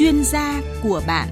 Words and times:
chuyên 0.00 0.24
gia 0.24 0.60
của 0.82 1.02
bạn. 1.06 1.28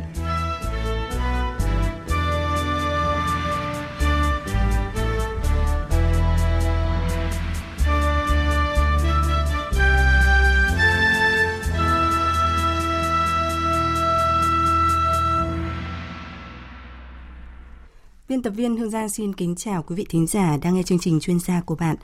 Biên 18.29 18.43
tập 18.43 18.50
viên 18.50 18.77
Hương 18.77 18.91
Giang 18.91 19.09
xin 19.09 19.32
kính 19.32 19.55
chào 19.57 19.82
quý 19.82 19.96
vị 19.96 20.07
thính 20.09 20.27
giả 20.27 20.57
đang 20.62 20.75
nghe 20.75 20.82
chương 20.82 20.98
trình 20.98 21.21
chuyên 21.21 21.41
gia 21.41 21.61
của 21.61 21.75
bạn. 21.75 21.97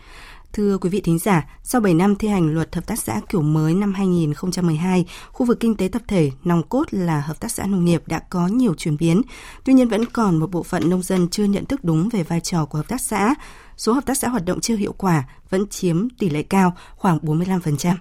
Thưa 0.55 0.79
quý 0.79 0.91
vị 0.91 1.01
thính 1.01 1.19
giả, 1.19 1.47
sau 1.63 1.81
7 1.81 1.95
năm 1.95 2.17
thi 2.17 2.29
hành 2.29 2.55
luật 2.55 2.75
hợp 2.75 2.87
tác 2.87 2.99
xã 2.99 3.21
kiểu 3.29 3.43
mới 3.43 3.75
năm 3.75 3.95
2012, 3.95 5.05
khu 5.33 5.47
vực 5.47 5.61
kinh 5.61 5.77
tế 5.77 5.89
tập 5.89 6.03
thể 6.09 6.31
nòng 6.45 6.63
cốt 6.63 6.85
là 6.91 7.21
hợp 7.21 7.41
tác 7.41 7.53
xã 7.53 7.67
nông 7.67 7.85
nghiệp 7.85 8.03
đã 8.07 8.19
có 8.19 8.47
nhiều 8.47 8.75
chuyển 8.75 8.97
biến. 8.97 9.23
Tuy 9.65 9.73
nhiên 9.73 9.89
vẫn 9.89 10.05
còn 10.07 10.37
một 10.37 10.51
bộ 10.51 10.63
phận 10.63 10.91
nông 10.91 11.03
dân 11.03 11.29
chưa 11.29 11.45
nhận 11.45 11.65
thức 11.65 11.85
đúng 11.85 12.09
về 12.09 12.23
vai 12.23 12.41
trò 12.41 12.65
của 12.65 12.79
hợp 12.79 12.89
tác 12.89 13.01
xã. 13.01 13.35
Số 13.77 13.93
hợp 13.93 14.07
tác 14.07 14.19
xã 14.19 14.29
hoạt 14.29 14.45
động 14.45 14.61
chưa 14.61 14.77
hiệu 14.77 14.95
quả 14.99 15.25
vẫn 15.51 15.69
chiếm 15.69 16.09
tỷ 16.19 16.31
lệ 16.31 16.43
cao, 16.43 16.77
khoảng 16.97 17.19
45%. 17.19 17.95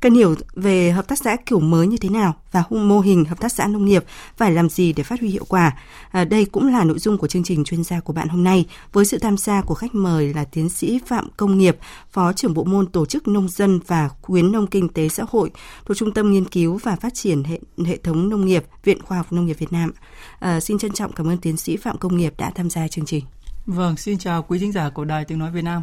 Cần 0.00 0.14
hiểu 0.14 0.34
về 0.54 0.90
hợp 0.90 1.08
tác 1.08 1.18
xã 1.18 1.36
kiểu 1.46 1.60
mới 1.60 1.86
như 1.86 1.96
thế 1.96 2.08
nào 2.08 2.34
và 2.52 2.64
mô 2.70 3.00
hình 3.00 3.24
hợp 3.24 3.40
tác 3.40 3.52
xã 3.52 3.66
nông 3.66 3.84
nghiệp 3.84 4.04
phải 4.36 4.52
làm 4.52 4.68
gì 4.68 4.92
để 4.92 5.02
phát 5.02 5.20
huy 5.20 5.28
hiệu 5.28 5.44
quả. 5.48 5.76
À, 6.10 6.24
đây 6.24 6.44
cũng 6.44 6.72
là 6.72 6.84
nội 6.84 6.98
dung 6.98 7.18
của 7.18 7.26
chương 7.26 7.44
trình 7.44 7.64
chuyên 7.64 7.84
gia 7.84 8.00
của 8.00 8.12
bạn 8.12 8.28
hôm 8.28 8.44
nay 8.44 8.66
với 8.92 9.04
sự 9.04 9.18
tham 9.18 9.36
gia 9.36 9.62
của 9.62 9.74
khách 9.74 9.94
mời 9.94 10.34
là 10.34 10.44
tiến 10.44 10.68
sĩ 10.68 11.00
Phạm 11.06 11.28
Công 11.36 11.58
Nghiệp, 11.58 11.76
Phó 12.10 12.32
trưởng 12.32 12.54
bộ 12.54 12.64
môn 12.64 12.86
tổ 12.86 13.06
chức 13.06 13.28
nông 13.28 13.48
dân 13.48 13.80
và 13.86 14.08
khuyến 14.22 14.52
nông 14.52 14.66
kinh 14.66 14.88
tế 14.88 15.08
xã 15.08 15.24
hội 15.30 15.50
thuộc 15.86 15.96
Trung 15.96 16.14
tâm 16.14 16.30
Nghiên 16.30 16.44
cứu 16.44 16.78
và 16.82 16.96
Phát 16.96 17.14
triển 17.14 17.44
hệ, 17.44 17.60
hệ 17.86 17.96
thống 17.96 18.28
nông 18.28 18.46
nghiệp, 18.46 18.64
Viện 18.84 19.02
Khoa 19.02 19.16
học 19.16 19.32
Nông 19.32 19.46
nghiệp 19.46 19.58
Việt 19.58 19.72
Nam. 19.72 19.92
À, 20.38 20.60
xin 20.60 20.78
trân 20.78 20.92
trọng 20.92 21.12
cảm 21.12 21.28
ơn 21.28 21.38
tiến 21.38 21.56
sĩ 21.56 21.76
Phạm 21.76 21.98
Công 21.98 22.16
Nghiệp 22.16 22.34
đã 22.38 22.50
tham 22.54 22.70
gia 22.70 22.88
chương 22.88 23.04
trình. 23.04 23.24
Vâng, 23.66 23.96
xin 23.96 24.18
chào 24.18 24.42
quý 24.42 24.58
khán 24.58 24.72
giả 24.72 24.90
của 24.90 25.04
Đài 25.04 25.24
Tiếng 25.24 25.38
Nói 25.38 25.50
Việt 25.50 25.64
Nam. 25.64 25.82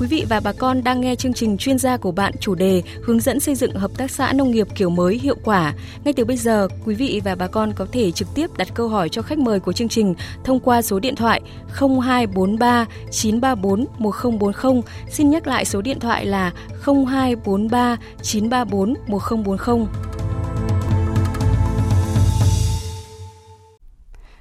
Quý 0.00 0.06
vị 0.06 0.24
và 0.28 0.40
bà 0.40 0.52
con 0.52 0.84
đang 0.84 1.00
nghe 1.00 1.14
chương 1.14 1.32
trình 1.32 1.56
chuyên 1.56 1.78
gia 1.78 1.96
của 1.96 2.12
bạn 2.12 2.32
chủ 2.40 2.54
đề 2.54 2.82
hướng 3.02 3.20
dẫn 3.20 3.40
xây 3.40 3.54
dựng 3.54 3.74
hợp 3.74 3.90
tác 3.96 4.10
xã 4.10 4.32
nông 4.32 4.50
nghiệp 4.50 4.68
kiểu 4.74 4.90
mới 4.90 5.18
hiệu 5.18 5.36
quả. 5.44 5.74
Ngay 6.04 6.14
từ 6.14 6.24
bây 6.24 6.36
giờ, 6.36 6.68
quý 6.84 6.94
vị 6.94 7.20
và 7.24 7.34
bà 7.34 7.46
con 7.46 7.72
có 7.72 7.86
thể 7.92 8.10
trực 8.10 8.28
tiếp 8.34 8.50
đặt 8.56 8.68
câu 8.74 8.88
hỏi 8.88 9.08
cho 9.08 9.22
khách 9.22 9.38
mời 9.38 9.60
của 9.60 9.72
chương 9.72 9.88
trình 9.88 10.14
thông 10.44 10.60
qua 10.60 10.82
số 10.82 10.98
điện 10.98 11.16
thoại 11.16 11.40
0243 11.78 12.86
934 13.10 13.86
1040. 13.98 14.82
Xin 15.10 15.30
nhắc 15.30 15.46
lại 15.46 15.64
số 15.64 15.82
điện 15.82 16.00
thoại 16.00 16.26
là 16.26 16.52
0243 16.84 17.96
934 18.22 18.94
1040. 19.06 19.86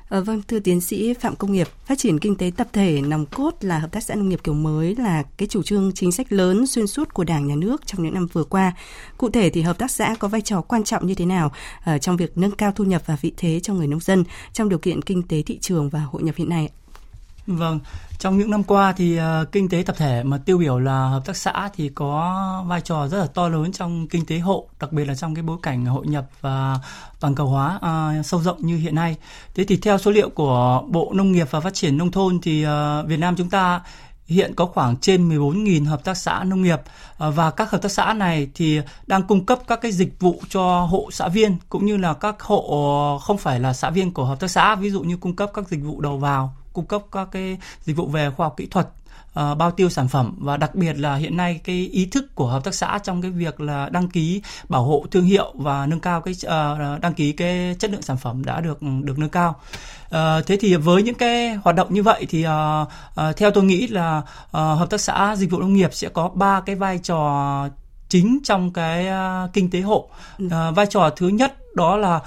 À, 0.09 0.19
vâng, 0.19 0.41
thưa 0.47 0.59
tiến 0.59 0.81
sĩ 0.81 1.13
Phạm 1.13 1.35
Công 1.35 1.51
Nghiệp, 1.51 1.67
phát 1.85 1.97
triển 1.97 2.19
kinh 2.19 2.35
tế 2.35 2.51
tập 2.57 2.67
thể 2.73 3.01
nòng 3.01 3.25
cốt 3.25 3.51
là 3.61 3.79
hợp 3.79 3.91
tác 3.91 4.03
xã 4.03 4.15
nông 4.15 4.29
nghiệp 4.29 4.39
kiểu 4.43 4.53
mới 4.53 4.95
là 4.95 5.23
cái 5.37 5.47
chủ 5.47 5.63
trương 5.63 5.91
chính 5.95 6.11
sách 6.11 6.33
lớn 6.33 6.67
xuyên 6.67 6.87
suốt 6.87 7.13
của 7.13 7.23
Đảng 7.23 7.47
nhà 7.47 7.55
nước 7.55 7.87
trong 7.87 8.03
những 8.03 8.13
năm 8.13 8.27
vừa 8.33 8.43
qua. 8.43 8.73
Cụ 9.17 9.29
thể 9.29 9.49
thì 9.49 9.61
hợp 9.61 9.77
tác 9.77 9.91
xã 9.91 10.15
có 10.19 10.27
vai 10.27 10.41
trò 10.41 10.61
quan 10.61 10.83
trọng 10.83 11.07
như 11.07 11.15
thế 11.15 11.25
nào 11.25 11.51
uh, 11.95 12.01
trong 12.01 12.17
việc 12.17 12.37
nâng 12.37 12.51
cao 12.51 12.71
thu 12.71 12.83
nhập 12.83 13.01
và 13.05 13.17
vị 13.21 13.33
thế 13.37 13.59
cho 13.59 13.73
người 13.73 13.87
nông 13.87 13.99
dân 13.99 14.23
trong 14.53 14.69
điều 14.69 14.79
kiện 14.79 15.01
kinh 15.01 15.23
tế 15.23 15.41
thị 15.41 15.57
trường 15.61 15.89
và 15.89 15.99
hội 15.99 16.23
nhập 16.23 16.35
hiện 16.37 16.49
nay? 16.49 16.69
Vâng, 17.47 17.79
trong 18.19 18.37
những 18.37 18.51
năm 18.51 18.63
qua 18.63 18.93
thì 18.97 19.19
uh, 19.19 19.51
kinh 19.51 19.69
tế 19.69 19.83
tập 19.85 19.95
thể 19.97 20.23
mà 20.23 20.37
tiêu 20.37 20.57
biểu 20.57 20.79
là 20.79 21.07
hợp 21.07 21.25
tác 21.25 21.37
xã 21.37 21.69
thì 21.75 21.89
có 21.89 22.63
vai 22.67 22.81
trò 22.81 23.07
rất 23.07 23.17
là 23.17 23.27
to 23.27 23.47
lớn 23.47 23.71
trong 23.71 24.07
kinh 24.07 24.25
tế 24.25 24.39
hộ, 24.39 24.67
đặc 24.79 24.91
biệt 24.91 25.05
là 25.05 25.15
trong 25.15 25.35
cái 25.35 25.43
bối 25.43 25.57
cảnh 25.63 25.85
hội 25.85 26.07
nhập 26.07 26.25
và 26.41 26.79
toàn 27.19 27.35
cầu 27.35 27.47
hóa 27.47 27.79
uh, 28.19 28.25
sâu 28.25 28.41
rộng 28.41 28.57
như 28.59 28.77
hiện 28.77 28.95
nay. 28.95 29.15
Thế 29.55 29.63
thì 29.63 29.77
theo 29.77 29.97
số 29.97 30.11
liệu 30.11 30.29
của 30.29 30.83
Bộ 30.87 31.11
Nông 31.15 31.31
nghiệp 31.31 31.47
và 31.51 31.59
Phát 31.59 31.73
triển 31.73 31.97
nông 31.97 32.11
thôn 32.11 32.39
thì 32.41 32.65
uh, 32.65 33.07
Việt 33.07 33.17
Nam 33.17 33.35
chúng 33.35 33.49
ta 33.49 33.81
hiện 34.27 34.53
có 34.55 34.65
khoảng 34.65 34.97
trên 34.97 35.29
14.000 35.29 35.85
hợp 35.85 36.03
tác 36.03 36.17
xã 36.17 36.43
nông 36.43 36.61
nghiệp 36.61 36.81
và 37.17 37.51
các 37.51 37.71
hợp 37.71 37.81
tác 37.81 37.91
xã 37.91 38.13
này 38.13 38.47
thì 38.55 38.81
đang 39.07 39.23
cung 39.23 39.45
cấp 39.45 39.59
các 39.67 39.81
cái 39.81 39.91
dịch 39.91 40.19
vụ 40.19 40.41
cho 40.49 40.81
hộ 40.81 41.09
xã 41.11 41.27
viên 41.27 41.57
cũng 41.69 41.85
như 41.85 41.97
là 41.97 42.13
các 42.13 42.41
hộ 42.41 43.19
không 43.23 43.37
phải 43.37 43.59
là 43.59 43.73
xã 43.73 43.89
viên 43.89 44.13
của 44.13 44.25
hợp 44.25 44.39
tác 44.39 44.47
xã 44.47 44.75
ví 44.75 44.91
dụ 44.91 45.01
như 45.01 45.17
cung 45.17 45.35
cấp 45.35 45.51
các 45.53 45.67
dịch 45.67 45.83
vụ 45.83 46.01
đầu 46.01 46.17
vào 46.17 46.53
cung 46.75 46.85
cấp 46.85 47.01
các 47.11 47.27
cái 47.31 47.57
dịch 47.81 47.97
vụ 47.97 48.07
về 48.07 48.29
khoa 48.29 48.45
học 48.45 48.53
kỹ 48.57 48.65
thuật 48.65 48.87
uh, 49.39 49.57
bao 49.57 49.71
tiêu 49.71 49.89
sản 49.89 50.07
phẩm 50.07 50.35
và 50.37 50.57
đặc 50.57 50.75
biệt 50.75 50.93
là 50.97 51.15
hiện 51.15 51.37
nay 51.37 51.59
cái 51.63 51.75
ý 51.91 52.05
thức 52.05 52.35
của 52.35 52.47
hợp 52.47 52.63
tác 52.63 52.73
xã 52.73 52.99
trong 53.03 53.21
cái 53.21 53.31
việc 53.31 53.61
là 53.61 53.89
đăng 53.89 54.07
ký 54.07 54.41
bảo 54.69 54.83
hộ 54.83 55.05
thương 55.11 55.25
hiệu 55.25 55.53
và 55.55 55.85
nâng 55.85 55.99
cao 55.99 56.21
cái 56.21 56.33
uh, 56.33 57.01
đăng 57.01 57.13
ký 57.13 57.31
cái 57.31 57.75
chất 57.79 57.91
lượng 57.91 58.01
sản 58.01 58.17
phẩm 58.17 58.45
đã 58.45 58.61
được 58.61 58.79
được 59.03 59.19
nâng 59.19 59.29
cao. 59.29 59.55
Uh, 60.05 60.45
thế 60.47 60.57
thì 60.59 60.75
với 60.75 61.03
những 61.03 61.15
cái 61.15 61.53
hoạt 61.53 61.75
động 61.75 61.93
như 61.93 62.03
vậy 62.03 62.25
thì 62.29 62.45
uh, 62.47 62.51
uh, 63.29 63.37
theo 63.37 63.51
tôi 63.51 63.63
nghĩ 63.63 63.87
là 63.87 64.17
uh, 64.17 64.51
hợp 64.51 64.87
tác 64.89 65.01
xã 65.01 65.35
dịch 65.35 65.51
vụ 65.51 65.59
nông 65.59 65.73
nghiệp 65.73 65.93
sẽ 65.93 66.09
có 66.09 66.29
ba 66.29 66.61
cái 66.61 66.75
vai 66.75 66.97
trò 66.97 67.69
chính 68.09 68.39
trong 68.43 68.73
cái 68.73 69.07
uh, 69.07 69.53
kinh 69.53 69.69
tế 69.69 69.81
hộ. 69.81 70.09
Uh, 70.45 70.51
vai 70.75 70.85
trò 70.85 71.09
thứ 71.09 71.27
nhất 71.27 71.55
đó 71.75 71.97
là 71.97 72.15
uh, 72.15 72.21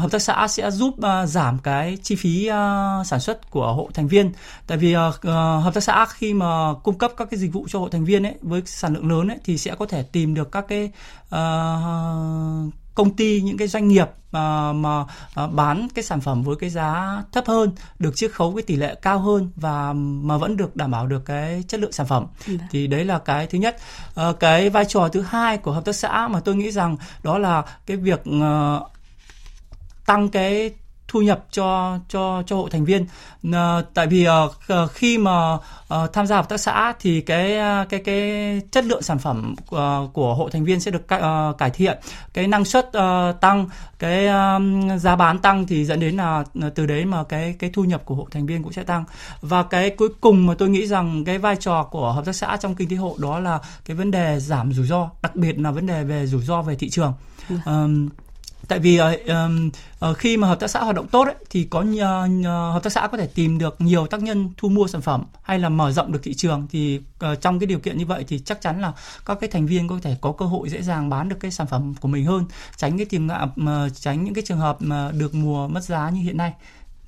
hợp 0.00 0.08
tác 0.10 0.22
xã 0.22 0.48
sẽ 0.48 0.70
giúp 0.70 0.94
uh, 0.96 1.28
giảm 1.28 1.58
cái 1.58 1.98
chi 2.02 2.16
phí 2.16 2.48
uh, 2.50 3.06
sản 3.06 3.20
xuất 3.20 3.50
của 3.50 3.72
hộ 3.72 3.88
thành 3.94 4.08
viên 4.08 4.32
tại 4.66 4.78
vì 4.78 4.96
uh, 4.96 5.00
uh, 5.14 5.24
hợp 5.64 5.70
tác 5.74 5.80
xã 5.80 6.06
khi 6.06 6.34
mà 6.34 6.74
cung 6.82 6.98
cấp 6.98 7.12
các 7.16 7.28
cái 7.30 7.40
dịch 7.40 7.52
vụ 7.52 7.66
cho 7.68 7.78
hộ 7.78 7.88
thành 7.88 8.04
viên 8.04 8.26
ấy 8.26 8.34
với 8.42 8.62
sản 8.66 8.94
lượng 8.94 9.10
lớn 9.10 9.28
ấy 9.28 9.38
thì 9.44 9.58
sẽ 9.58 9.74
có 9.74 9.86
thể 9.86 10.02
tìm 10.02 10.34
được 10.34 10.52
các 10.52 10.64
cái 10.68 10.90
uh, 11.34 12.74
công 12.94 13.16
ty 13.16 13.40
những 13.40 13.56
cái 13.56 13.68
doanh 13.68 13.88
nghiệp 13.88 14.08
mà, 14.32 14.72
mà 14.72 15.04
à, 15.34 15.46
bán 15.46 15.88
cái 15.94 16.04
sản 16.04 16.20
phẩm 16.20 16.42
với 16.42 16.56
cái 16.56 16.70
giá 16.70 17.22
thấp 17.32 17.44
hơn 17.46 17.72
được 17.98 18.16
chiết 18.16 18.32
khấu 18.32 18.54
cái 18.54 18.62
tỷ 18.62 18.76
lệ 18.76 18.94
cao 19.02 19.18
hơn 19.18 19.50
và 19.56 19.92
mà 19.96 20.36
vẫn 20.36 20.56
được 20.56 20.76
đảm 20.76 20.90
bảo 20.90 21.06
được 21.06 21.22
cái 21.24 21.64
chất 21.68 21.80
lượng 21.80 21.92
sản 21.92 22.06
phẩm 22.06 22.26
ừ. 22.46 22.56
thì 22.70 22.86
đấy 22.86 23.04
là 23.04 23.18
cái 23.18 23.46
thứ 23.46 23.58
nhất 23.58 23.76
à, 24.14 24.32
cái 24.40 24.70
vai 24.70 24.84
trò 24.84 25.08
thứ 25.08 25.20
hai 25.20 25.58
của 25.58 25.72
hợp 25.72 25.84
tác 25.84 25.96
xã 25.96 26.28
mà 26.28 26.40
tôi 26.40 26.56
nghĩ 26.56 26.70
rằng 26.70 26.96
đó 27.22 27.38
là 27.38 27.62
cái 27.86 27.96
việc 27.96 28.20
uh, 28.28 28.90
tăng 30.06 30.28
cái 30.28 30.70
thu 31.14 31.22
nhập 31.22 31.44
cho 31.50 31.98
cho 32.08 32.42
cho 32.46 32.56
hộ 32.56 32.68
thành 32.68 32.84
viên. 32.84 33.06
À, 33.52 33.82
tại 33.94 34.06
vì 34.06 34.26
uh, 34.28 34.90
khi 34.92 35.18
mà 35.18 35.54
uh, 35.54 36.12
tham 36.12 36.26
gia 36.26 36.36
hợp 36.36 36.48
tác 36.48 36.56
xã 36.60 36.92
thì 37.00 37.20
cái 37.20 37.58
cái 37.88 38.00
cái 38.00 38.60
chất 38.70 38.84
lượng 38.84 39.02
sản 39.02 39.18
phẩm 39.18 39.54
uh, 39.74 40.12
của 40.12 40.34
hộ 40.34 40.48
thành 40.48 40.64
viên 40.64 40.80
sẽ 40.80 40.90
được 40.90 41.06
uh, 41.14 41.58
cải 41.58 41.70
thiện. 41.70 41.98
Cái 42.32 42.46
năng 42.46 42.64
suất 42.64 42.88
uh, 42.88 43.40
tăng 43.40 43.68
cái 43.98 44.26
um, 44.26 44.98
giá 44.98 45.16
bán 45.16 45.38
tăng 45.38 45.66
thì 45.66 45.84
dẫn 45.84 46.00
đến 46.00 46.16
là 46.16 46.44
từ 46.74 46.86
đấy 46.86 47.04
mà 47.04 47.24
cái 47.24 47.54
cái 47.58 47.70
thu 47.74 47.84
nhập 47.84 48.02
của 48.04 48.14
hộ 48.14 48.28
thành 48.30 48.46
viên 48.46 48.62
cũng 48.62 48.72
sẽ 48.72 48.82
tăng. 48.82 49.04
Và 49.40 49.62
cái 49.62 49.90
cuối 49.90 50.08
cùng 50.20 50.46
mà 50.46 50.54
tôi 50.58 50.68
nghĩ 50.68 50.86
rằng 50.86 51.24
cái 51.24 51.38
vai 51.38 51.56
trò 51.56 51.82
của 51.82 52.12
hợp 52.12 52.24
tác 52.24 52.36
xã 52.36 52.56
trong 52.60 52.74
kinh 52.74 52.88
tế 52.88 52.96
hộ 52.96 53.16
đó 53.18 53.38
là 53.38 53.58
cái 53.84 53.96
vấn 53.96 54.10
đề 54.10 54.40
giảm 54.40 54.72
rủi 54.72 54.86
ro 54.86 55.10
đặc 55.22 55.36
biệt 55.36 55.58
là 55.58 55.70
vấn 55.70 55.86
đề 55.86 56.04
về 56.04 56.26
rủi 56.26 56.42
ro 56.42 56.62
về 56.62 56.76
thị 56.76 56.90
trường. 56.90 57.12
Um, 57.66 58.08
tại 58.68 58.78
vì 58.78 59.00
uh, 59.00 59.06
uh, 60.10 60.18
khi 60.18 60.36
mà 60.36 60.48
hợp 60.48 60.60
tác 60.60 60.70
xã 60.70 60.80
hoạt 60.80 60.96
động 60.96 61.08
tốt 61.08 61.24
ấy, 61.24 61.34
thì 61.50 61.64
có 61.64 61.80
uh, 61.80 62.44
hợp 62.44 62.80
tác 62.82 62.92
xã 62.92 63.06
có 63.06 63.18
thể 63.18 63.26
tìm 63.26 63.58
được 63.58 63.80
nhiều 63.80 64.06
tác 64.06 64.22
nhân 64.22 64.50
thu 64.56 64.68
mua 64.68 64.86
sản 64.86 65.00
phẩm 65.00 65.24
hay 65.42 65.58
là 65.58 65.68
mở 65.68 65.92
rộng 65.92 66.12
được 66.12 66.20
thị 66.22 66.34
trường 66.34 66.66
thì 66.70 67.00
uh, 67.32 67.40
trong 67.40 67.58
cái 67.58 67.66
điều 67.66 67.78
kiện 67.78 67.98
như 67.98 68.06
vậy 68.06 68.24
thì 68.28 68.38
chắc 68.38 68.60
chắn 68.60 68.80
là 68.80 68.92
các 69.26 69.38
cái 69.40 69.50
thành 69.50 69.66
viên 69.66 69.88
có 69.88 69.98
thể 70.02 70.16
có 70.20 70.32
cơ 70.32 70.44
hội 70.46 70.68
dễ 70.68 70.82
dàng 70.82 71.10
bán 71.10 71.28
được 71.28 71.36
cái 71.40 71.50
sản 71.50 71.66
phẩm 71.66 71.94
của 72.00 72.08
mình 72.08 72.24
hơn 72.24 72.44
tránh 72.76 72.96
cái 72.96 73.06
tiền 73.06 73.26
ngạ 73.26 73.46
mà 73.56 73.88
tránh 73.94 74.24
những 74.24 74.34
cái 74.34 74.44
trường 74.46 74.58
hợp 74.58 74.76
mà 74.80 75.10
được 75.12 75.34
mùa 75.34 75.68
mất 75.68 75.84
giá 75.84 76.10
như 76.10 76.20
hiện 76.20 76.36
nay 76.36 76.52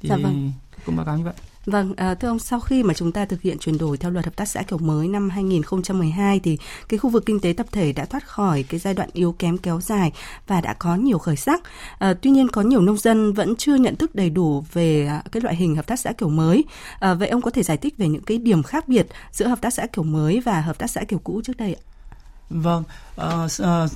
thì 0.01 0.09
dạ 0.09 0.17
vâng. 0.17 0.53
cũng 0.87 0.97
báo 0.97 1.07
cáo 1.07 1.17
như 1.19 1.25
vậy 1.25 1.35
Vâng, 1.67 1.95
à, 1.97 2.15
thưa 2.15 2.29
ông, 2.29 2.39
sau 2.39 2.61
khi 2.61 2.83
mà 2.83 2.95
chúng 2.95 3.13
ta 3.13 3.25
thực 3.25 3.43
hiện 3.43 3.59
chuyển 3.59 3.79
đổi 3.79 3.97
theo 3.97 4.11
luật 4.11 4.25
hợp 4.25 4.37
tác 4.37 4.49
xã 4.49 4.63
kiểu 4.63 4.79
mới 4.79 5.09
năm 5.09 5.31
2012 5.31 6.41
thì 6.41 6.59
cái 6.89 6.99
khu 6.99 7.11
vực 7.11 7.27
kinh 7.27 7.41
tế 7.41 7.53
tập 7.53 7.67
thể 7.73 7.93
đã 7.93 8.05
thoát 8.05 8.29
khỏi 8.29 8.63
cái 8.63 8.81
giai 8.81 8.95
đoạn 8.95 9.09
yếu 9.13 9.33
kém 9.33 9.59
kéo 9.59 9.81
dài 9.81 10.13
và 10.47 10.61
đã 10.61 10.75
có 10.75 10.95
nhiều 10.95 11.19
khởi 11.19 11.37
sắc. 11.37 11.63
À, 11.99 12.15
tuy 12.23 12.31
nhiên 12.31 12.49
có 12.49 12.63
nhiều 12.63 12.81
nông 12.81 12.97
dân 12.97 13.33
vẫn 13.33 13.57
chưa 13.57 13.75
nhận 13.75 13.97
thức 13.97 14.15
đầy 14.15 14.31
đủ 14.31 14.65
về 14.73 15.07
à, 15.07 15.23
cái 15.33 15.41
loại 15.41 15.57
hình 15.57 15.77
hợp 15.77 15.87
tác 15.87 16.01
xã 16.01 16.13
kiểu 16.13 16.29
mới. 16.29 16.65
À, 17.01 17.15
vậy 17.15 17.29
ông 17.29 17.43
có 17.43 17.51
thể 17.51 17.63
giải 17.63 17.77
thích 17.77 17.95
về 17.99 18.09
những 18.09 18.23
cái 18.23 18.39
điểm 18.39 18.63
khác 18.63 18.89
biệt 18.89 19.07
giữa 19.33 19.47
hợp 19.47 19.61
tác 19.61 19.73
xã 19.73 19.87
kiểu 19.87 20.05
mới 20.05 20.41
và 20.41 20.61
hợp 20.61 20.79
tác 20.79 20.91
xã 20.91 21.05
kiểu 21.05 21.19
cũ 21.25 21.41
trước 21.45 21.57
đây 21.57 21.75
ạ? 21.75 21.83
Vâng, 22.51 22.83
uh, 23.21 23.51
uh, 23.63 23.91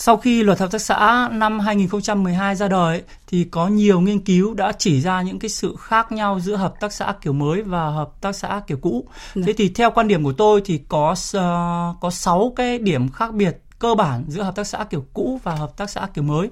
sau 0.00 0.16
khi 0.16 0.42
luật 0.42 0.58
hợp 0.58 0.70
tác 0.70 0.80
xã 0.80 1.28
năm 1.32 1.60
2012 1.60 2.54
ra 2.54 2.68
đời 2.68 3.02
thì 3.26 3.44
có 3.44 3.68
nhiều 3.68 4.00
nghiên 4.00 4.20
cứu 4.20 4.54
đã 4.54 4.72
chỉ 4.78 5.00
ra 5.00 5.22
những 5.22 5.38
cái 5.38 5.48
sự 5.48 5.76
khác 5.78 6.12
nhau 6.12 6.40
giữa 6.40 6.56
hợp 6.56 6.74
tác 6.80 6.92
xã 6.92 7.14
kiểu 7.20 7.32
mới 7.32 7.62
và 7.62 7.90
hợp 7.90 8.20
tác 8.20 8.36
xã 8.36 8.60
kiểu 8.66 8.78
cũ. 8.80 9.04
Được. 9.34 9.40
Dạ. 9.40 9.46
Thế 9.46 9.52
thì 9.52 9.68
theo 9.68 9.90
quan 9.90 10.08
điểm 10.08 10.24
của 10.24 10.32
tôi 10.32 10.62
thì 10.64 10.80
có 10.88 11.10
uh, 11.10 12.00
có 12.00 12.10
6 12.10 12.52
cái 12.56 12.78
điểm 12.78 13.08
khác 13.08 13.34
biệt 13.34 13.58
cơ 13.78 13.94
bản 13.94 14.24
giữa 14.28 14.42
hợp 14.42 14.56
tác 14.56 14.66
xã 14.66 14.84
kiểu 14.84 15.04
cũ 15.14 15.40
và 15.42 15.54
hợp 15.54 15.76
tác 15.76 15.90
xã 15.90 16.06
kiểu 16.14 16.24
mới. 16.24 16.48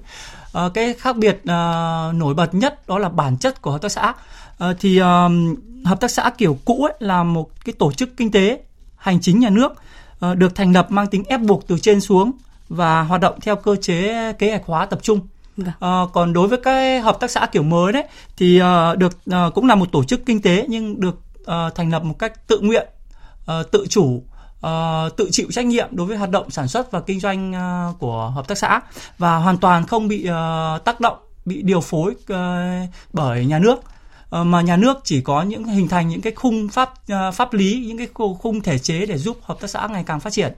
Uh, 0.65 0.73
cái 0.73 0.93
khác 0.93 1.17
biệt 1.17 1.35
uh, 1.35 2.15
nổi 2.15 2.33
bật 2.33 2.53
nhất 2.53 2.87
đó 2.87 2.99
là 2.99 3.09
bản 3.09 3.37
chất 3.37 3.61
của 3.61 3.71
hợp 3.71 3.81
tác 3.81 3.91
xã. 3.91 4.09
Uh, 4.09 4.77
thì 4.79 4.99
hợp 5.85 5.99
tác 5.99 6.11
xã 6.11 6.29
kiểu 6.37 6.57
cũ 6.65 6.83
ấy 6.83 6.93
là 6.99 7.23
một 7.23 7.65
cái 7.65 7.73
tổ 7.73 7.91
chức 7.91 8.17
kinh 8.17 8.31
tế 8.31 8.59
hành 8.95 9.21
chính 9.21 9.39
nhà 9.39 9.49
nước 9.49 9.73
được 10.35 10.55
thành 10.55 10.73
lập 10.73 10.91
mang 10.91 11.07
tính 11.07 11.23
ép 11.27 11.41
buộc 11.41 11.67
từ 11.67 11.79
trên 11.79 12.01
xuống 12.01 12.31
và 12.69 13.01
hoạt 13.01 13.21
động 13.21 13.39
theo 13.41 13.55
cơ 13.55 13.75
chế 13.75 14.33
kế 14.33 14.49
hoạch 14.49 14.65
hóa 14.65 14.85
tập 14.85 14.99
trung. 15.01 15.19
À, 15.79 16.01
còn 16.13 16.33
đối 16.33 16.47
với 16.47 16.59
cái 16.63 16.99
hợp 16.99 17.19
tác 17.19 17.31
xã 17.31 17.45
kiểu 17.45 17.63
mới 17.63 17.93
đấy 17.93 18.03
thì 18.37 18.61
uh, 18.61 18.97
được 18.97 19.17
uh, 19.29 19.53
cũng 19.53 19.67
là 19.67 19.75
một 19.75 19.91
tổ 19.91 20.03
chức 20.03 20.25
kinh 20.25 20.41
tế 20.41 20.65
nhưng 20.69 20.99
được 20.99 21.21
uh, 21.41 21.75
thành 21.75 21.91
lập 21.91 22.03
một 22.03 22.19
cách 22.19 22.47
tự 22.47 22.59
nguyện, 22.59 22.87
uh, 23.41 23.71
tự 23.71 23.85
chủ 23.89 24.23
uh, 24.65 25.17
tự 25.17 25.29
chịu 25.31 25.47
trách 25.51 25.65
nhiệm 25.65 25.87
đối 25.91 26.07
với 26.07 26.17
hoạt 26.17 26.29
động 26.29 26.49
sản 26.49 26.67
xuất 26.67 26.91
và 26.91 27.01
kinh 27.01 27.19
doanh 27.19 27.51
uh, 27.51 27.99
của 27.99 28.31
hợp 28.35 28.47
tác 28.47 28.57
xã 28.57 28.81
và 29.17 29.37
hoàn 29.37 29.57
toàn 29.57 29.85
không 29.85 30.07
bị 30.07 30.29
uh, 30.29 30.83
tác 30.85 30.99
động 30.99 31.17
bị 31.45 31.61
điều 31.61 31.81
phối 31.81 32.11
uh, 32.11 32.37
bởi 33.13 33.45
nhà 33.45 33.59
nước. 33.59 33.79
Mà 34.31 34.61
nhà 34.61 34.77
nước 34.77 34.97
chỉ 35.03 35.21
có 35.21 35.41
những 35.41 35.63
hình 35.63 35.87
thành 35.87 36.07
những 36.07 36.21
cái 36.21 36.33
khung 36.33 36.69
pháp 36.69 36.93
pháp 37.33 37.53
lý 37.53 37.85
những 37.87 37.97
cái 37.97 38.07
khung 38.39 38.61
thể 38.61 38.79
chế 38.79 39.05
để 39.05 39.17
giúp 39.17 39.37
hợp 39.41 39.59
tác 39.59 39.69
xã 39.69 39.87
ngày 39.91 40.03
càng 40.07 40.19
phát 40.19 40.33
triển 40.33 40.53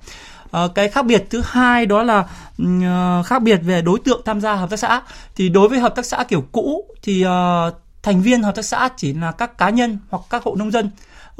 Ờ, 0.52 0.68
cái 0.68 0.90
khác 0.90 1.06
biệt 1.06 1.28
thứ 1.30 1.42
hai 1.46 1.86
đó 1.86 2.04
là 2.04 2.20
uh, 2.64 3.26
khác 3.26 3.42
biệt 3.42 3.58
về 3.58 3.82
đối 3.82 4.00
tượng 4.00 4.22
tham 4.26 4.42
gia 4.42 4.56
hợp 4.56 4.70
tác 4.70 4.80
xã. 4.80 5.02
Thì 5.36 5.50
đối 5.50 5.70
với 5.70 5.80
hợp 5.80 5.96
tác 5.96 6.06
xã 6.06 6.24
kiểu 6.24 6.44
cũ 6.52 6.86
thì 7.04 7.26
uh, 7.26 7.30
thành 8.04 8.22
viên 8.22 8.44
hợp 8.44 8.56
tác 8.56 8.66
xã 8.66 8.90
chỉ 8.98 9.14
là 9.14 9.32
các 9.32 9.58
cá 9.58 9.70
nhân 9.70 10.00
hoặc 10.10 10.22
các 10.30 10.44
hộ 10.44 10.56
nông 10.56 10.72
dân. 10.72 10.90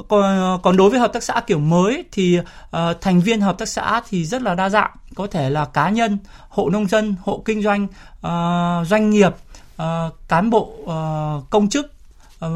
Còn 0.08 0.58
còn 0.62 0.76
đối 0.76 0.90
với 0.90 1.00
hợp 1.00 1.12
tác 1.12 1.22
xã 1.22 1.40
kiểu 1.46 1.58
mới 1.58 2.04
thì 2.12 2.38
uh, 2.38 2.76
thành 3.00 3.20
viên 3.20 3.40
hợp 3.40 3.58
tác 3.58 3.68
xã 3.68 4.00
thì 4.08 4.24
rất 4.24 4.42
là 4.42 4.54
đa 4.54 4.68
dạng. 4.68 4.90
Có 5.14 5.26
thể 5.26 5.50
là 5.50 5.64
cá 5.64 5.88
nhân 5.88 6.18
hộ 6.48 6.70
nông 6.70 6.88
dân 6.88 7.14
hộ 7.22 7.42
kinh 7.44 7.62
doanh 7.62 7.84
uh, 8.26 8.88
doanh 8.88 9.10
nghiệp 9.10 9.32
uh, 9.82 9.84
cán 10.28 10.50
bộ 10.50 10.72
uh, 10.82 11.50
công 11.50 11.68
chức 11.68 11.86
uh, 11.86 12.50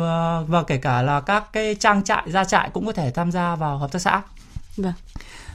và 0.49 0.63
kể 0.67 0.77
cả 0.77 1.03
là 1.03 1.21
các 1.21 1.53
cái 1.53 1.75
trang 1.75 2.05
trại 2.05 2.23
gia 2.27 2.45
trại 2.45 2.71
cũng 2.73 2.87
có 2.87 2.93
thể 2.93 3.11
tham 3.11 3.33
gia 3.33 3.55
vào 3.57 3.79
hợp 3.79 3.93
tác 3.93 3.99
xã. 3.99 4.23
Vâng 4.77 4.93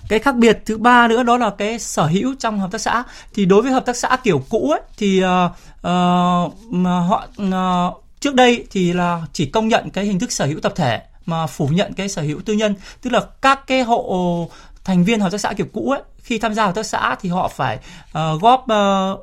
cái 0.10 0.20
khác 0.20 0.36
biệt 0.36 0.60
thứ 0.66 0.78
ba 0.78 1.08
nữa 1.08 1.24
đó 1.24 1.38
là 1.38 1.50
cái 1.58 1.80
sở 1.80 2.06
hữu 2.06 2.36
trong 2.40 2.60
hợp 2.60 2.72
tác 2.72 2.82
xã. 2.82 3.04
Thì 3.34 3.46
đối 3.46 3.62
với 3.62 3.72
hợp 3.72 3.86
tác 3.86 3.96
xã 3.96 4.18
kiểu 4.24 4.44
cũ 4.50 4.72
ấy, 4.72 4.82
thì 4.98 5.24
uh, 5.24 5.52
uh, 5.80 6.54
mà 6.70 7.00
họ 7.00 7.28
uh, 7.44 8.04
trước 8.20 8.36
đây 8.36 8.66
thì 8.72 8.94
là 8.94 9.22
chỉ 9.34 9.46
công 9.46 9.68
nhận 9.68 9.90
cái 9.90 10.06
hình 10.06 10.20
thức 10.20 10.32
sở 10.32 10.46
hữu 10.46 10.60
tập 10.60 10.74
thể 10.76 11.02
mà 11.26 11.48
phủ 11.48 11.68
nhận 11.68 11.94
cái 11.94 12.10
sở 12.10 12.22
hữu 12.22 12.42
tư 12.46 12.54
nhân. 12.54 12.76
Tức 13.02 13.10
là 13.14 13.22
các 13.42 13.68
cái 13.68 13.84
hộ 13.84 14.50
thành 14.84 15.04
viên 15.04 15.20
hợp 15.20 15.32
tác 15.32 15.38
xã 15.38 15.54
kiểu 15.54 15.68
cũ 15.74 15.92
ấy 15.92 16.02
khi 16.18 16.40
tham 16.40 16.54
gia 16.54 16.66
hợp 16.66 16.76
tác 16.76 16.86
xã 16.86 17.16
thì 17.22 17.30
họ 17.30 17.48
phải 17.48 17.78
uh, 17.78 18.42
góp 18.42 18.64
uh, 18.64 19.20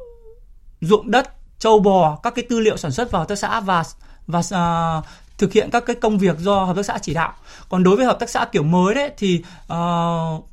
ruộng 0.81 1.11
đất 1.11 1.31
châu 1.59 1.79
bò 1.79 2.19
các 2.23 2.35
cái 2.35 2.45
tư 2.49 2.61
liệu 2.61 2.77
sản 2.77 2.93
xuất 2.93 3.11
vào 3.11 3.23
hợp 3.23 3.29
tác 3.29 3.39
xã 3.39 3.61
và 3.61 3.85
và 4.27 4.39
uh, 4.39 5.05
thực 5.39 5.53
hiện 5.53 5.71
các 5.71 5.87
cái 5.87 5.97
công 5.97 6.19
việc 6.19 6.39
do 6.39 6.65
hợp 6.65 6.77
tác 6.77 6.87
xã 6.87 6.99
chỉ 7.03 7.15
đạo. 7.15 7.33
Còn 7.69 7.85
đối 7.85 7.97
với 7.97 8.07
hợp 8.07 8.19
tác 8.21 8.31
xã 8.31 8.45
kiểu 8.45 8.63
mới 8.63 8.95
đấy 8.95 9.11
thì 9.19 9.43
uh, 9.73 10.45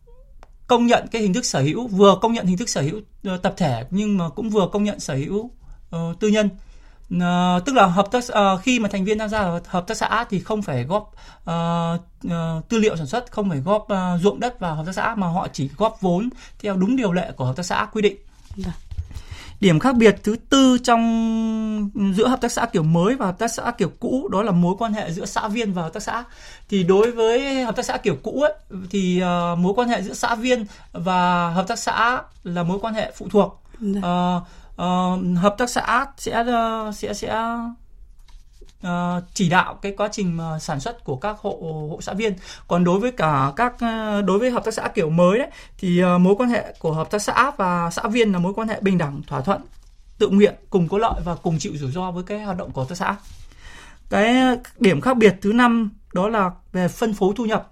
công 0.67 0.85
nhận 0.85 1.07
cái 1.11 1.21
hình 1.21 1.33
thức 1.33 1.45
sở 1.45 1.61
hữu 1.61 1.87
vừa 1.87 2.15
công 2.21 2.33
nhận 2.33 2.45
hình 2.45 2.57
thức 2.57 2.69
sở 2.69 2.81
hữu 2.81 3.01
ờ, 3.23 3.37
tập 3.37 3.53
thể 3.57 3.83
nhưng 3.89 4.17
mà 4.17 4.29
cũng 4.29 4.49
vừa 4.49 4.67
công 4.71 4.83
nhận 4.83 4.99
sở 4.99 5.15
hữu 5.15 5.51
uh, 5.95 6.19
tư 6.19 6.27
nhân 6.27 6.49
Uh, 7.15 7.65
tức 7.65 7.75
là 7.75 7.85
hợp 7.85 8.11
tác 8.11 8.23
uh, 8.23 8.61
khi 8.61 8.79
mà 8.79 8.89
thành 8.89 9.05
viên 9.05 9.19
tham 9.19 9.29
gia 9.29 9.59
hợp 9.67 9.87
tác 9.87 9.97
xã 9.97 10.25
thì 10.29 10.39
không 10.39 10.61
phải 10.61 10.83
góp 10.83 11.13
uh, 11.49 12.01
uh, 12.27 12.69
tư 12.69 12.77
liệu 12.77 12.95
sản 12.95 13.07
xuất, 13.07 13.31
không 13.31 13.49
phải 13.49 13.59
góp 13.59 13.81
uh, 13.81 14.21
ruộng 14.21 14.39
đất 14.39 14.59
vào 14.59 14.75
hợp 14.75 14.83
tác 14.85 14.91
xã 14.95 15.15
mà 15.15 15.27
họ 15.27 15.47
chỉ 15.53 15.69
góp 15.77 16.01
vốn 16.01 16.29
theo 16.59 16.75
đúng 16.75 16.95
điều 16.95 17.11
lệ 17.11 17.31
của 17.35 17.45
hợp 17.45 17.55
tác 17.55 17.63
xã 17.63 17.87
quy 17.93 18.01
định. 18.01 18.17
Vâng. 18.55 18.73
Điểm 19.63 19.79
khác 19.79 19.95
biệt 19.95 20.15
thứ 20.23 20.35
tư 20.49 20.77
trong 20.83 21.91
giữa 22.15 22.27
hợp 22.27 22.41
tác 22.41 22.51
xã 22.51 22.65
kiểu 22.65 22.83
mới 22.83 23.15
và 23.15 23.25
hợp 23.25 23.39
tác 23.39 23.47
xã 23.47 23.71
kiểu 23.71 23.91
cũ 23.99 24.27
đó 24.31 24.41
là 24.43 24.51
mối 24.51 24.75
quan 24.79 24.93
hệ 24.93 25.11
giữa 25.11 25.25
xã 25.25 25.47
viên 25.47 25.73
và 25.73 25.81
hợp 25.81 25.93
tác 25.93 26.03
xã. 26.03 26.23
Thì 26.69 26.83
đối 26.83 27.11
với 27.11 27.63
hợp 27.63 27.75
tác 27.75 27.85
xã 27.85 27.97
kiểu 27.97 28.15
cũ 28.23 28.41
ấy 28.41 28.53
thì 28.89 29.23
uh, 29.23 29.59
mối 29.59 29.73
quan 29.75 29.89
hệ 29.89 30.01
giữa 30.01 30.13
xã 30.13 30.35
viên 30.35 30.65
và 30.91 31.49
hợp 31.49 31.67
tác 31.67 31.79
xã 31.79 32.21
là 32.43 32.63
mối 32.63 32.79
quan 32.81 32.93
hệ 32.93 33.11
phụ 33.15 33.27
thuộc. 33.31 33.63
Uh, 33.85 33.97
uh, 33.97 35.37
hợp 35.37 35.55
tác 35.57 35.69
xã 35.69 36.05
sẽ 36.17 36.41
uh, 36.41 36.95
sẽ 36.95 37.13
sẽ 37.13 37.45
uh, 38.87 39.23
chỉ 39.33 39.49
đạo 39.49 39.79
cái 39.81 39.93
quá 39.97 40.09
trình 40.11 40.37
mà 40.37 40.59
sản 40.59 40.79
xuất 40.79 41.03
của 41.03 41.15
các 41.15 41.37
hộ 41.39 41.57
hộ 41.89 42.01
xã 42.01 42.13
viên. 42.13 42.35
Còn 42.67 42.83
đối 42.83 42.99
với 42.99 43.11
cả 43.11 43.51
các 43.55 43.73
uh, 43.73 44.25
đối 44.25 44.39
với 44.39 44.51
hợp 44.51 44.65
tác 44.65 44.73
xã 44.73 44.87
kiểu 44.87 45.09
mới 45.09 45.39
đấy 45.39 45.49
thì 45.77 46.03
uh, 46.03 46.21
mối 46.21 46.35
quan 46.37 46.49
hệ 46.49 46.75
của 46.79 46.93
hợp 46.93 47.11
tác 47.11 47.21
xã 47.21 47.51
và 47.57 47.89
xã 47.89 48.07
viên 48.07 48.31
là 48.31 48.39
mối 48.39 48.53
quan 48.53 48.67
hệ 48.67 48.79
bình 48.81 48.97
đẳng 48.97 49.21
thỏa 49.27 49.41
thuận 49.41 49.61
tự 50.17 50.29
nguyện 50.29 50.55
cùng 50.69 50.87
có 50.87 50.97
lợi 50.97 51.21
và 51.23 51.35
cùng 51.35 51.59
chịu 51.59 51.73
rủi 51.75 51.91
ro 51.91 52.11
với 52.11 52.23
cái 52.23 52.43
hoạt 52.43 52.57
động 52.57 52.71
của 52.71 52.81
hợp 52.81 52.89
tác 52.89 52.95
xã. 52.95 53.15
Cái 54.09 54.35
điểm 54.79 55.01
khác 55.01 55.17
biệt 55.17 55.35
thứ 55.41 55.53
năm 55.53 55.91
đó 56.13 56.29
là 56.29 56.51
về 56.71 56.87
phân 56.87 57.13
phối 57.13 57.33
thu 57.35 57.45
nhập. 57.45 57.71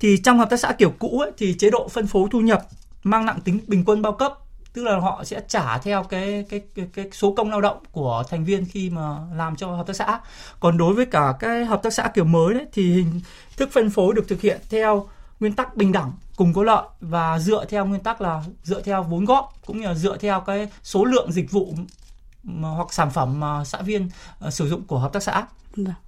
Thì 0.00 0.16
trong 0.24 0.38
hợp 0.38 0.50
tác 0.50 0.60
xã 0.60 0.72
kiểu 0.72 0.92
cũ 0.98 1.20
ấy, 1.20 1.32
thì 1.38 1.54
chế 1.58 1.70
độ 1.70 1.88
phân 1.88 2.06
phối 2.06 2.28
thu 2.30 2.40
nhập 2.40 2.62
mang 3.02 3.26
nặng 3.26 3.40
tính 3.44 3.60
bình 3.66 3.84
quân 3.86 4.02
bao 4.02 4.12
cấp 4.12 4.38
tức 4.74 4.84
là 4.84 4.98
họ 4.98 5.24
sẽ 5.24 5.40
trả 5.48 5.78
theo 5.78 6.02
cái 6.02 6.44
cái 6.48 6.60
cái, 6.74 6.86
cái 6.94 7.08
số 7.12 7.34
công 7.36 7.50
lao 7.50 7.60
động 7.60 7.78
của 7.92 8.22
thành 8.28 8.44
viên 8.44 8.66
khi 8.66 8.90
mà 8.90 9.18
làm 9.34 9.56
cho 9.56 9.68
hợp 9.68 9.86
tác 9.86 9.96
xã 9.96 10.20
còn 10.60 10.78
đối 10.78 10.94
với 10.94 11.06
cả 11.06 11.34
cái 11.40 11.64
hợp 11.64 11.82
tác 11.82 11.92
xã 11.92 12.10
kiểu 12.14 12.24
mới 12.24 12.54
đấy 12.54 12.66
thì 12.72 12.92
hình 12.92 13.20
thức 13.56 13.68
phân 13.72 13.90
phối 13.90 14.14
được 14.14 14.28
thực 14.28 14.40
hiện 14.40 14.60
theo 14.70 15.08
nguyên 15.40 15.52
tắc 15.52 15.76
bình 15.76 15.92
đẳng 15.92 16.12
cùng 16.36 16.52
có 16.52 16.62
lợi 16.62 16.84
và 17.00 17.38
dựa 17.38 17.64
theo 17.64 17.86
nguyên 17.86 18.02
tắc 18.02 18.20
là 18.20 18.42
dựa 18.62 18.80
theo 18.80 19.02
vốn 19.02 19.24
góp 19.24 19.52
cũng 19.66 19.80
như 19.80 19.86
là 19.86 19.94
dựa 19.94 20.16
theo 20.16 20.40
cái 20.40 20.68
số 20.82 21.04
lượng 21.04 21.32
dịch 21.32 21.50
vụ 21.50 21.74
mà, 22.42 22.68
hoặc 22.68 22.92
sản 22.92 23.10
phẩm 23.10 23.40
mà 23.40 23.64
xã 23.64 23.82
viên 23.82 24.10
uh, 24.46 24.52
sử 24.52 24.68
dụng 24.68 24.84
của 24.84 24.98
hợp 24.98 25.12
tác 25.12 25.22
xã. 25.22 25.46
Vâng 25.76 25.86
được. 25.86 26.03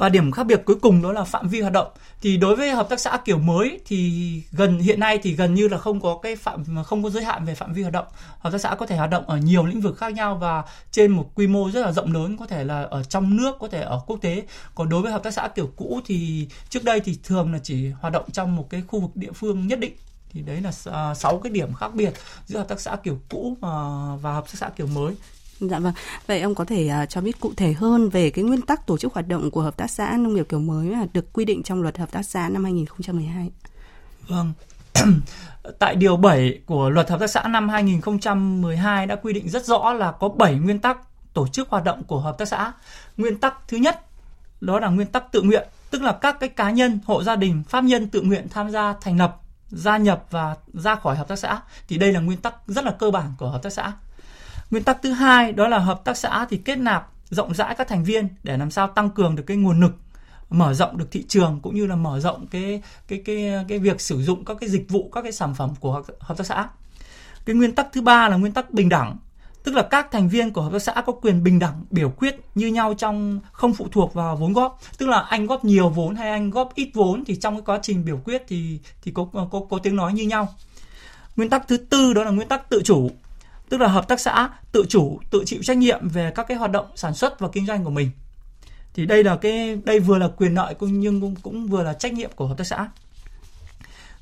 Và 0.00 0.08
điểm 0.08 0.32
khác 0.32 0.44
biệt 0.44 0.62
cuối 0.64 0.76
cùng 0.76 1.02
đó 1.02 1.12
là 1.12 1.24
phạm 1.24 1.48
vi 1.48 1.60
hoạt 1.60 1.72
động. 1.72 1.88
Thì 2.22 2.36
đối 2.36 2.56
với 2.56 2.70
hợp 2.70 2.88
tác 2.88 3.00
xã 3.00 3.18
kiểu 3.24 3.38
mới 3.38 3.80
thì 3.86 4.42
gần 4.52 4.78
hiện 4.78 5.00
nay 5.00 5.18
thì 5.22 5.32
gần 5.32 5.54
như 5.54 5.68
là 5.68 5.78
không 5.78 6.00
có 6.00 6.18
cái 6.22 6.36
phạm 6.36 6.64
không 6.84 7.02
có 7.02 7.10
giới 7.10 7.24
hạn 7.24 7.44
về 7.44 7.54
phạm 7.54 7.72
vi 7.72 7.82
hoạt 7.82 7.92
động. 7.92 8.06
Hợp 8.38 8.50
tác 8.50 8.58
xã 8.58 8.74
có 8.74 8.86
thể 8.86 8.96
hoạt 8.96 9.10
động 9.10 9.24
ở 9.26 9.36
nhiều 9.36 9.66
lĩnh 9.66 9.80
vực 9.80 9.98
khác 9.98 10.12
nhau 10.12 10.34
và 10.34 10.62
trên 10.90 11.10
một 11.10 11.30
quy 11.34 11.46
mô 11.46 11.70
rất 11.70 11.80
là 11.80 11.92
rộng 11.92 12.12
lớn, 12.12 12.36
có 12.36 12.46
thể 12.46 12.64
là 12.64 12.82
ở 12.82 13.02
trong 13.02 13.36
nước, 13.36 13.56
có 13.60 13.68
thể 13.68 13.80
ở 13.80 14.00
quốc 14.06 14.18
tế. 14.20 14.42
Còn 14.74 14.88
đối 14.88 15.02
với 15.02 15.12
hợp 15.12 15.22
tác 15.22 15.30
xã 15.30 15.48
kiểu 15.48 15.70
cũ 15.76 16.00
thì 16.06 16.48
trước 16.68 16.84
đây 16.84 17.00
thì 17.00 17.18
thường 17.24 17.52
là 17.52 17.58
chỉ 17.62 17.88
hoạt 17.88 18.12
động 18.12 18.30
trong 18.32 18.56
một 18.56 18.70
cái 18.70 18.82
khu 18.86 19.00
vực 19.00 19.16
địa 19.16 19.32
phương 19.32 19.66
nhất 19.66 19.78
định 19.78 19.92
thì 20.32 20.40
đấy 20.40 20.60
là 20.60 20.72
à, 20.84 21.14
sáu 21.14 21.38
cái 21.38 21.52
điểm 21.52 21.74
khác 21.74 21.94
biệt 21.94 22.12
giữa 22.46 22.58
hợp 22.58 22.68
tác 22.68 22.80
xã 22.80 22.96
kiểu 22.96 23.18
cũ 23.28 23.56
à, 23.62 23.74
và 24.20 24.32
hợp 24.34 24.44
tác 24.44 24.54
xã 24.54 24.70
kiểu 24.76 24.86
mới 24.86 25.14
Dạ 25.60 25.78
vâng. 25.78 25.92
Vậy 26.26 26.40
ông 26.40 26.54
có 26.54 26.64
thể 26.64 26.90
uh, 27.02 27.08
cho 27.08 27.20
biết 27.20 27.40
cụ 27.40 27.52
thể 27.56 27.72
hơn 27.72 28.08
về 28.08 28.30
cái 28.30 28.44
nguyên 28.44 28.62
tắc 28.62 28.86
tổ 28.86 28.98
chức 28.98 29.14
hoạt 29.14 29.28
động 29.28 29.50
của 29.50 29.62
hợp 29.62 29.76
tác 29.76 29.90
xã 29.90 30.16
nông 30.18 30.34
nghiệp 30.34 30.46
kiểu 30.48 30.60
mới 30.60 30.86
mà 30.90 31.06
được 31.12 31.32
quy 31.32 31.44
định 31.44 31.62
trong 31.62 31.82
luật 31.82 31.98
hợp 31.98 32.12
tác 32.12 32.22
xã 32.22 32.48
năm 32.48 32.64
2012? 32.64 33.50
Vâng. 34.28 34.52
Tại 35.78 35.94
điều 35.94 36.16
7 36.16 36.60
của 36.66 36.90
luật 36.90 37.10
hợp 37.10 37.20
tác 37.20 37.30
xã 37.30 37.42
năm 37.48 37.68
2012 37.68 39.06
đã 39.06 39.16
quy 39.16 39.32
định 39.32 39.48
rất 39.48 39.64
rõ 39.64 39.92
là 39.92 40.12
có 40.12 40.28
7 40.28 40.54
nguyên 40.54 40.78
tắc 40.78 40.98
tổ 41.34 41.48
chức 41.48 41.68
hoạt 41.68 41.84
động 41.84 42.02
của 42.04 42.20
hợp 42.20 42.38
tác 42.38 42.48
xã. 42.48 42.72
Nguyên 43.16 43.38
tắc 43.38 43.68
thứ 43.68 43.76
nhất 43.76 44.00
đó 44.60 44.80
là 44.80 44.88
nguyên 44.88 45.06
tắc 45.06 45.32
tự 45.32 45.42
nguyện, 45.42 45.68
tức 45.90 46.02
là 46.02 46.12
các 46.12 46.40
cái 46.40 46.48
cá 46.48 46.70
nhân, 46.70 46.98
hộ 47.06 47.22
gia 47.22 47.36
đình, 47.36 47.62
pháp 47.68 47.84
nhân 47.84 48.08
tự 48.08 48.20
nguyện 48.20 48.46
tham 48.50 48.70
gia 48.70 48.94
thành 49.00 49.18
lập, 49.18 49.40
gia 49.68 49.96
nhập 49.96 50.24
và 50.30 50.56
ra 50.74 50.94
khỏi 50.94 51.16
hợp 51.16 51.28
tác 51.28 51.36
xã. 51.36 51.60
Thì 51.88 51.98
đây 51.98 52.12
là 52.12 52.20
nguyên 52.20 52.38
tắc 52.38 52.54
rất 52.66 52.84
là 52.84 52.90
cơ 52.98 53.10
bản 53.10 53.32
của 53.38 53.48
hợp 53.48 53.62
tác 53.62 53.72
xã. 53.72 53.92
Nguyên 54.70 54.84
tắc 54.84 55.02
thứ 55.02 55.12
hai 55.12 55.52
đó 55.52 55.68
là 55.68 55.78
hợp 55.78 56.04
tác 56.04 56.16
xã 56.16 56.46
thì 56.50 56.56
kết 56.56 56.76
nạp 56.76 57.08
rộng 57.30 57.54
rãi 57.54 57.74
các 57.74 57.88
thành 57.88 58.04
viên 58.04 58.28
để 58.42 58.56
làm 58.56 58.70
sao 58.70 58.88
tăng 58.88 59.10
cường 59.10 59.36
được 59.36 59.42
cái 59.46 59.56
nguồn 59.56 59.80
lực 59.80 59.92
mở 60.50 60.74
rộng 60.74 60.98
được 60.98 61.10
thị 61.10 61.24
trường 61.28 61.60
cũng 61.62 61.74
như 61.74 61.86
là 61.86 61.96
mở 61.96 62.20
rộng 62.20 62.46
cái 62.46 62.82
cái 63.08 63.22
cái 63.24 63.64
cái 63.68 63.78
việc 63.78 64.00
sử 64.00 64.22
dụng 64.22 64.44
các 64.44 64.56
cái 64.60 64.68
dịch 64.68 64.88
vụ 64.88 65.10
các 65.14 65.22
cái 65.22 65.32
sản 65.32 65.54
phẩm 65.54 65.74
của 65.80 66.02
hợp 66.20 66.36
tác 66.36 66.46
xã. 66.46 66.68
Cái 67.44 67.56
nguyên 67.56 67.74
tắc 67.74 67.86
thứ 67.92 68.00
ba 68.00 68.28
là 68.28 68.36
nguyên 68.36 68.52
tắc 68.52 68.70
bình 68.70 68.88
đẳng, 68.88 69.16
tức 69.64 69.74
là 69.74 69.82
các 69.82 70.10
thành 70.10 70.28
viên 70.28 70.52
của 70.52 70.62
hợp 70.62 70.72
tác 70.72 70.82
xã 70.82 71.02
có 71.06 71.12
quyền 71.12 71.44
bình 71.44 71.58
đẳng 71.58 71.84
biểu 71.90 72.10
quyết 72.10 72.40
như 72.54 72.66
nhau 72.66 72.94
trong 72.94 73.40
không 73.52 73.74
phụ 73.74 73.88
thuộc 73.92 74.14
vào 74.14 74.36
vốn 74.36 74.52
góp, 74.52 74.80
tức 74.98 75.08
là 75.08 75.20
anh 75.20 75.46
góp 75.46 75.64
nhiều 75.64 75.88
vốn 75.88 76.14
hay 76.14 76.30
anh 76.30 76.50
góp 76.50 76.74
ít 76.74 76.90
vốn 76.94 77.24
thì 77.24 77.36
trong 77.36 77.54
cái 77.54 77.62
quá 77.66 77.78
trình 77.82 78.04
biểu 78.04 78.20
quyết 78.24 78.44
thì 78.48 78.78
thì 79.02 79.12
có 79.12 79.24
có 79.52 79.60
có 79.70 79.78
tiếng 79.82 79.96
nói 79.96 80.12
như 80.12 80.22
nhau. 80.22 80.54
Nguyên 81.36 81.50
tắc 81.50 81.68
thứ 81.68 81.76
tư 81.76 82.14
đó 82.14 82.24
là 82.24 82.30
nguyên 82.30 82.48
tắc 82.48 82.70
tự 82.70 82.82
chủ, 82.84 83.10
tức 83.70 83.80
là 83.80 83.88
hợp 83.88 84.08
tác 84.08 84.20
xã 84.20 84.50
tự 84.72 84.84
chủ 84.88 85.20
tự 85.30 85.42
chịu 85.46 85.62
trách 85.62 85.76
nhiệm 85.76 86.08
về 86.08 86.32
các 86.34 86.46
cái 86.48 86.56
hoạt 86.56 86.70
động 86.70 86.86
sản 86.96 87.14
xuất 87.14 87.40
và 87.40 87.48
kinh 87.52 87.66
doanh 87.66 87.84
của 87.84 87.90
mình. 87.90 88.10
Thì 88.94 89.06
đây 89.06 89.24
là 89.24 89.36
cái 89.36 89.76
đây 89.84 90.00
vừa 90.00 90.18
là 90.18 90.28
quyền 90.28 90.54
lợi 90.54 90.74
cũng 90.74 91.00
nhưng 91.00 91.20
cũng, 91.20 91.34
cũng 91.42 91.66
vừa 91.66 91.82
là 91.82 91.92
trách 91.92 92.12
nhiệm 92.12 92.30
của 92.36 92.46
hợp 92.46 92.58
tác 92.58 92.64
xã. 92.64 92.88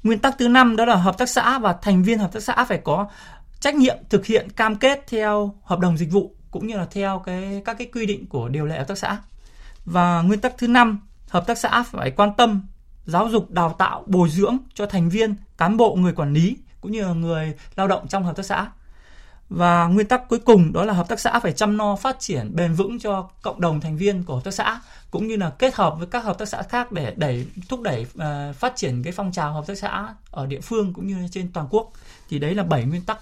Nguyên 0.03 0.19
tắc 0.19 0.35
thứ 0.39 0.49
năm 0.49 0.77
đó 0.77 0.85
là 0.85 0.97
hợp 0.97 1.19
tác 1.19 1.29
xã 1.29 1.59
và 1.59 1.73
thành 1.83 2.03
viên 2.03 2.19
hợp 2.19 2.33
tác 2.33 2.43
xã 2.43 2.65
phải 2.65 2.79
có 2.85 3.09
trách 3.61 3.75
nhiệm 3.75 3.97
thực 4.09 4.27
hiện 4.27 4.49
cam 4.51 4.77
kết 4.77 5.05
theo 5.09 5.55
hợp 5.65 5.79
đồng 5.79 5.97
dịch 5.97 6.13
vụ 6.13 6.35
cũng 6.51 6.67
như 6.67 6.77
là 6.77 6.87
theo 6.91 7.23
cái 7.27 7.63
các 7.65 7.79
cái 7.79 7.87
quy 7.95 8.07
định 8.07 8.27
của 8.27 8.49
điều 8.49 8.67
lệ 8.67 8.79
hợp 8.79 8.89
tác 8.89 8.99
xã. 8.99 9.19
Và 9.85 10.23
nguyên 10.23 10.41
tắc 10.41 10.59
thứ 10.59 10.69
năm 10.69 11.01
hợp 11.29 11.47
tác 11.47 11.59
xã 11.59 11.83
phải 11.83 12.11
quan 12.11 12.35
tâm 12.37 12.63
giáo 13.05 13.29
dục 13.29 13.51
đào 13.51 13.75
tạo 13.79 14.05
bồi 14.07 14.29
dưỡng 14.29 14.57
cho 14.75 14.87
thành 14.87 15.09
viên 15.09 15.35
cán 15.59 15.77
bộ 15.77 15.95
người 15.95 16.13
quản 16.13 16.33
lý 16.33 16.57
cũng 16.81 16.93
như 16.93 17.03
là 17.03 17.13
người 17.13 17.55
lao 17.77 17.89
động 17.89 18.09
trong 18.09 18.25
hợp 18.25 18.37
tác 18.37 18.47
xã 18.47 18.67
và 19.49 19.87
nguyên 19.87 20.07
tắc 20.07 20.29
cuối 20.29 20.39
cùng 20.39 20.73
đó 20.73 20.85
là 20.85 20.93
hợp 20.93 21.09
tác 21.09 21.21
xã 21.21 21.41
phải 21.41 21.53
chăm 21.53 21.77
no 21.77 21.97
phát 21.97 22.21
triển 22.21 22.57
bền 22.57 22.75
vững 22.75 22.99
cho 22.99 23.29
cộng 23.43 23.61
đồng 23.61 23.81
thành 23.81 23.97
viên 23.97 24.25
của 24.25 24.35
hợp 24.35 24.45
tác 24.45 24.55
xã 24.55 24.81
cũng 25.11 25.27
như 25.27 25.37
là 25.37 25.51
kết 25.51 25.75
hợp 25.75 25.95
với 25.99 26.07
các 26.07 26.25
hợp 26.25 26.39
tác 26.39 26.49
xã 26.49 26.63
khác 26.63 26.93
để 26.93 27.15
đẩy 27.17 27.47
thúc 27.69 27.81
đẩy 27.81 28.03
uh, 28.03 28.57
phát 28.57 28.77
triển 28.77 29.03
cái 29.03 29.13
phong 29.13 29.33
trào 29.33 29.53
hợp 29.53 29.67
tác 29.67 29.79
xã 29.79 30.15
ở 30.31 30.47
địa 30.47 30.61
phương 30.61 30.93
cũng 30.93 31.07
như 31.07 31.29
trên 31.33 31.53
toàn 31.53 31.67
quốc 31.71 31.93
thì 32.29 32.39
đấy 32.39 32.55
là 32.55 32.63
bảy 32.63 32.85
nguyên 32.85 33.03
tắc 33.03 33.19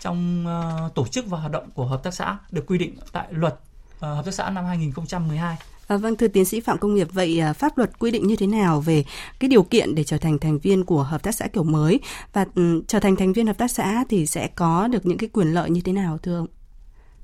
trong 0.00 0.46
uh, 0.46 0.94
tổ 0.94 1.06
chức 1.06 1.26
và 1.26 1.38
hoạt 1.38 1.52
động 1.52 1.70
của 1.74 1.86
hợp 1.86 2.02
tác 2.02 2.14
xã 2.14 2.38
được 2.50 2.64
quy 2.66 2.78
định 2.78 2.96
tại 3.12 3.26
luật 3.30 3.54
uh, 3.54 4.00
hợp 4.00 4.22
tác 4.24 4.34
xã 4.34 4.50
năm 4.50 4.64
2012. 4.64 5.56
À, 5.86 5.96
vâng, 5.96 6.16
thưa 6.16 6.28
tiến 6.28 6.44
sĩ 6.44 6.60
Phạm 6.60 6.78
Công 6.78 6.94
Nghiệp, 6.94 7.08
vậy 7.12 7.40
à, 7.40 7.52
pháp 7.52 7.78
luật 7.78 7.98
quy 7.98 8.10
định 8.10 8.26
như 8.26 8.36
thế 8.36 8.46
nào 8.46 8.80
về 8.80 9.04
cái 9.40 9.48
điều 9.48 9.62
kiện 9.62 9.94
để 9.94 10.04
trở 10.04 10.18
thành 10.18 10.38
thành 10.38 10.58
viên 10.58 10.84
của 10.84 11.02
hợp 11.02 11.22
tác 11.22 11.34
xã 11.34 11.46
kiểu 11.46 11.62
mới 11.62 12.00
và 12.32 12.46
um, 12.54 12.82
trở 12.86 13.00
thành 13.00 13.16
thành 13.16 13.32
viên 13.32 13.46
hợp 13.46 13.58
tác 13.58 13.70
xã 13.70 14.04
thì 14.08 14.26
sẽ 14.26 14.48
có 14.48 14.88
được 14.88 15.06
những 15.06 15.18
cái 15.18 15.28
quyền 15.32 15.54
lợi 15.54 15.70
như 15.70 15.80
thế 15.80 15.92
nào 15.92 16.18
thưa 16.18 16.38
ông? 16.38 16.46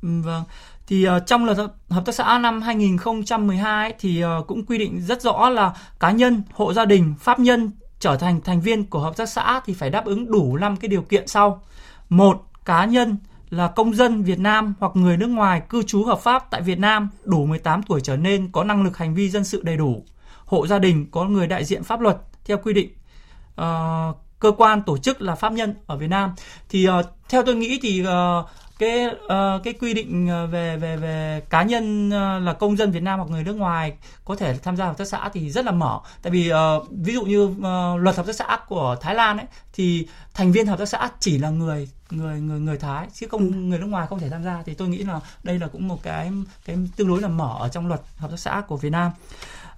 Ừ, 0.03 0.09
vâng, 0.25 0.45
thì 0.87 1.09
uh, 1.09 1.13
trong 1.27 1.45
luật 1.45 1.59
hợp 1.89 2.03
tác 2.07 2.15
xã 2.15 2.39
năm 2.39 2.63
2012 2.63 3.95
thì 3.99 4.25
uh, 4.25 4.47
cũng 4.47 4.67
quy 4.67 4.79
định 4.79 5.01
rất 5.01 5.23
rõ 5.23 5.49
là 5.49 5.73
cá 6.01 6.11
nhân, 6.11 6.43
hộ 6.53 6.73
gia 6.73 6.85
đình, 6.85 7.15
pháp 7.21 7.41
nhân 7.41 7.71
trở 8.01 8.17
thành 8.17 8.41
thành 8.41 8.61
viên 8.61 8.85
của 8.85 8.99
hợp 8.99 9.17
tác 9.17 9.29
xã 9.29 9.61
thì 9.65 9.75
phải 9.75 9.91
đáp 9.91 10.05
ứng 10.05 10.31
đủ 10.31 10.57
5 10.57 10.77
cái 10.77 10.89
điều 10.89 11.03
kiện 11.03 11.27
sau. 11.27 11.63
Một, 12.09 12.43
cá 12.65 12.85
nhân 12.85 13.17
là 13.53 13.69
công 13.69 13.95
dân 13.95 14.23
Việt 14.23 14.39
Nam 14.39 14.75
hoặc 14.81 14.93
người 14.97 15.17
nước 15.17 15.27
ngoài 15.27 15.63
cư 15.69 15.83
trú 15.83 16.05
hợp 16.05 16.21
pháp 16.21 16.51
tại 16.51 16.63
Việt 16.63 16.79
Nam 16.79 17.09
đủ 17.25 17.47
18 17.47 17.83
tuổi 17.83 18.01
trở 18.01 18.17
lên 18.17 18.49
có 18.53 18.65
năng 18.65 18.83
lực 18.83 18.97
hành 18.97 19.15
vi 19.15 19.29
dân 19.31 19.45
sự 19.45 19.63
đầy 19.65 19.77
đủ. 19.77 20.05
Hộ 20.45 20.67
gia 20.67 20.79
đình 20.79 21.07
có 21.11 21.25
người 21.25 21.47
đại 21.47 21.65
diện 21.65 21.85
pháp 21.85 22.01
luật 22.01 22.17
theo 22.45 22.59
quy 22.59 22.73
định. 22.73 22.91
Uh, 23.61 24.17
cơ 24.39 24.53
quan 24.57 24.83
tổ 24.83 24.99
chức 24.99 25.23
là 25.23 25.35
pháp 25.35 25.53
nhân 25.53 25.75
ở 25.87 25.97
Việt 25.97 26.07
Nam 26.07 26.35
thì 26.69 26.89
uh, 26.89 26.93
theo 27.29 27.43
tôi 27.43 27.55
nghĩ 27.55 27.79
thì 27.83 28.03
uh, 28.03 28.07
cái 28.79 29.07
uh, 29.07 29.63
cái 29.65 29.75
quy 29.81 29.95
định 29.95 30.29
về 30.51 30.77
về 30.77 30.97
về 30.97 31.43
cá 31.51 31.63
nhân 31.63 32.09
uh, 32.09 32.43
là 32.43 32.53
công 32.53 32.77
dân 32.77 32.91
Việt 32.91 33.03
Nam 33.03 33.19
hoặc 33.19 33.31
người 33.31 33.45
nước 33.45 33.57
ngoài 33.57 33.93
có 34.25 34.37
thể 34.37 34.59
tham 34.63 34.77
gia 34.77 34.87
hợp 34.87 34.99
tác 34.99 35.09
xã 35.09 35.31
thì 35.33 35.51
rất 35.51 35.65
là 35.65 35.73
mở 35.73 36.01
tại 36.23 36.31
vì 36.31 36.53
uh, 36.53 36.91
ví 36.91 37.15
dụ 37.15 37.23
như 37.23 37.45
uh, 37.45 38.01
luật 38.01 38.17
hợp 38.17 38.27
tác 38.27 38.37
xã 38.37 38.59
của 38.69 38.97
Thái 39.01 39.15
Lan 39.15 39.37
ấy 39.39 39.47
thì 39.73 40.07
thành 40.35 40.53
viên 40.53 40.67
hợp 40.67 40.79
tác 40.79 40.87
xã 40.87 41.11
chỉ 41.21 41.39
là 41.39 41.51
người 41.51 41.89
người 42.11 42.41
người 42.41 42.61
người 42.61 42.79
Thái 42.79 43.07
chứ 43.15 43.27
không 43.31 43.41
ừ. 43.41 43.55
người 43.55 43.79
nước 43.79 43.87
ngoài 43.87 44.07
không 44.07 44.19
thể 44.19 44.29
tham 44.29 44.45
gia 44.45 44.63
thì 44.67 44.75
tôi 44.75 44.89
nghĩ 44.89 44.99
là 44.99 45.21
đây 45.43 45.59
là 45.59 45.67
cũng 45.67 45.89
một 45.89 46.03
cái 46.03 46.31
cái 46.65 46.77
tương 46.97 47.09
đối 47.09 47.21
là 47.21 47.29
mở 47.29 47.57
ở 47.59 47.69
trong 47.69 47.89
luật 47.89 48.01
hợp 48.17 48.31
tác 48.31 48.41
xã 48.41 48.63
của 48.69 48.77
Việt 48.77 48.91
Nam. 48.91 49.11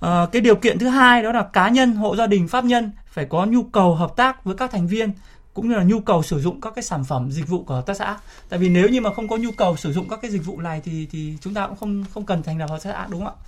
À, 0.01 0.27
cái 0.33 0.43
điều 0.43 0.57
kiện 0.57 0.79
thứ 0.79 0.89
hai 0.89 1.23
đó 1.23 1.33
là 1.33 1.43
cá 1.43 1.69
nhân 1.69 1.95
hộ 1.95 2.17
gia 2.17 2.27
đình 2.27 2.49
pháp 2.49 2.65
nhân 2.65 2.91
phải 3.07 3.25
có 3.25 3.45
nhu 3.45 3.63
cầu 3.63 3.95
hợp 3.95 4.17
tác 4.17 4.45
với 4.45 4.55
các 4.57 4.71
thành 4.71 4.87
viên 4.87 5.13
cũng 5.55 5.69
như 5.69 5.75
là 5.75 5.83
nhu 5.83 6.01
cầu 6.01 6.23
sử 6.23 6.41
dụng 6.41 6.61
các 6.61 6.73
cái 6.75 6.83
sản 6.83 7.05
phẩm 7.05 7.31
dịch 7.31 7.49
vụ 7.49 7.65
của 7.65 7.75
hợp 7.75 7.87
tác 7.87 7.97
xã. 7.97 8.19
Tại 8.49 8.59
vì 8.59 8.69
nếu 8.69 8.89
như 8.89 9.01
mà 9.01 9.15
không 9.15 9.29
có 9.29 9.37
nhu 9.37 9.51
cầu 9.57 9.77
sử 9.77 9.93
dụng 9.93 10.09
các 10.09 10.19
cái 10.23 10.31
dịch 10.31 10.45
vụ 10.45 10.61
này 10.61 10.81
thì 10.85 11.07
thì 11.11 11.37
chúng 11.41 11.55
ta 11.55 11.67
cũng 11.67 11.77
không 11.77 12.05
không 12.15 12.27
cần 12.27 12.43
thành 12.43 12.59
lập 12.59 12.71
hợp 12.71 12.79
tác 12.83 12.91
xã 12.93 13.07
đúng 13.11 13.25
không 13.25 13.35
ạ? 13.35 13.43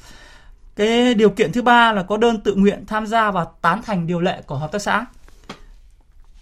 Cái 0.77 1.15
điều 1.15 1.31
kiện 1.31 1.53
thứ 1.53 1.63
ba 1.63 1.93
là 1.93 2.03
có 2.03 2.17
đơn 2.17 2.41
tự 2.41 2.55
nguyện 2.55 2.85
tham 2.87 3.07
gia 3.07 3.31
và 3.31 3.47
tán 3.61 3.83
thành 3.83 4.07
điều 4.07 4.21
lệ 4.21 4.43
của 4.47 4.57
hợp 4.57 4.73
tác 4.73 4.83
xã. 4.83 5.07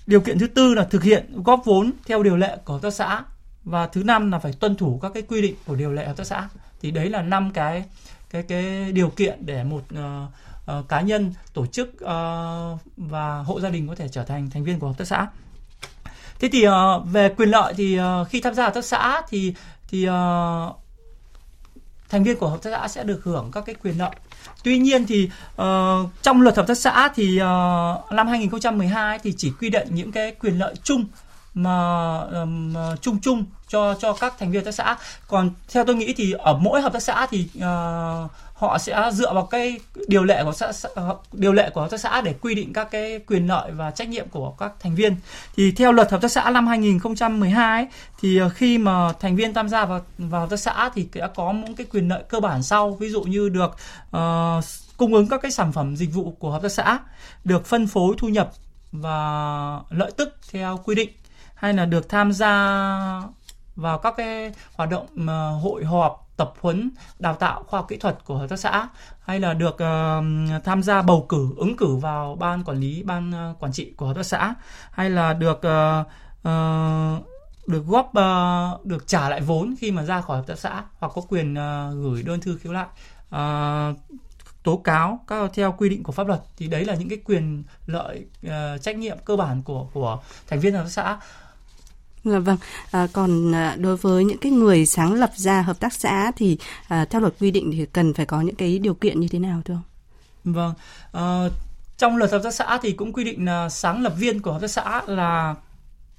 Điều 0.06 0.20
kiện 0.20 0.38
thứ 0.38 0.46
tư 0.46 0.74
là 0.74 0.84
thực 0.84 1.02
hiện 1.02 1.42
góp 1.44 1.62
vốn 1.64 1.92
theo 2.06 2.22
điều 2.22 2.36
lệ 2.36 2.56
của 2.64 2.72
hợp 2.72 2.82
tác 2.82 2.94
xã 2.94 3.24
và 3.64 3.86
thứ 3.86 4.02
năm 4.02 4.30
là 4.30 4.38
phải 4.38 4.52
tuân 4.52 4.76
thủ 4.76 4.98
các 5.02 5.12
cái 5.14 5.22
quy 5.22 5.42
định 5.42 5.54
của 5.66 5.74
điều 5.74 5.92
lệ 5.92 6.06
hợp 6.06 6.16
tác 6.16 6.26
xã. 6.26 6.48
Thì 6.80 6.90
đấy 6.90 7.10
là 7.10 7.22
năm 7.22 7.50
cái 7.54 7.84
cái 8.30 8.42
cái 8.42 8.92
điều 8.92 9.08
kiện 9.08 9.46
để 9.46 9.64
một 9.64 9.82
uh, 9.94 10.00
uh, 10.78 10.88
cá 10.88 11.00
nhân, 11.00 11.34
tổ 11.54 11.66
chức 11.66 11.88
uh, 11.94 12.80
và 12.96 13.38
hộ 13.38 13.60
gia 13.60 13.70
đình 13.70 13.88
có 13.88 13.94
thể 13.94 14.08
trở 14.08 14.24
thành 14.24 14.50
thành 14.50 14.64
viên 14.64 14.78
của 14.78 14.86
hợp 14.86 14.98
tác 14.98 15.04
xã. 15.04 15.26
Thế 16.44 16.50
thì 16.52 16.68
uh, 16.68 16.72
về 17.12 17.28
quyền 17.28 17.50
lợi 17.50 17.74
thì 17.76 18.00
uh, 18.00 18.28
khi 18.28 18.40
tham 18.40 18.54
gia 18.54 18.64
hợp 18.64 18.74
tác 18.74 18.84
xã 18.84 19.22
thì 19.28 19.54
thì 19.88 20.08
uh, 20.08 20.76
thành 22.08 22.24
viên 22.24 22.36
của 22.36 22.48
hợp 22.48 22.62
tác 22.62 22.70
xã 22.70 22.88
sẽ 22.88 23.04
được 23.04 23.20
hưởng 23.24 23.50
các 23.52 23.64
cái 23.66 23.74
quyền 23.82 23.98
lợi. 23.98 24.10
Tuy 24.64 24.78
nhiên 24.78 25.06
thì 25.06 25.30
uh, 25.62 26.10
trong 26.22 26.42
luật 26.42 26.56
hợp 26.56 26.66
tác 26.66 26.78
xã 26.78 27.08
thì 27.14 27.36
uh, 27.36 28.12
năm 28.12 28.28
2012 28.28 29.18
thì 29.18 29.34
chỉ 29.36 29.52
quy 29.60 29.70
định 29.70 29.88
những 29.90 30.12
cái 30.12 30.34
quyền 30.40 30.58
lợi 30.58 30.74
chung 30.82 31.04
mà 31.54 32.18
um, 32.20 32.74
chung 33.00 33.20
chung 33.20 33.44
cho 33.68 33.94
cho 33.94 34.12
các 34.12 34.34
thành 34.38 34.50
viên 34.50 34.60
hợp 34.60 34.64
tác 34.64 34.74
xã. 34.74 34.96
Còn 35.28 35.50
theo 35.68 35.84
tôi 35.84 35.96
nghĩ 35.96 36.14
thì 36.16 36.32
ở 36.32 36.58
mỗi 36.58 36.80
hợp 36.80 36.92
tác 36.92 37.02
xã 37.02 37.26
thì 37.30 37.48
uh, 37.58 38.30
họ 38.54 38.78
sẽ 38.78 39.10
dựa 39.12 39.34
vào 39.34 39.46
cái 39.46 39.80
điều 40.08 40.24
lệ 40.24 40.44
của 40.44 40.52
xã, 40.52 40.72
điều 41.32 41.52
lệ 41.52 41.70
của 41.70 41.80
hợp 41.80 41.90
tác 41.90 42.00
xã 42.00 42.20
để 42.20 42.34
quy 42.40 42.54
định 42.54 42.72
các 42.72 42.90
cái 42.90 43.18
quyền 43.26 43.46
lợi 43.46 43.70
và 43.70 43.90
trách 43.90 44.08
nhiệm 44.08 44.28
của 44.28 44.50
các 44.50 44.72
thành 44.80 44.94
viên. 44.94 45.16
Thì 45.56 45.72
theo 45.72 45.92
luật 45.92 46.10
hợp 46.10 46.20
tác 46.20 46.30
xã 46.30 46.50
năm 46.50 46.66
2012 46.66 47.82
ấy, 47.82 47.88
thì 48.20 48.38
ờ, 48.38 48.48
khi 48.48 48.78
mà 48.78 49.12
thành 49.20 49.36
viên 49.36 49.54
tham 49.54 49.68
gia 49.68 49.84
vào 49.84 50.00
vào 50.18 50.40
hợp 50.40 50.50
tác 50.50 50.60
xã 50.60 50.90
thì 50.94 51.08
đã 51.14 51.26
có 51.26 51.52
những 51.52 51.74
cái 51.74 51.86
quyền 51.90 52.08
lợi 52.08 52.22
cơ 52.28 52.40
bản 52.40 52.62
sau, 52.62 52.90
ví 52.90 53.08
dụ 53.08 53.22
như 53.22 53.48
được 53.48 53.76
uh, 54.16 54.64
cung 54.96 55.14
ứng 55.14 55.28
các 55.28 55.42
cái 55.42 55.50
sản 55.50 55.72
phẩm 55.72 55.96
dịch 55.96 56.14
vụ 56.14 56.36
của 56.38 56.50
hợp 56.50 56.62
tác 56.62 56.72
xã, 56.72 56.98
được 57.44 57.66
phân 57.66 57.86
phối 57.86 58.14
thu 58.18 58.28
nhập 58.28 58.50
và 58.92 59.80
lợi 59.90 60.10
tức 60.16 60.38
theo 60.52 60.80
quy 60.84 60.94
định 60.94 61.10
hay 61.54 61.74
là 61.74 61.84
được 61.84 62.08
tham 62.08 62.32
gia 62.32 63.22
vào 63.76 63.98
các 63.98 64.14
cái 64.16 64.52
hoạt 64.74 64.90
động 64.90 65.06
ờ, 65.26 65.50
hội 65.50 65.84
họp 65.84 66.28
tập 66.36 66.52
huấn 66.60 66.90
đào 67.18 67.34
tạo 67.34 67.62
khoa 67.62 67.80
học 67.80 67.88
kỹ 67.88 67.96
thuật 67.96 68.18
của 68.24 68.36
hợp 68.36 68.46
tác 68.46 68.58
xã 68.58 68.88
hay 69.20 69.40
là 69.40 69.54
được 69.54 69.74
uh, 69.74 70.64
tham 70.64 70.82
gia 70.82 71.02
bầu 71.02 71.26
cử 71.28 71.48
ứng 71.56 71.76
cử 71.76 71.96
vào 71.96 72.36
ban 72.36 72.64
quản 72.64 72.78
lý 72.78 73.02
ban 73.02 73.50
uh, 73.50 73.60
quản 73.60 73.72
trị 73.72 73.92
của 73.96 74.06
hợp 74.06 74.14
tác 74.16 74.26
xã 74.26 74.54
hay 74.90 75.10
là 75.10 75.32
được 75.32 75.56
uh, 75.56 76.06
uh, 76.48 77.26
được 77.66 77.86
góp 77.86 78.12
uh, 78.18 78.86
được 78.86 79.06
trả 79.06 79.28
lại 79.28 79.40
vốn 79.40 79.74
khi 79.78 79.90
mà 79.90 80.02
ra 80.02 80.20
khỏi 80.20 80.36
hợp 80.36 80.46
tác 80.46 80.58
xã 80.58 80.84
hoặc 80.98 81.12
có 81.14 81.22
quyền 81.28 81.52
uh, 81.54 81.94
gửi 82.02 82.22
đơn 82.22 82.40
thư 82.40 82.58
khiếu 82.58 82.72
lại 82.72 82.86
uh, 83.34 83.98
tố 84.62 84.76
cáo 84.76 85.20
các 85.26 85.50
theo 85.54 85.74
quy 85.78 85.88
định 85.88 86.02
của 86.02 86.12
pháp 86.12 86.26
luật. 86.26 86.40
Thì 86.56 86.66
đấy 86.66 86.84
là 86.84 86.94
những 86.94 87.08
cái 87.08 87.18
quyền 87.24 87.64
lợi 87.86 88.26
uh, 88.46 88.52
trách 88.82 88.96
nhiệm 88.96 89.18
cơ 89.24 89.36
bản 89.36 89.62
của 89.62 89.86
của 89.92 90.18
thành 90.46 90.60
viên 90.60 90.74
hợp 90.74 90.82
tác 90.82 90.90
xã. 90.90 91.18
Dạ 92.24 92.38
vâng, 92.38 92.56
à, 92.90 93.06
còn 93.12 93.54
à, 93.54 93.76
đối 93.78 93.96
với 93.96 94.24
những 94.24 94.38
cái 94.38 94.52
người 94.52 94.86
sáng 94.86 95.12
lập 95.12 95.30
ra 95.36 95.62
hợp 95.62 95.80
tác 95.80 95.92
xã 95.92 96.32
thì 96.36 96.58
à, 96.88 97.04
theo 97.04 97.20
luật 97.20 97.34
quy 97.40 97.50
định 97.50 97.70
thì 97.72 97.86
cần 97.86 98.14
phải 98.14 98.26
có 98.26 98.40
những 98.40 98.54
cái 98.54 98.78
điều 98.78 98.94
kiện 98.94 99.20
như 99.20 99.28
thế 99.28 99.38
nào 99.38 99.62
thưa 99.64 99.74
ông? 99.74 99.82
Vâng, 100.44 100.74
à, 101.12 101.48
trong 101.98 102.16
luật 102.16 102.32
hợp 102.32 102.40
tác 102.44 102.54
xã 102.54 102.78
thì 102.82 102.92
cũng 102.92 103.12
quy 103.12 103.24
định 103.24 103.44
là 103.44 103.68
sáng 103.68 104.02
lập 104.02 104.14
viên 104.18 104.42
của 104.42 104.52
hợp 104.52 104.60
tác 104.60 104.70
xã 104.70 105.02
là 105.06 105.54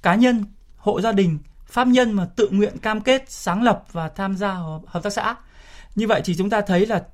cá 0.02 0.14
nhân, 0.14 0.44
hộ 0.76 1.00
gia 1.00 1.12
đình, 1.12 1.38
pháp 1.66 1.86
nhân 1.86 2.12
mà 2.12 2.24
tự 2.36 2.48
nguyện 2.50 2.78
cam 2.78 3.00
kết 3.00 3.24
sáng 3.28 3.62
lập 3.62 3.84
và 3.92 4.08
tham 4.08 4.36
gia 4.36 4.52
hợp 4.86 5.02
tác 5.02 5.10
xã. 5.10 5.36
Như 5.94 6.06
vậy 6.06 6.22
thì 6.24 6.34
chúng 6.34 6.50
ta 6.50 6.60
thấy 6.60 6.86
là 6.86 7.04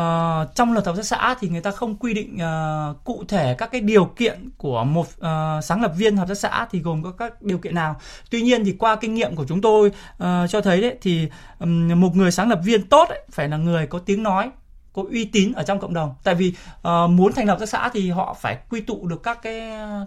uh, 0.00 0.54
trong 0.54 0.72
luật 0.72 0.86
hợp 0.86 0.96
tác 0.96 1.04
xã 1.04 1.34
thì 1.40 1.48
người 1.48 1.60
ta 1.60 1.70
không 1.70 1.96
quy 1.96 2.14
định 2.14 2.36
uh, 2.36 3.04
cụ 3.04 3.24
thể 3.28 3.54
các 3.58 3.70
cái 3.72 3.80
điều 3.80 4.04
kiện 4.04 4.50
của 4.56 4.84
một 4.84 5.06
uh, 5.06 5.64
sáng 5.64 5.82
lập 5.82 5.92
viên 5.96 6.16
hợp 6.16 6.28
tác 6.28 6.38
xã 6.38 6.66
thì 6.70 6.78
gồm 6.78 7.02
có 7.02 7.10
các 7.10 7.42
điều 7.42 7.58
kiện 7.58 7.74
nào. 7.74 7.96
Tuy 8.30 8.42
nhiên 8.42 8.64
thì 8.64 8.72
qua 8.78 8.96
kinh 8.96 9.14
nghiệm 9.14 9.36
của 9.36 9.44
chúng 9.48 9.60
tôi 9.60 9.88
uh, 9.88 10.50
cho 10.50 10.60
thấy 10.60 10.80
đấy 10.80 10.98
thì 11.02 11.28
um, 11.60 12.00
một 12.00 12.16
người 12.16 12.30
sáng 12.30 12.48
lập 12.48 12.60
viên 12.64 12.88
tốt 12.88 13.08
ấy, 13.08 13.22
phải 13.30 13.48
là 13.48 13.56
người 13.56 13.86
có 13.86 13.98
tiếng 13.98 14.22
nói 14.22 14.50
có 14.96 15.02
uy 15.10 15.24
tín 15.24 15.52
ở 15.52 15.62
trong 15.62 15.78
cộng 15.80 15.94
đồng. 15.94 16.14
Tại 16.24 16.34
vì 16.34 16.54
uh, 16.88 17.10
muốn 17.10 17.32
thành 17.32 17.46
lập 17.46 17.56
tác 17.60 17.68
xã 17.68 17.88
thì 17.92 18.10
họ 18.10 18.36
phải 18.40 18.58
quy 18.70 18.80
tụ 18.80 19.06
được 19.06 19.22
các 19.22 19.42
cái 19.42 19.62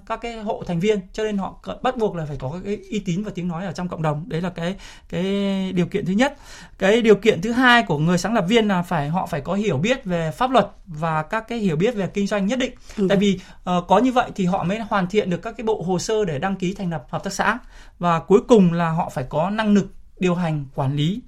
các 0.05 0.21
cái 0.21 0.41
hộ 0.41 0.63
thành 0.67 0.79
viên 0.79 0.99
cho 1.13 1.23
nên 1.23 1.37
họ 1.37 1.55
bắt 1.81 1.97
buộc 1.97 2.15
là 2.15 2.25
phải 2.25 2.37
có 2.37 2.59
cái 2.65 2.77
uy 2.91 2.99
tín 2.99 3.23
và 3.23 3.31
tiếng 3.35 3.47
nói 3.47 3.65
ở 3.65 3.71
trong 3.71 3.87
cộng 3.87 4.01
đồng. 4.01 4.29
Đấy 4.29 4.41
là 4.41 4.49
cái 4.49 4.75
cái 5.09 5.23
điều 5.71 5.85
kiện 5.85 6.05
thứ 6.05 6.13
nhất. 6.13 6.37
Cái 6.77 7.01
điều 7.01 7.15
kiện 7.15 7.41
thứ 7.41 7.51
hai 7.51 7.83
của 7.83 7.97
người 7.97 8.17
sáng 8.17 8.33
lập 8.33 8.45
viên 8.47 8.67
là 8.67 8.81
phải 8.81 9.09
họ 9.09 9.25
phải 9.25 9.41
có 9.41 9.53
hiểu 9.53 9.77
biết 9.77 10.05
về 10.05 10.31
pháp 10.31 10.51
luật 10.51 10.67
và 10.85 11.23
các 11.23 11.47
cái 11.47 11.59
hiểu 11.59 11.75
biết 11.75 11.95
về 11.95 12.07
kinh 12.07 12.27
doanh 12.27 12.47
nhất 12.47 12.59
định. 12.59 12.73
Ừ. 12.97 13.05
tại 13.09 13.17
vì 13.17 13.39
uh, 13.55 13.87
có 13.87 13.97
như 13.99 14.11
vậy 14.11 14.31
thì 14.35 14.45
họ 14.45 14.63
mới 14.63 14.79
hoàn 14.79 15.07
thiện 15.07 15.29
được 15.29 15.41
các 15.41 15.57
cái 15.57 15.65
bộ 15.65 15.83
hồ 15.87 15.99
sơ 15.99 16.25
để 16.25 16.39
đăng 16.39 16.55
ký 16.55 16.73
thành 16.73 16.89
lập 16.89 17.05
hợp 17.09 17.23
tác 17.23 17.33
xã. 17.33 17.57
Và 17.99 18.19
cuối 18.19 18.39
cùng 18.47 18.73
là 18.73 18.89
họ 18.89 19.09
phải 19.09 19.23
có 19.29 19.49
năng 19.49 19.73
lực 19.73 19.93
điều 20.19 20.35
hành 20.35 20.65
quản 20.75 20.95
lý 20.95 21.21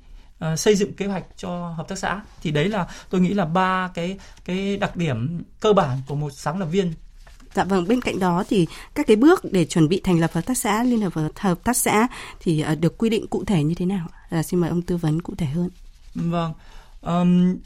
uh, 0.46 0.60
xây 0.60 0.76
dựng 0.76 0.94
kế 0.94 1.06
hoạch 1.06 1.24
cho 1.38 1.74
hợp 1.78 1.88
tác 1.88 1.98
xã 1.98 2.22
thì 2.42 2.52
đấy 2.52 2.70
là 2.70 2.88
tôi 3.10 3.22
nghĩ 3.22 3.34
là 3.34 3.46
ba 3.46 3.92
cái 3.94 4.18
cái 4.46 4.78
đặc 4.78 4.96
điểm 4.96 5.44
cơ 5.60 5.74
bản 5.74 6.02
của 6.08 6.16
một 6.16 6.30
sáng 6.34 6.60
lập 6.60 6.66
viên 6.66 6.94
Dạ 7.54 7.64
vâng, 7.64 7.88
bên 7.88 8.02
cạnh 8.02 8.20
đó 8.20 8.44
thì 8.50 8.68
các 8.94 9.08
cái 9.08 9.16
bước 9.16 9.42
để 9.52 9.66
chuẩn 9.66 9.90
bị 9.90 10.02
thành 10.04 10.20
lập 10.20 10.32
hợp 10.34 10.46
tác 10.46 10.58
xã, 10.58 10.84
liên 10.84 11.02
hợp 11.02 11.14
hợp 11.36 11.64
tác 11.64 11.78
xã 11.78 12.08
thì 12.40 12.66
uh, 12.72 12.80
được 12.80 12.98
quy 12.98 13.10
định 13.10 13.28
cụ 13.28 13.44
thể 13.46 13.64
như 13.64 13.76
thế 13.76 13.86
nào? 13.86 14.08
À, 14.30 14.44
xin 14.44 14.60
mời 14.60 14.70
ông 14.70 14.82
tư 14.82 14.98
vấn 14.98 15.22
cụ 15.22 15.34
thể 15.38 15.46
hơn. 15.46 15.70
Vâng, 16.16 16.54
um, 17.02 17.58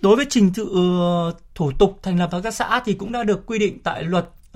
đối 0.00 0.16
với 0.16 0.26
trình 0.30 0.52
tự 0.52 0.64
uh, 0.64 1.36
thủ 1.54 1.72
tục 1.78 1.98
thành 2.02 2.18
lập 2.18 2.32
hợp 2.32 2.42
tác 2.42 2.54
xã 2.54 2.82
thì 2.84 2.94
cũng 2.94 3.12
đã 3.12 3.24
được 3.24 3.46
quy 3.46 3.58
định 3.58 3.78
tại 3.82 4.02
luật 4.02 4.24
uh, 4.24 4.54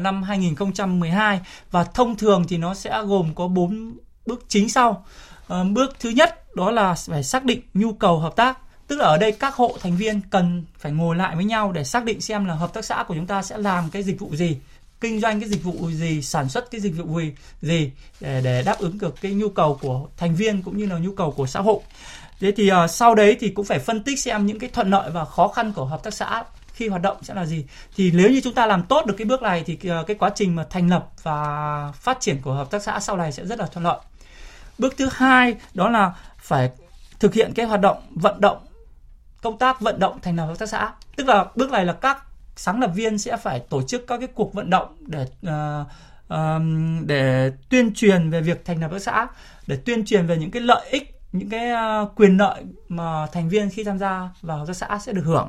năm 0.00 0.22
2012 0.22 1.40
và 1.70 1.84
thông 1.84 2.16
thường 2.16 2.44
thì 2.48 2.58
nó 2.58 2.74
sẽ 2.74 3.02
gồm 3.04 3.34
có 3.34 3.48
bốn 3.48 3.96
bước 4.26 4.44
chính 4.48 4.68
sau. 4.68 5.06
Ờ, 5.48 5.64
bước 5.64 5.96
thứ 6.00 6.08
nhất 6.08 6.56
đó 6.56 6.70
là 6.70 6.94
phải 6.94 7.22
xác 7.22 7.44
định 7.44 7.60
nhu 7.74 7.92
cầu 7.92 8.18
hợp 8.18 8.36
tác. 8.36 8.58
Tức 8.86 8.96
là 8.96 9.04
ở 9.04 9.18
đây 9.18 9.32
các 9.32 9.54
hộ 9.54 9.76
thành 9.80 9.96
viên 9.96 10.20
cần 10.30 10.64
phải 10.78 10.92
ngồi 10.92 11.16
lại 11.16 11.36
với 11.36 11.44
nhau 11.44 11.72
để 11.72 11.84
xác 11.84 12.04
định 12.04 12.20
xem 12.20 12.44
là 12.44 12.54
hợp 12.54 12.72
tác 12.72 12.84
xã 12.84 13.04
của 13.08 13.14
chúng 13.14 13.26
ta 13.26 13.42
sẽ 13.42 13.58
làm 13.58 13.90
cái 13.90 14.02
dịch 14.02 14.20
vụ 14.20 14.36
gì 14.36 14.56
kinh 15.02 15.20
doanh 15.20 15.40
cái 15.40 15.48
dịch 15.48 15.64
vụ 15.64 15.90
gì 15.90 16.22
sản 16.22 16.48
xuất 16.48 16.70
cái 16.70 16.80
dịch 16.80 16.96
vụ 16.96 17.20
gì 17.20 17.32
gì 17.62 17.90
để 18.20 18.40
để 18.44 18.62
đáp 18.62 18.78
ứng 18.78 18.98
được 18.98 19.14
cái 19.20 19.32
nhu 19.32 19.48
cầu 19.48 19.78
của 19.82 20.06
thành 20.16 20.34
viên 20.34 20.62
cũng 20.62 20.78
như 20.78 20.86
là 20.86 20.98
nhu 20.98 21.12
cầu 21.12 21.30
của 21.30 21.46
xã 21.46 21.60
hội. 21.60 21.78
Thế 22.40 22.52
thì 22.56 22.70
uh, 22.72 22.90
sau 22.90 23.14
đấy 23.14 23.36
thì 23.40 23.48
cũng 23.48 23.64
phải 23.64 23.78
phân 23.78 24.02
tích 24.02 24.20
xem 24.20 24.46
những 24.46 24.58
cái 24.58 24.70
thuận 24.70 24.90
lợi 24.90 25.10
và 25.10 25.24
khó 25.24 25.48
khăn 25.48 25.72
của 25.72 25.84
hợp 25.84 26.02
tác 26.02 26.14
xã 26.14 26.44
khi 26.74 26.88
hoạt 26.88 27.02
động 27.02 27.16
sẽ 27.22 27.34
là 27.34 27.46
gì. 27.46 27.64
Thì 27.96 28.10
nếu 28.10 28.30
như 28.30 28.40
chúng 28.44 28.54
ta 28.54 28.66
làm 28.66 28.82
tốt 28.82 29.06
được 29.06 29.14
cái 29.18 29.24
bước 29.24 29.42
này 29.42 29.62
thì 29.66 29.74
uh, 29.74 30.06
cái 30.06 30.16
quá 30.18 30.30
trình 30.34 30.56
mà 30.56 30.66
thành 30.70 30.90
lập 30.90 31.08
và 31.22 31.92
phát 31.94 32.20
triển 32.20 32.42
của 32.42 32.52
hợp 32.52 32.70
tác 32.70 32.82
xã 32.82 33.00
sau 33.00 33.16
này 33.16 33.32
sẽ 33.32 33.46
rất 33.46 33.58
là 33.58 33.66
thuận 33.66 33.84
lợi 33.84 33.98
bước 34.82 34.94
thứ 34.96 35.08
hai 35.12 35.54
đó 35.74 35.88
là 35.88 36.12
phải 36.38 36.70
thực 37.20 37.34
hiện 37.34 37.52
cái 37.54 37.66
hoạt 37.66 37.80
động 37.80 37.96
vận 38.10 38.40
động 38.40 38.58
công 39.42 39.58
tác 39.58 39.80
vận 39.80 39.98
động 39.98 40.18
thành 40.22 40.36
lập 40.36 40.46
hợp 40.46 40.58
tác 40.58 40.68
xã. 40.68 40.92
Tức 41.16 41.28
là 41.28 41.46
bước 41.56 41.70
này 41.70 41.84
là 41.84 41.92
các 41.92 42.24
sáng 42.56 42.80
lập 42.80 42.90
viên 42.94 43.18
sẽ 43.18 43.36
phải 43.36 43.60
tổ 43.60 43.82
chức 43.82 44.06
các 44.06 44.18
cái 44.18 44.28
cuộc 44.34 44.54
vận 44.54 44.70
động 44.70 44.96
để 45.00 45.26
uh, 45.46 45.86
um, 46.28 47.06
để 47.06 47.52
tuyên 47.68 47.94
truyền 47.94 48.30
về 48.30 48.40
việc 48.40 48.64
thành 48.64 48.80
lập 48.80 48.88
hợp 48.88 48.92
tác 48.92 49.02
xã 49.02 49.26
để 49.66 49.76
tuyên 49.84 50.04
truyền 50.04 50.26
về 50.26 50.36
những 50.36 50.50
cái 50.50 50.62
lợi 50.62 50.88
ích 50.90 51.20
những 51.32 51.50
cái 51.50 51.70
uh, 51.72 52.12
quyền 52.16 52.36
lợi 52.36 52.62
mà 52.88 53.26
thành 53.32 53.48
viên 53.48 53.70
khi 53.70 53.84
tham 53.84 53.98
gia 53.98 54.30
vào 54.42 54.58
hợp 54.58 54.64
tác 54.66 54.76
xã 54.76 54.98
sẽ 55.02 55.12
được 55.12 55.24
hưởng. 55.24 55.48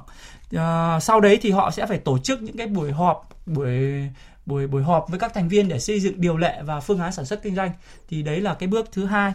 Uh, 0.56 1.04
sau 1.04 1.20
đấy 1.22 1.40
thì 1.42 1.52
họ 1.52 1.72
sẽ 1.72 1.86
phải 1.86 1.98
tổ 1.98 2.18
chức 2.18 2.42
những 2.42 2.58
cái 2.58 2.68
buổi 2.68 2.92
họp 2.92 3.30
buổi 3.46 4.10
buổi 4.46 4.68
buổi 4.68 4.84
họp 4.84 5.06
với 5.10 5.20
các 5.20 5.34
thành 5.34 5.50
viên 5.50 5.68
để 5.68 5.80
xây 5.80 6.00
dựng 6.00 6.22
điều 6.22 6.38
lệ 6.38 6.62
và 6.66 6.80
phương 6.80 7.00
án 7.00 7.12
sản 7.12 7.26
xuất 7.26 7.44
kinh 7.44 7.56
doanh. 7.56 7.72
Thì 8.10 8.24
đấy 8.24 8.42
là 8.42 8.54
cái 8.54 8.68
bước 8.68 8.90
thứ 8.92 9.06
hai. 9.06 9.34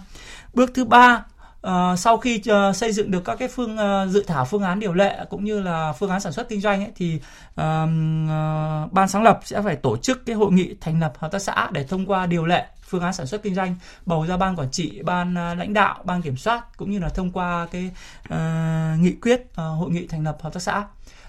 Bước 0.55 0.71
thứ 0.75 0.85
ba 0.85 1.25
Uh, 1.67 1.99
sau 1.99 2.19
khi 2.19 2.43
uh, 2.51 2.77
xây 2.77 2.93
dựng 2.93 3.11
được 3.11 3.25
các 3.25 3.37
cái 3.39 3.49
phương 3.49 3.77
uh, 3.77 4.11
dự 4.11 4.25
thảo 4.27 4.45
phương 4.45 4.63
án 4.63 4.81
điều 4.81 4.93
lệ 4.93 5.25
cũng 5.31 5.45
như 5.45 5.61
là 5.61 5.93
phương 5.93 6.11
án 6.11 6.21
sản 6.21 6.33
xuất 6.33 6.49
kinh 6.49 6.61
doanh 6.61 6.85
ấy, 6.85 6.93
thì 6.97 7.15
uh, 7.15 7.21
uh, 7.57 8.93
ban 8.93 9.09
sáng 9.09 9.23
lập 9.23 9.41
sẽ 9.45 9.63
phải 9.63 9.77
tổ 9.77 9.97
chức 9.97 10.27
cái 10.27 10.37
hội 10.37 10.53
nghị 10.53 10.75
thành 10.81 11.01
lập 11.01 11.13
hợp 11.19 11.33
tác 11.33 11.39
xã 11.39 11.69
để 11.73 11.85
thông 11.85 12.07
qua 12.07 12.27
điều 12.27 12.45
lệ 12.45 12.67
phương 12.83 13.03
án 13.03 13.13
sản 13.13 13.27
xuất 13.27 13.43
kinh 13.43 13.55
doanh 13.55 13.77
bầu 14.07 14.27
ra 14.27 14.37
ban 14.37 14.57
quản 14.57 14.71
trị 14.71 15.03
ban 15.03 15.33
uh, 15.33 15.59
lãnh 15.59 15.75
đạo 15.75 16.03
ban 16.05 16.23
kiểm 16.23 16.37
soát 16.37 16.77
cũng 16.77 16.91
như 16.91 16.99
là 16.99 17.09
thông 17.09 17.31
qua 17.31 17.67
cái 17.71 17.91
uh, 18.29 19.01
nghị 19.01 19.13
quyết 19.13 19.41
uh, 19.41 19.57
hội 19.57 19.91
nghị 19.91 20.07
thành 20.07 20.25
lập 20.25 20.39
hợp 20.41 20.53
tác 20.53 20.61
xã 20.61 20.85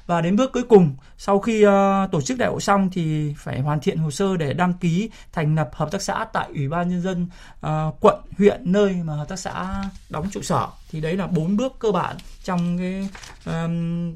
và 0.09 0.21
đến 0.21 0.35
bước 0.35 0.51
cuối 0.53 0.63
cùng 0.63 0.95
sau 1.17 1.39
khi 1.39 1.65
uh, 1.65 1.71
tổ 2.11 2.21
chức 2.21 2.37
đại 2.37 2.49
hội 2.49 2.61
xong 2.61 2.89
thì 2.91 3.33
phải 3.37 3.59
hoàn 3.59 3.79
thiện 3.79 3.97
hồ 3.97 4.11
sơ 4.11 4.37
để 4.37 4.53
đăng 4.53 4.73
ký 4.73 5.09
thành 5.31 5.55
lập 5.55 5.69
hợp 5.73 5.91
tác 5.91 6.01
xã 6.01 6.25
tại 6.33 6.47
ủy 6.47 6.69
ban 6.69 6.89
nhân 6.89 7.01
dân 7.01 7.27
uh, 7.65 7.95
quận 8.01 8.15
huyện 8.37 8.71
nơi 8.71 8.93
mà 9.03 9.13
hợp 9.13 9.27
tác 9.27 9.39
xã 9.39 9.83
đóng 10.09 10.29
trụ 10.31 10.41
sở. 10.41 10.67
Thì 10.91 11.01
đấy 11.01 11.17
là 11.17 11.27
bốn 11.27 11.57
bước 11.57 11.75
cơ 11.79 11.91
bản 11.91 12.15
trong 12.43 12.77
cái 12.77 13.09
um, 13.45 14.15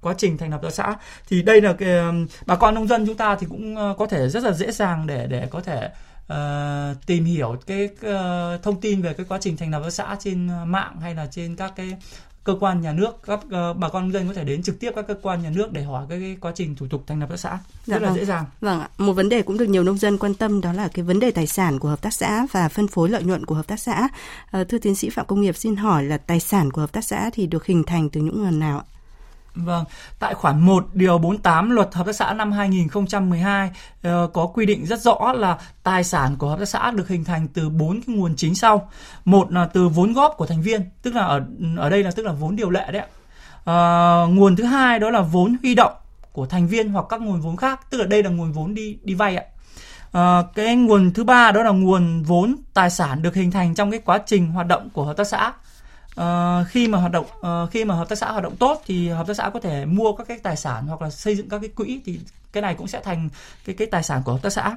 quá 0.00 0.14
trình 0.18 0.38
thành 0.38 0.50
lập 0.50 0.56
hợp 0.56 0.62
tác 0.62 0.74
xã. 0.74 0.96
Thì 1.28 1.42
đây 1.42 1.60
là 1.60 1.72
cái 1.72 1.88
bà 2.46 2.56
con 2.56 2.74
nông 2.74 2.88
dân 2.88 3.06
chúng 3.06 3.16
ta 3.16 3.36
thì 3.36 3.46
cũng 3.50 3.76
có 3.98 4.06
thể 4.06 4.28
rất 4.28 4.42
là 4.42 4.52
dễ 4.52 4.72
dàng 4.72 5.06
để 5.06 5.26
để 5.26 5.48
có 5.50 5.60
thể 5.60 5.90
uh, 6.32 7.06
tìm 7.06 7.24
hiểu 7.24 7.56
cái 7.66 7.84
uh, 7.84 8.62
thông 8.62 8.80
tin 8.80 9.02
về 9.02 9.12
cái 9.14 9.26
quá 9.28 9.38
trình 9.40 9.56
thành 9.56 9.70
lập 9.70 9.78
hợp 9.78 9.84
tác 9.84 9.90
xã 9.94 10.16
trên 10.20 10.48
mạng 10.66 11.00
hay 11.00 11.14
là 11.14 11.26
trên 11.26 11.56
các 11.56 11.72
cái 11.76 11.96
cơ 12.46 12.56
quan 12.60 12.80
nhà 12.80 12.92
nước 12.92 13.10
các 13.26 13.40
uh, 13.46 13.76
bà 13.76 13.88
con 13.88 14.02
nông 14.02 14.12
dân 14.12 14.28
có 14.28 14.34
thể 14.34 14.44
đến 14.44 14.62
trực 14.62 14.80
tiếp 14.80 14.90
các 14.96 15.06
cơ 15.08 15.14
quan 15.22 15.42
nhà 15.42 15.50
nước 15.50 15.72
để 15.72 15.82
hỏi 15.82 16.06
cái, 16.08 16.20
cái 16.20 16.36
quá 16.40 16.52
trình 16.54 16.76
thủ 16.76 16.86
tục 16.90 17.04
thành 17.06 17.20
lập 17.20 17.26
hợp 17.26 17.30
tác 17.30 17.40
xã 17.40 17.58
dạ 17.86 17.98
rất 17.98 18.06
vâng. 18.06 18.10
là 18.10 18.16
dễ 18.16 18.24
dàng. 18.24 18.44
Vâng 18.60 18.80
ạ. 18.80 18.88
Một 18.98 19.12
vấn 19.12 19.28
đề 19.28 19.42
cũng 19.42 19.58
được 19.58 19.68
nhiều 19.68 19.82
nông 19.82 19.98
dân 19.98 20.18
quan 20.18 20.34
tâm 20.34 20.60
đó 20.60 20.72
là 20.72 20.88
cái 20.88 21.04
vấn 21.04 21.20
đề 21.20 21.30
tài 21.30 21.46
sản 21.46 21.78
của 21.78 21.88
hợp 21.88 22.02
tác 22.02 22.14
xã 22.14 22.46
và 22.52 22.68
phân 22.68 22.88
phối 22.88 23.08
lợi 23.08 23.22
nhuận 23.22 23.46
của 23.46 23.54
hợp 23.54 23.66
tác 23.66 23.80
xã. 23.80 24.08
Uh, 24.60 24.68
thưa 24.68 24.78
tiến 24.78 24.94
sĩ 24.94 25.10
Phạm 25.10 25.26
Công 25.26 25.40
nghiệp 25.40 25.56
xin 25.56 25.76
hỏi 25.76 26.04
là 26.04 26.18
tài 26.18 26.40
sản 26.40 26.70
của 26.70 26.80
hợp 26.80 26.92
tác 26.92 27.04
xã 27.04 27.30
thì 27.32 27.46
được 27.46 27.66
hình 27.66 27.82
thành 27.84 28.10
từ 28.10 28.20
những 28.20 28.44
nguồn 28.44 28.58
nào 28.58 28.78
ạ? 28.78 28.84
Vâng, 29.56 29.84
tại 30.18 30.34
khoản 30.34 30.60
1 30.60 30.86
điều 30.92 31.18
48 31.18 31.70
luật 31.70 31.94
hợp 31.94 32.06
tác 32.06 32.12
xã 32.12 32.32
năm 32.32 32.52
2012 32.52 33.70
ờ, 34.02 34.30
có 34.32 34.46
quy 34.46 34.66
định 34.66 34.86
rất 34.86 35.00
rõ 35.00 35.32
là 35.32 35.58
tài 35.82 36.04
sản 36.04 36.36
của 36.36 36.48
hợp 36.48 36.58
tác 36.58 36.68
xã 36.68 36.90
được 36.90 37.08
hình 37.08 37.24
thành 37.24 37.48
từ 37.48 37.68
bốn 37.68 38.00
cái 38.06 38.16
nguồn 38.16 38.36
chính 38.36 38.54
sau. 38.54 38.90
Một 39.24 39.52
là 39.52 39.66
từ 39.66 39.88
vốn 39.88 40.12
góp 40.12 40.34
của 40.36 40.46
thành 40.46 40.62
viên, 40.62 40.80
tức 41.02 41.14
là 41.14 41.24
ở 41.24 41.44
ở 41.76 41.90
đây 41.90 42.02
là 42.02 42.10
tức 42.10 42.26
là 42.26 42.32
vốn 42.32 42.56
điều 42.56 42.70
lệ 42.70 42.92
đấy 42.92 43.02
ạ. 43.02 43.08
À, 43.64 43.76
nguồn 44.28 44.56
thứ 44.56 44.64
hai 44.64 44.98
đó 44.98 45.10
là 45.10 45.20
vốn 45.20 45.56
huy 45.62 45.74
động 45.74 45.92
của 46.32 46.46
thành 46.46 46.68
viên 46.68 46.88
hoặc 46.88 47.06
các 47.08 47.20
nguồn 47.20 47.40
vốn 47.40 47.56
khác, 47.56 47.90
tức 47.90 47.98
là 47.98 48.04
đây 48.06 48.22
là 48.22 48.30
nguồn 48.30 48.52
vốn 48.52 48.74
đi 48.74 48.98
đi 49.02 49.14
vay 49.14 49.36
ạ. 49.36 49.44
À, 50.12 50.42
cái 50.54 50.76
nguồn 50.76 51.12
thứ 51.12 51.24
ba 51.24 51.52
đó 51.52 51.62
là 51.62 51.70
nguồn 51.70 52.22
vốn 52.22 52.56
tài 52.74 52.90
sản 52.90 53.22
được 53.22 53.34
hình 53.34 53.50
thành 53.50 53.74
trong 53.74 53.90
cái 53.90 54.00
quá 54.04 54.18
trình 54.26 54.46
hoạt 54.46 54.66
động 54.66 54.88
của 54.92 55.04
hợp 55.04 55.16
tác 55.16 55.26
xã 55.26 55.52
uh, 56.20 56.68
khi 56.68 56.88
mà 56.88 56.98
hoạt 56.98 57.12
động 57.12 57.26
uh, 57.38 57.70
khi 57.70 57.84
mà 57.84 57.94
hợp 57.94 58.08
tác 58.08 58.18
xã 58.18 58.32
hoạt 58.32 58.44
động 58.44 58.56
tốt 58.56 58.82
thì 58.86 59.08
hợp 59.08 59.26
tác 59.26 59.34
xã 59.34 59.50
có 59.50 59.60
thể 59.60 59.84
mua 59.84 60.12
các 60.12 60.28
cái 60.28 60.38
tài 60.38 60.56
sản 60.56 60.86
hoặc 60.86 61.02
là 61.02 61.10
xây 61.10 61.36
dựng 61.36 61.48
các 61.48 61.58
cái 61.58 61.68
quỹ 61.68 62.00
thì 62.04 62.20
cái 62.52 62.62
này 62.62 62.74
cũng 62.74 62.88
sẽ 62.88 63.00
thành 63.00 63.28
cái 63.66 63.76
cái 63.78 63.86
tài 63.86 64.02
sản 64.02 64.22
của 64.24 64.32
hợp 64.32 64.42
tác 64.42 64.50
xã 64.50 64.76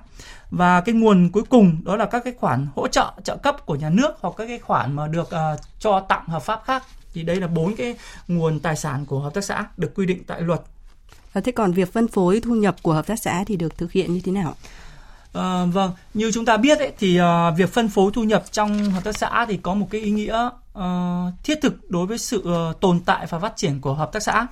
và 0.52 0.82
cái 0.82 0.95
nguồn 0.95 1.30
cuối 1.30 1.43
cùng 1.49 1.78
đó 1.84 1.95
là 1.95 2.06
các 2.06 2.23
cái 2.23 2.34
khoản 2.39 2.67
hỗ 2.75 2.88
trợ 2.88 3.13
trợ 3.23 3.38
cấp 3.38 3.65
của 3.65 3.75
nhà 3.75 3.89
nước 3.89 4.12
hoặc 4.21 4.34
các 4.38 4.45
cái 4.45 4.60
khoản 4.60 4.95
mà 4.95 5.08
được 5.08 5.30
uh, 5.54 5.60
cho 5.80 5.99
tặng 5.99 6.25
hợp 6.28 6.43
pháp 6.43 6.62
khác 6.65 6.84
thì 7.13 7.23
đây 7.23 7.36
là 7.36 7.47
bốn 7.47 7.75
cái 7.75 7.95
nguồn 8.28 8.60
tài 8.60 8.75
sản 8.75 9.06
của 9.06 9.19
hợp 9.19 9.34
tác 9.34 9.43
xã 9.43 9.65
được 9.78 9.91
quy 9.95 10.06
định 10.06 10.23
tại 10.28 10.41
luật. 10.41 10.62
thế 11.43 11.52
còn 11.52 11.71
việc 11.71 11.93
phân 11.93 12.08
phối 12.08 12.41
thu 12.41 12.56
nhập 12.56 12.75
của 12.82 12.93
hợp 12.93 13.08
tác 13.08 13.19
xã 13.19 13.43
thì 13.43 13.56
được 13.56 13.78
thực 13.78 13.91
hiện 13.91 14.13
như 14.13 14.21
thế 14.25 14.32
nào? 14.32 14.56
À, 15.34 15.65
vâng, 15.65 15.91
như 16.13 16.32
chúng 16.32 16.45
ta 16.45 16.58
biết 16.58 16.80
ấy, 16.80 16.91
thì 16.99 17.21
uh, 17.21 17.25
việc 17.58 17.73
phân 17.73 17.89
phối 17.89 18.12
thu 18.13 18.23
nhập 18.23 18.43
trong 18.52 18.91
hợp 18.91 19.04
tác 19.04 19.17
xã 19.17 19.45
thì 19.45 19.58
có 19.58 19.73
một 19.73 19.88
cái 19.91 20.02
ý 20.02 20.12
nghĩa 20.12 20.49
Ờ, 20.80 21.32
thiết 21.44 21.62
thực 21.62 21.92
đối 21.92 22.06
với 22.08 22.18
sự 22.18 22.44
uh, 22.70 22.80
tồn 22.80 23.00
tại 23.00 23.26
và 23.30 23.39
phát 23.39 23.54
triển 23.56 23.82
của 23.82 23.94
hợp 23.94 24.12
tác 24.13 24.24
xã. 24.24 24.48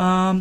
Uh, 0.00 0.36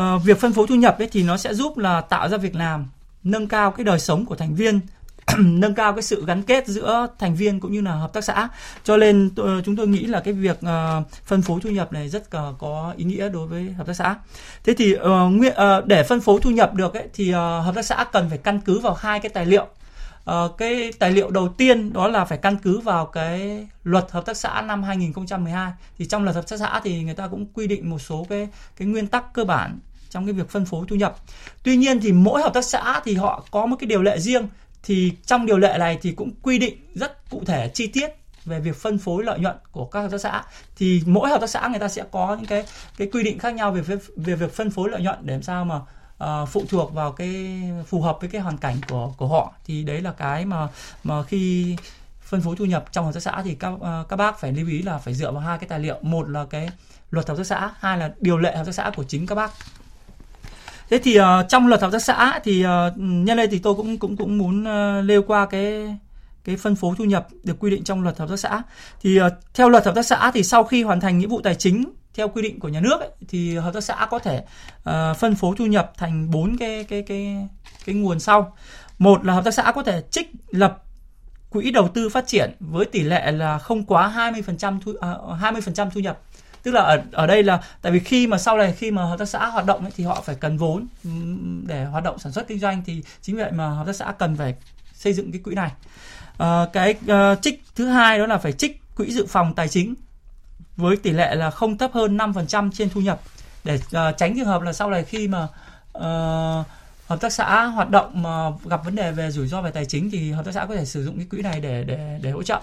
uh, 0.00 0.24
việc 0.24 0.40
phân 0.40 0.52
phối 0.52 0.66
thu 0.66 0.74
nhập 0.74 0.98
ấy 0.98 1.08
thì 1.12 1.22
nó 1.22 1.36
sẽ 1.36 1.54
giúp 1.54 1.78
là 1.78 2.00
tạo 2.00 2.28
ra 2.28 2.36
việc 2.36 2.54
làm, 2.54 2.86
nâng 3.24 3.48
cao 3.48 3.70
cái 3.70 3.84
đời 3.84 3.98
sống 3.98 4.26
của 4.26 4.34
thành 4.34 4.54
viên 4.54 4.80
nâng 5.38 5.74
cao 5.74 5.92
cái 5.92 6.02
sự 6.02 6.24
gắn 6.26 6.42
kết 6.42 6.66
giữa 6.66 7.06
thành 7.18 7.34
viên 7.34 7.60
cũng 7.60 7.72
như 7.72 7.80
là 7.80 7.92
hợp 7.92 8.12
tác 8.12 8.24
xã. 8.24 8.48
Cho 8.84 8.96
nên 8.96 9.30
chúng 9.64 9.76
tôi 9.76 9.86
nghĩ 9.88 10.06
là 10.06 10.20
cái 10.20 10.34
việc 10.34 10.58
uh, 10.64 11.10
phân 11.24 11.42
phối 11.42 11.60
thu 11.60 11.70
nhập 11.70 11.92
này 11.92 12.08
rất 12.08 12.22
uh, 12.22 12.58
có 12.58 12.94
ý 12.96 13.04
nghĩa 13.04 13.28
đối 13.28 13.46
với 13.46 13.72
hợp 13.78 13.86
tác 13.86 13.94
xã. 13.94 14.14
Thế 14.64 14.74
thì 14.78 14.94
uh, 14.94 15.02
nguyện, 15.30 15.54
uh, 15.78 15.86
để 15.86 16.02
phân 16.02 16.20
phối 16.20 16.40
thu 16.40 16.50
nhập 16.50 16.74
được 16.74 16.94
ấy, 16.94 17.08
thì 17.14 17.30
uh, 17.30 17.34
hợp 17.34 17.72
tác 17.74 17.84
xã 17.84 18.04
cần 18.12 18.28
phải 18.28 18.38
căn 18.38 18.60
cứ 18.60 18.78
vào 18.78 18.94
hai 18.94 19.20
cái 19.20 19.28
tài 19.28 19.46
liệu. 19.46 19.66
Uh, 20.30 20.58
cái 20.58 20.92
tài 20.98 21.10
liệu 21.10 21.30
đầu 21.30 21.48
tiên 21.48 21.92
đó 21.92 22.08
là 22.08 22.24
phải 22.24 22.38
căn 22.38 22.56
cứ 22.62 22.78
vào 22.78 23.06
cái 23.06 23.66
luật 23.84 24.10
hợp 24.10 24.26
tác 24.26 24.36
xã 24.36 24.62
năm 24.62 24.82
2012 24.82 25.72
thì 25.98 26.06
trong 26.06 26.24
luật 26.24 26.36
hợp 26.36 26.48
tác 26.48 26.56
xã 26.56 26.80
thì 26.84 27.02
người 27.02 27.14
ta 27.14 27.28
cũng 27.28 27.46
quy 27.54 27.66
định 27.66 27.90
một 27.90 27.98
số 27.98 28.26
cái 28.28 28.48
cái 28.76 28.88
nguyên 28.88 29.06
tắc 29.06 29.32
cơ 29.34 29.44
bản 29.44 29.78
trong 30.10 30.26
cái 30.26 30.32
việc 30.32 30.50
phân 30.50 30.64
phối 30.64 30.86
thu 30.88 30.96
nhập. 30.96 31.16
Tuy 31.62 31.76
nhiên 31.76 32.00
thì 32.00 32.12
mỗi 32.12 32.42
hợp 32.42 32.54
tác 32.54 32.64
xã 32.64 33.00
thì 33.04 33.14
họ 33.14 33.44
có 33.50 33.66
một 33.66 33.76
cái 33.80 33.86
điều 33.86 34.02
lệ 34.02 34.18
riêng. 34.18 34.48
Thì 34.82 35.12
trong 35.26 35.46
điều 35.46 35.58
lệ 35.58 35.76
này 35.78 35.98
thì 36.02 36.12
cũng 36.12 36.30
quy 36.42 36.58
định 36.58 36.74
rất 36.94 37.30
cụ 37.30 37.42
thể 37.46 37.70
chi 37.74 37.86
tiết 37.86 38.10
về 38.44 38.60
việc 38.60 38.76
phân 38.76 38.98
phối 38.98 39.24
lợi 39.24 39.38
nhuận 39.38 39.56
của 39.72 39.84
các 39.84 40.00
hợp 40.00 40.10
tác 40.10 40.20
xã. 40.20 40.42
Thì 40.76 41.02
mỗi 41.06 41.28
hợp 41.28 41.40
tác 41.40 41.50
xã 41.50 41.68
người 41.68 41.78
ta 41.78 41.88
sẽ 41.88 42.04
có 42.10 42.36
những 42.36 42.46
cái 42.46 42.64
cái 42.96 43.08
quy 43.12 43.22
định 43.22 43.38
khác 43.38 43.54
nhau 43.54 43.72
về 43.72 43.98
về 44.16 44.34
việc 44.34 44.52
phân 44.52 44.70
phối 44.70 44.90
lợi 44.90 45.02
nhuận 45.02 45.18
để 45.22 45.34
làm 45.34 45.42
sao 45.42 45.64
mà 45.64 45.80
uh, 46.24 46.48
phụ 46.48 46.64
thuộc 46.68 46.94
vào 46.94 47.12
cái 47.12 47.60
phù 47.86 48.02
hợp 48.02 48.18
với 48.20 48.30
cái 48.30 48.40
hoàn 48.40 48.58
cảnh 48.58 48.76
của 48.88 49.12
của 49.16 49.28
họ. 49.28 49.52
Thì 49.64 49.84
đấy 49.84 50.00
là 50.00 50.12
cái 50.12 50.44
mà 50.44 50.68
mà 51.04 51.22
khi 51.22 51.76
phân 52.22 52.40
phối 52.40 52.56
thu 52.56 52.64
nhập 52.64 52.84
trong 52.92 53.04
hợp 53.04 53.12
tác 53.14 53.20
xã 53.20 53.42
thì 53.44 53.54
các 53.54 53.68
uh, 53.68 54.08
các 54.08 54.16
bác 54.16 54.40
phải 54.40 54.52
lưu 54.52 54.68
ý 54.68 54.82
là 54.82 54.98
phải 54.98 55.14
dựa 55.14 55.32
vào 55.32 55.40
hai 55.40 55.58
cái 55.58 55.68
tài 55.68 55.78
liệu. 55.78 55.96
Một 56.02 56.28
là 56.28 56.44
cái 56.50 56.70
luật 57.10 57.28
hợp 57.28 57.36
tác 57.36 57.46
xã 57.46 57.70
hai 57.78 57.98
là 57.98 58.10
điều 58.20 58.38
lệ 58.38 58.56
hợp 58.56 58.66
tác 58.66 58.72
xã 58.72 58.90
của 58.96 59.04
chính 59.04 59.26
các 59.26 59.34
bác. 59.34 59.50
Thế 60.90 60.98
thì 60.98 61.20
uh, 61.20 61.24
trong 61.48 61.66
luật 61.66 61.80
hợp 61.80 61.92
tác 61.92 62.02
xã 62.02 62.40
thì 62.44 62.64
uh, 62.64 62.68
nhân 62.96 63.36
đây 63.36 63.48
thì 63.48 63.58
tôi 63.58 63.74
cũng 63.74 63.98
cũng 63.98 64.16
cũng 64.16 64.38
muốn 64.38 64.62
uh, 64.62 65.04
nêu 65.04 65.22
qua 65.22 65.46
cái 65.46 65.98
cái 66.44 66.56
phân 66.56 66.76
phối 66.76 66.94
thu 66.98 67.04
nhập 67.04 67.28
được 67.44 67.56
quy 67.60 67.70
định 67.70 67.84
trong 67.84 68.02
luật 68.02 68.18
hợp 68.18 68.28
tác 68.28 68.38
xã. 68.38 68.62
Thì 69.02 69.20
uh, 69.20 69.32
theo 69.54 69.68
luật 69.68 69.84
hợp 69.84 69.94
tác 69.94 70.06
xã 70.06 70.30
thì 70.34 70.42
sau 70.42 70.64
khi 70.64 70.82
hoàn 70.82 71.00
thành 71.00 71.18
nghĩa 71.18 71.26
vụ 71.26 71.40
tài 71.40 71.54
chính 71.54 71.84
theo 72.16 72.28
quy 72.28 72.42
định 72.42 72.60
của 72.60 72.68
nhà 72.68 72.80
nước 72.80 73.00
ấy, 73.00 73.10
thì 73.28 73.56
hợp 73.56 73.74
tác 73.74 73.80
xã 73.80 74.06
có 74.10 74.18
thể 74.18 74.44
uh, 74.90 75.16
phân 75.16 75.34
phối 75.34 75.56
thu 75.58 75.66
nhập 75.66 75.92
thành 75.96 76.30
bốn 76.30 76.56
cái 76.56 76.84
cái 76.84 77.02
cái 77.02 77.48
cái 77.86 77.94
nguồn 77.94 78.20
sau. 78.20 78.56
Một 78.98 79.24
là 79.24 79.34
hợp 79.34 79.44
tác 79.44 79.54
xã 79.54 79.72
có 79.74 79.82
thể 79.82 80.02
trích 80.10 80.30
lập 80.50 80.82
quỹ 81.50 81.70
đầu 81.70 81.88
tư 81.88 82.08
phát 82.08 82.26
triển 82.26 82.56
với 82.60 82.84
tỷ 82.84 83.02
lệ 83.02 83.32
là 83.32 83.58
không 83.58 83.84
quá 83.84 84.32
20% 84.32 84.80
thu 84.80 84.92
à, 85.00 85.10
uh, 85.10 85.40
20% 85.40 85.90
thu 85.90 86.00
nhập. 86.00 86.18
Tức 86.62 86.72
là 86.72 86.80
ở 86.80 87.02
ở 87.12 87.26
đây 87.26 87.42
là 87.42 87.62
tại 87.82 87.92
vì 87.92 87.98
khi 87.98 88.26
mà 88.26 88.38
sau 88.38 88.58
này 88.58 88.72
khi 88.72 88.90
mà 88.90 89.04
hợp 89.04 89.18
tác 89.18 89.28
xã 89.28 89.46
hoạt 89.46 89.66
động 89.66 89.82
ấy, 89.82 89.92
thì 89.96 90.04
họ 90.04 90.22
phải 90.24 90.34
cần 90.34 90.56
vốn 90.56 90.86
ừ, 91.04 91.10
để 91.66 91.84
hoạt 91.84 92.04
động 92.04 92.18
sản 92.18 92.32
xuất 92.32 92.48
kinh 92.48 92.58
doanh 92.58 92.82
thì 92.86 93.02
chính 93.22 93.36
vì 93.36 93.42
vậy 93.42 93.52
mà 93.52 93.68
hợp 93.68 93.86
tác 93.86 93.96
xã 93.96 94.12
cần 94.18 94.36
phải 94.36 94.54
xây 94.94 95.12
dựng 95.12 95.32
cái 95.32 95.40
quỹ 95.44 95.54
này. 95.54 95.70
À, 96.38 96.66
cái 96.72 96.94
uh, 97.04 97.42
trích 97.42 97.62
thứ 97.74 97.86
hai 97.86 98.18
đó 98.18 98.26
là 98.26 98.38
phải 98.38 98.52
trích 98.52 98.80
quỹ 98.96 99.12
dự 99.12 99.26
phòng 99.26 99.54
tài 99.54 99.68
chính 99.68 99.94
với 100.76 100.96
tỷ 100.96 101.10
lệ 101.10 101.34
là 101.34 101.50
không 101.50 101.78
thấp 101.78 101.92
hơn 101.92 102.16
5% 102.16 102.70
trên 102.72 102.90
thu 102.90 103.00
nhập. 103.00 103.20
Để 103.64 103.74
uh, 103.74 104.16
tránh 104.16 104.34
trường 104.36 104.46
hợp 104.46 104.62
là 104.62 104.72
sau 104.72 104.90
này 104.90 105.04
khi 105.04 105.28
mà 105.28 105.48
uh, 105.98 106.66
hợp 107.06 107.20
tác 107.20 107.32
xã 107.32 107.64
hoạt 107.64 107.90
động 107.90 108.22
mà 108.22 108.50
gặp 108.64 108.84
vấn 108.84 108.94
đề 108.94 109.12
về 109.12 109.30
rủi 109.30 109.48
ro 109.48 109.62
về 109.62 109.70
tài 109.70 109.84
chính 109.84 110.10
thì 110.10 110.32
hợp 110.32 110.44
tác 110.44 110.52
xã 110.52 110.66
có 110.66 110.74
thể 110.74 110.84
sử 110.84 111.04
dụng 111.04 111.16
cái 111.16 111.26
quỹ 111.30 111.42
này 111.42 111.60
để 111.60 111.84
để 111.84 112.18
để 112.22 112.30
hỗ 112.30 112.42
trợ. 112.42 112.60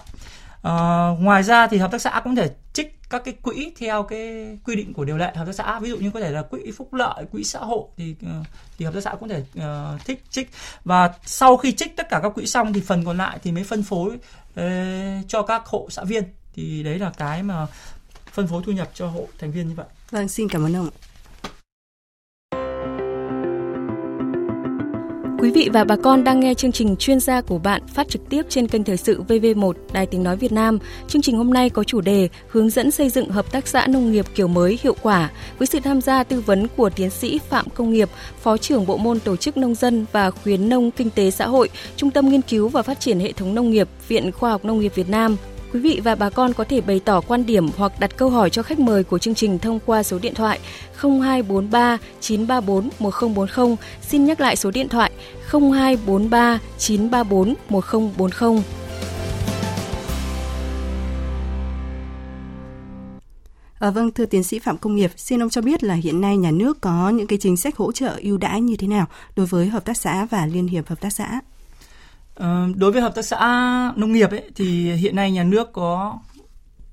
Uh, 0.68 1.20
ngoài 1.20 1.44
ra 1.44 1.68
thì 1.68 1.78
hợp 1.78 1.92
tác 1.92 2.02
xã 2.02 2.22
cũng 2.24 2.36
thể 2.36 2.50
trích 2.74 3.00
các 3.10 3.22
cái 3.26 3.34
quỹ 3.42 3.72
theo 3.80 4.04
cái 4.04 4.58
quy 4.66 4.76
định 4.76 4.94
của 4.94 5.06
điều 5.06 5.18
lệ 5.18 5.32
hợp 5.36 5.46
tác 5.46 5.56
xã. 5.56 5.80
Ví 5.80 5.90
dụ 5.90 5.98
như 5.98 6.12
có 6.12 6.20
thể 6.20 6.32
là 6.32 6.42
quỹ 6.42 6.72
phúc 6.78 6.94
lợi 6.94 7.26
quỹ 7.32 7.44
xã 7.44 7.60
hội 7.60 7.84
thì 7.98 8.16
uh, 8.26 8.46
thì 8.78 8.86
hợp 8.86 8.94
tác 8.94 9.04
xã 9.04 9.16
cũng 9.20 9.30
thể 9.30 9.44
uh, 9.58 10.06
thích 10.06 10.24
trích. 10.30 10.50
Và 10.84 11.14
sau 11.26 11.58
khi 11.58 11.72
trích 11.72 11.98
tất 11.98 12.10
cả 12.10 12.20
các 12.24 12.30
quỹ 12.30 12.46
xong 12.46 12.74
thì 12.74 12.82
phần 12.82 13.06
còn 13.06 13.18
lại 13.18 13.40
thì 13.44 13.52
mới 13.52 13.64
phân 13.64 13.84
phối 13.84 14.10
uh, 14.10 15.28
cho 15.28 15.42
các 15.42 15.66
hộ 15.66 15.88
xã 15.90 16.04
viên. 16.04 16.24
Thì 16.56 16.84
đấy 16.84 17.00
là 17.00 17.12
cái 17.18 17.44
mà 17.44 17.68
phân 18.34 18.48
phối 18.48 18.62
thu 18.66 18.72
nhập 18.72 18.90
cho 18.94 19.08
hộ 19.08 19.28
thành 19.40 19.52
viên 19.52 19.68
như 19.68 19.74
vậy. 19.76 19.86
Vâng, 20.12 20.28
xin 20.28 20.50
cảm 20.50 20.66
ơn 20.66 20.76
ông. 20.76 20.90
Quý 25.44 25.52
vị 25.52 25.70
và 25.74 25.84
bà 25.84 25.96
con 25.96 26.24
đang 26.24 26.40
nghe 26.40 26.54
chương 26.54 26.72
trình 26.72 26.96
chuyên 26.96 27.20
gia 27.20 27.42
của 27.42 27.58
bạn 27.58 27.88
phát 27.88 28.10
trực 28.10 28.30
tiếp 28.30 28.46
trên 28.50 28.68
kênh 28.68 28.84
Thời 28.84 28.98
sự 28.98 29.24
VV1 29.28 29.74
Đài 29.94 30.06
Tiếng 30.06 30.24
Nói 30.24 30.38
Việt 30.38 30.52
Nam. 30.52 30.80
Chương 31.08 31.22
trình 31.22 31.38
hôm 31.38 31.54
nay 31.54 31.70
có 31.70 31.84
chủ 31.84 32.02
đề 32.02 32.30
hướng 32.48 32.70
dẫn 32.70 32.92
xây 32.92 33.10
dựng 33.10 33.30
hợp 33.30 33.52
tác 33.52 33.68
xã 33.68 33.88
nông 33.88 34.12
nghiệp 34.12 34.26
kiểu 34.36 34.48
mới 34.48 34.80
hiệu 34.84 34.96
quả 35.02 35.32
với 35.58 35.68
sự 35.68 35.80
tham 35.80 36.02
gia 36.02 36.24
tư 36.24 36.42
vấn 36.42 36.68
của 36.78 36.90
tiến 36.90 37.10
sĩ 37.10 37.40
Phạm 37.50 37.70
Công 37.70 37.92
Nghiệp, 37.92 38.10
Phó 38.42 38.58
trưởng 38.58 38.86
Bộ 38.86 38.98
môn 38.98 39.20
Tổ 39.20 39.36
chức 39.36 39.58
Nông 39.58 39.76
dân 39.76 40.06
và 40.12 40.32
Khuyến 40.32 40.70
nông 40.70 40.92
Kinh 40.92 41.10
tế 41.10 41.32
Xã 41.32 41.48
hội, 41.48 41.70
Trung 41.96 42.12
tâm 42.12 42.30
Nghiên 42.30 42.42
cứu 42.42 42.68
và 42.70 42.82
Phát 42.82 43.00
triển 43.00 43.20
Hệ 43.20 43.32
thống 43.32 43.56
Nông 43.56 43.70
nghiệp, 43.70 43.90
Viện 44.08 44.32
Khoa 44.32 44.52
học 44.52 44.66
Nông 44.66 44.80
nghiệp 44.80 44.96
Việt 44.96 45.10
Nam. 45.10 45.38
Quý 45.74 45.80
vị 45.80 46.02
và 46.04 46.16
bà 46.16 46.30
con 46.30 46.54
có 46.54 46.64
thể 46.64 46.82
bày 46.82 47.02
tỏ 47.06 47.22
quan 47.22 47.46
điểm 47.46 47.70
hoặc 47.78 48.00
đặt 48.00 48.18
câu 48.18 48.30
hỏi 48.30 48.50
cho 48.50 48.64
khách 48.64 48.80
mời 48.80 49.04
của 49.04 49.18
chương 49.20 49.36
trình 49.36 49.60
thông 49.60 49.80
qua 49.86 50.04
số 50.04 50.20
điện 50.20 50.34
thoại 50.34 50.60
0243 51.02 51.98
934 52.20 52.90
1040. 53.00 53.76
Xin 54.02 54.26
nhắc 54.26 54.42
lại 54.42 54.56
số 54.56 54.72
điện 54.72 54.90
thoại 54.90 55.12
0243 55.52 56.60
934 56.78 57.56
1040. 57.70 58.64
À, 63.80 63.92
vâng, 63.92 64.12
thưa 64.12 64.26
tiến 64.26 64.44
sĩ 64.44 64.60
Phạm 64.60 64.78
Công 64.78 64.96
Nghiệp, 64.96 65.12
xin 65.18 65.44
ông 65.44 65.50
cho 65.50 65.62
biết 65.62 65.84
là 65.84 65.94
hiện 65.94 66.22
nay 66.22 66.38
nhà 66.38 66.52
nước 66.52 66.82
có 66.82 67.10
những 67.10 67.28
cái 67.28 67.40
chính 67.42 67.58
sách 67.58 67.78
hỗ 67.78 67.92
trợ 67.92 68.20
ưu 68.22 68.38
đãi 68.38 68.62
như 68.62 68.76
thế 68.76 68.88
nào 68.88 69.06
đối 69.36 69.46
với 69.46 69.68
hợp 69.68 69.86
tác 69.86 69.98
xã 69.98 70.28
và 70.30 70.46
liên 70.46 70.68
hiệp 70.68 70.88
hợp 70.88 71.02
tác 71.02 71.10
xã? 71.10 71.40
Ờ, 72.36 72.68
đối 72.76 72.92
với 72.92 73.02
hợp 73.02 73.16
tác 73.16 73.26
xã 73.26 73.38
nông 73.96 74.14
nghiệp 74.14 74.32
ấy, 74.32 74.52
thì 74.56 74.94
hiện 74.94 75.16
nay 75.16 75.32
nhà 75.32 75.44
nước 75.44 75.74
có 75.74 76.20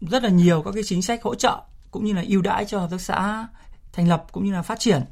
rất 0.00 0.22
là 0.22 0.28
nhiều 0.28 0.62
các 0.62 0.70
cái 0.74 0.82
chính 0.86 1.02
sách 1.02 1.22
hỗ 1.22 1.34
trợ 1.34 1.56
cũng 1.90 2.04
như 2.04 2.12
là 2.12 2.24
ưu 2.28 2.42
đãi 2.42 2.64
cho 2.64 2.80
hợp 2.80 2.90
tác 2.90 3.00
xã 3.00 3.46
thành 3.92 4.08
lập 4.08 4.24
cũng 4.32 4.44
như 4.44 4.52
là 4.52 4.62
phát 4.62 4.80
triển. 4.80 5.02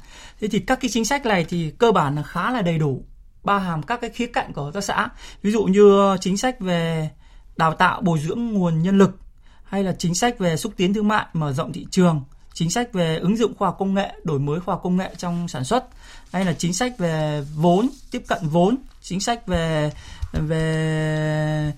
Thế 0.41 0.47
thì 0.47 0.59
các 0.59 0.79
cái 0.81 0.89
chính 0.93 1.05
sách 1.05 1.25
này 1.25 1.45
thì 1.49 1.71
cơ 1.71 1.91
bản 1.91 2.15
là 2.15 2.23
khá 2.23 2.51
là 2.51 2.61
đầy 2.61 2.77
đủ, 2.77 3.03
bao 3.43 3.59
hàm 3.59 3.83
các 3.83 4.01
cái 4.01 4.09
khía 4.09 4.27
cạnh 4.27 4.53
của 4.53 4.63
hợp 4.63 4.71
tác 4.73 4.83
xã. 4.83 5.09
Ví 5.41 5.51
dụ 5.51 5.63
như 5.63 6.17
chính 6.21 6.37
sách 6.37 6.59
về 6.59 7.09
đào 7.57 7.73
tạo 7.73 8.01
bồi 8.01 8.19
dưỡng 8.19 8.47
nguồn 8.47 8.81
nhân 8.81 8.97
lực 8.97 9.19
hay 9.63 9.83
là 9.83 9.95
chính 9.97 10.15
sách 10.15 10.39
về 10.39 10.57
xúc 10.57 10.73
tiến 10.77 10.93
thương 10.93 11.07
mại, 11.07 11.25
mở 11.33 11.53
rộng 11.53 11.73
thị 11.73 11.87
trường, 11.91 12.23
chính 12.53 12.71
sách 12.71 12.93
về 12.93 13.17
ứng 13.17 13.37
dụng 13.37 13.53
khoa 13.57 13.67
học 13.67 13.75
công 13.79 13.93
nghệ, 13.93 14.13
đổi 14.23 14.39
mới 14.39 14.59
khoa 14.59 14.75
học 14.75 14.81
công 14.83 14.97
nghệ 14.97 15.15
trong 15.17 15.47
sản 15.47 15.63
xuất, 15.63 15.85
hay 16.31 16.45
là 16.45 16.53
chính 16.53 16.73
sách 16.73 16.97
về 16.97 17.43
vốn, 17.55 17.89
tiếp 18.11 18.23
cận 18.27 18.39
vốn, 18.47 18.75
chính 19.01 19.19
sách 19.19 19.47
về 19.47 19.91
về 20.31 21.71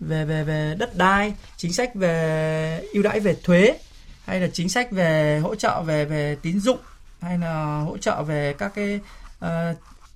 về 0.00 0.24
về 0.24 0.44
về 0.44 0.74
đất 0.78 0.96
đai 0.96 1.34
chính 1.56 1.72
sách 1.72 1.94
về 1.94 2.82
ưu 2.92 3.02
đãi 3.02 3.20
về 3.20 3.36
thuế 3.42 3.78
hay 4.26 4.40
là 4.40 4.48
chính 4.52 4.68
sách 4.68 4.90
về 4.90 5.38
hỗ 5.42 5.54
trợ 5.54 5.82
về 5.82 6.04
về 6.04 6.36
tín 6.42 6.60
dụng 6.60 6.78
hay 7.20 7.38
là 7.38 7.80
hỗ 7.80 7.98
trợ 7.98 8.22
về 8.22 8.54
các 8.58 8.72
cái 8.74 9.00
uh, 9.44 9.48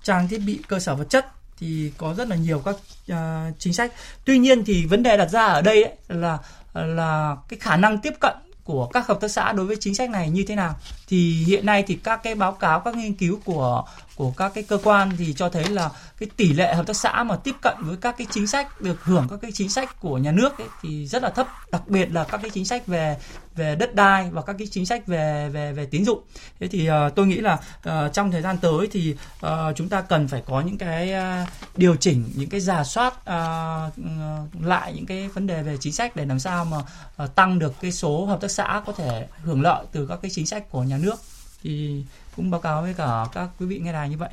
trang 0.03 0.27
thiết 0.27 0.41
bị 0.45 0.59
cơ 0.67 0.79
sở 0.79 0.95
vật 0.95 1.09
chất 1.09 1.25
thì 1.59 1.91
có 1.97 2.13
rất 2.13 2.27
là 2.27 2.35
nhiều 2.35 2.61
các 2.65 2.75
uh, 3.11 3.55
chính 3.59 3.73
sách. 3.73 3.91
Tuy 4.25 4.39
nhiên 4.39 4.65
thì 4.65 4.85
vấn 4.85 5.03
đề 5.03 5.17
đặt 5.17 5.29
ra 5.29 5.45
ở 5.45 5.61
đây 5.61 5.83
ấy 5.83 5.93
là 6.07 6.37
là 6.73 7.35
cái 7.49 7.59
khả 7.59 7.77
năng 7.77 7.97
tiếp 7.97 8.13
cận 8.19 8.33
của 8.63 8.87
các 8.87 9.07
hợp 9.07 9.21
tác 9.21 9.27
xã 9.27 9.51
đối 9.51 9.65
với 9.65 9.75
chính 9.79 9.95
sách 9.95 10.09
này 10.09 10.29
như 10.29 10.45
thế 10.47 10.55
nào? 10.55 10.75
Thì 11.07 11.43
hiện 11.47 11.65
nay 11.65 11.83
thì 11.87 11.95
các 11.95 12.23
cái 12.23 12.35
báo 12.35 12.51
cáo 12.51 12.79
các 12.79 12.95
nghiên 12.95 13.13
cứu 13.13 13.39
của 13.45 13.83
của 14.15 14.31
các 14.37 14.51
cái 14.55 14.63
cơ 14.63 14.77
quan 14.83 15.11
thì 15.17 15.33
cho 15.33 15.49
thấy 15.49 15.69
là 15.69 15.89
cái 16.19 16.29
tỷ 16.37 16.53
lệ 16.53 16.75
hợp 16.75 16.87
tác 16.87 16.95
xã 16.95 17.23
mà 17.23 17.35
tiếp 17.35 17.55
cận 17.61 17.77
với 17.81 17.97
các 17.97 18.15
cái 18.17 18.27
chính 18.31 18.47
sách 18.47 18.81
được 18.81 19.03
hưởng 19.03 19.27
các 19.29 19.39
cái 19.41 19.51
chính 19.51 19.69
sách 19.69 19.99
của 19.99 20.17
nhà 20.17 20.31
nước 20.31 20.57
ấy, 20.57 20.67
thì 20.81 21.07
rất 21.07 21.23
là 21.23 21.29
thấp 21.29 21.47
đặc 21.71 21.87
biệt 21.87 22.11
là 22.11 22.23
các 22.23 22.41
cái 22.41 22.49
chính 22.49 22.65
sách 22.65 22.87
về 22.87 23.17
về 23.55 23.75
đất 23.75 23.95
đai 23.95 24.29
và 24.31 24.41
các 24.41 24.55
cái 24.57 24.67
chính 24.71 24.85
sách 24.85 25.07
về 25.07 25.49
về 25.53 25.73
về 25.73 25.85
tín 25.85 26.05
dụng. 26.05 26.21
Thế 26.59 26.67
thì 26.67 26.89
uh, 26.89 27.15
tôi 27.15 27.27
nghĩ 27.27 27.37
là 27.37 27.53
uh, 27.53 28.13
trong 28.13 28.31
thời 28.31 28.41
gian 28.41 28.57
tới 28.57 28.87
thì 28.91 29.15
uh, 29.45 29.49
chúng 29.75 29.89
ta 29.89 30.01
cần 30.01 30.27
phải 30.27 30.43
có 30.45 30.61
những 30.61 30.77
cái 30.77 31.13
uh, 31.13 31.49
điều 31.77 31.95
chỉnh 31.95 32.25
những 32.35 32.49
cái 32.49 32.59
giả 32.59 32.83
soát 32.83 33.13
uh, 33.17 34.63
lại 34.65 34.93
những 34.93 35.05
cái 35.05 35.27
vấn 35.27 35.47
đề 35.47 35.63
về 35.63 35.77
chính 35.79 35.93
sách 35.93 36.15
để 36.15 36.25
làm 36.25 36.39
sao 36.39 36.65
mà 36.65 36.77
uh, 37.23 37.35
tăng 37.35 37.59
được 37.59 37.73
cái 37.81 37.91
số 37.91 38.25
hợp 38.25 38.41
tác 38.41 38.51
xã 38.53 38.81
có 38.85 38.93
thể 38.93 39.27
hưởng 39.43 39.61
lợi 39.61 39.85
từ 39.91 40.07
các 40.07 40.19
cái 40.21 40.31
chính 40.31 40.45
sách 40.45 40.69
của 40.71 40.83
nhà 40.83 40.97
nước 40.97 41.15
thì 41.63 42.03
cũng 42.35 42.51
báo 42.51 42.61
cáo 42.61 42.81
với 42.81 42.93
cả 42.93 43.25
các 43.33 43.49
quý 43.59 43.65
vị 43.65 43.79
nghe 43.79 43.93
đài 43.93 44.09
như 44.09 44.17
vậy. 44.17 44.29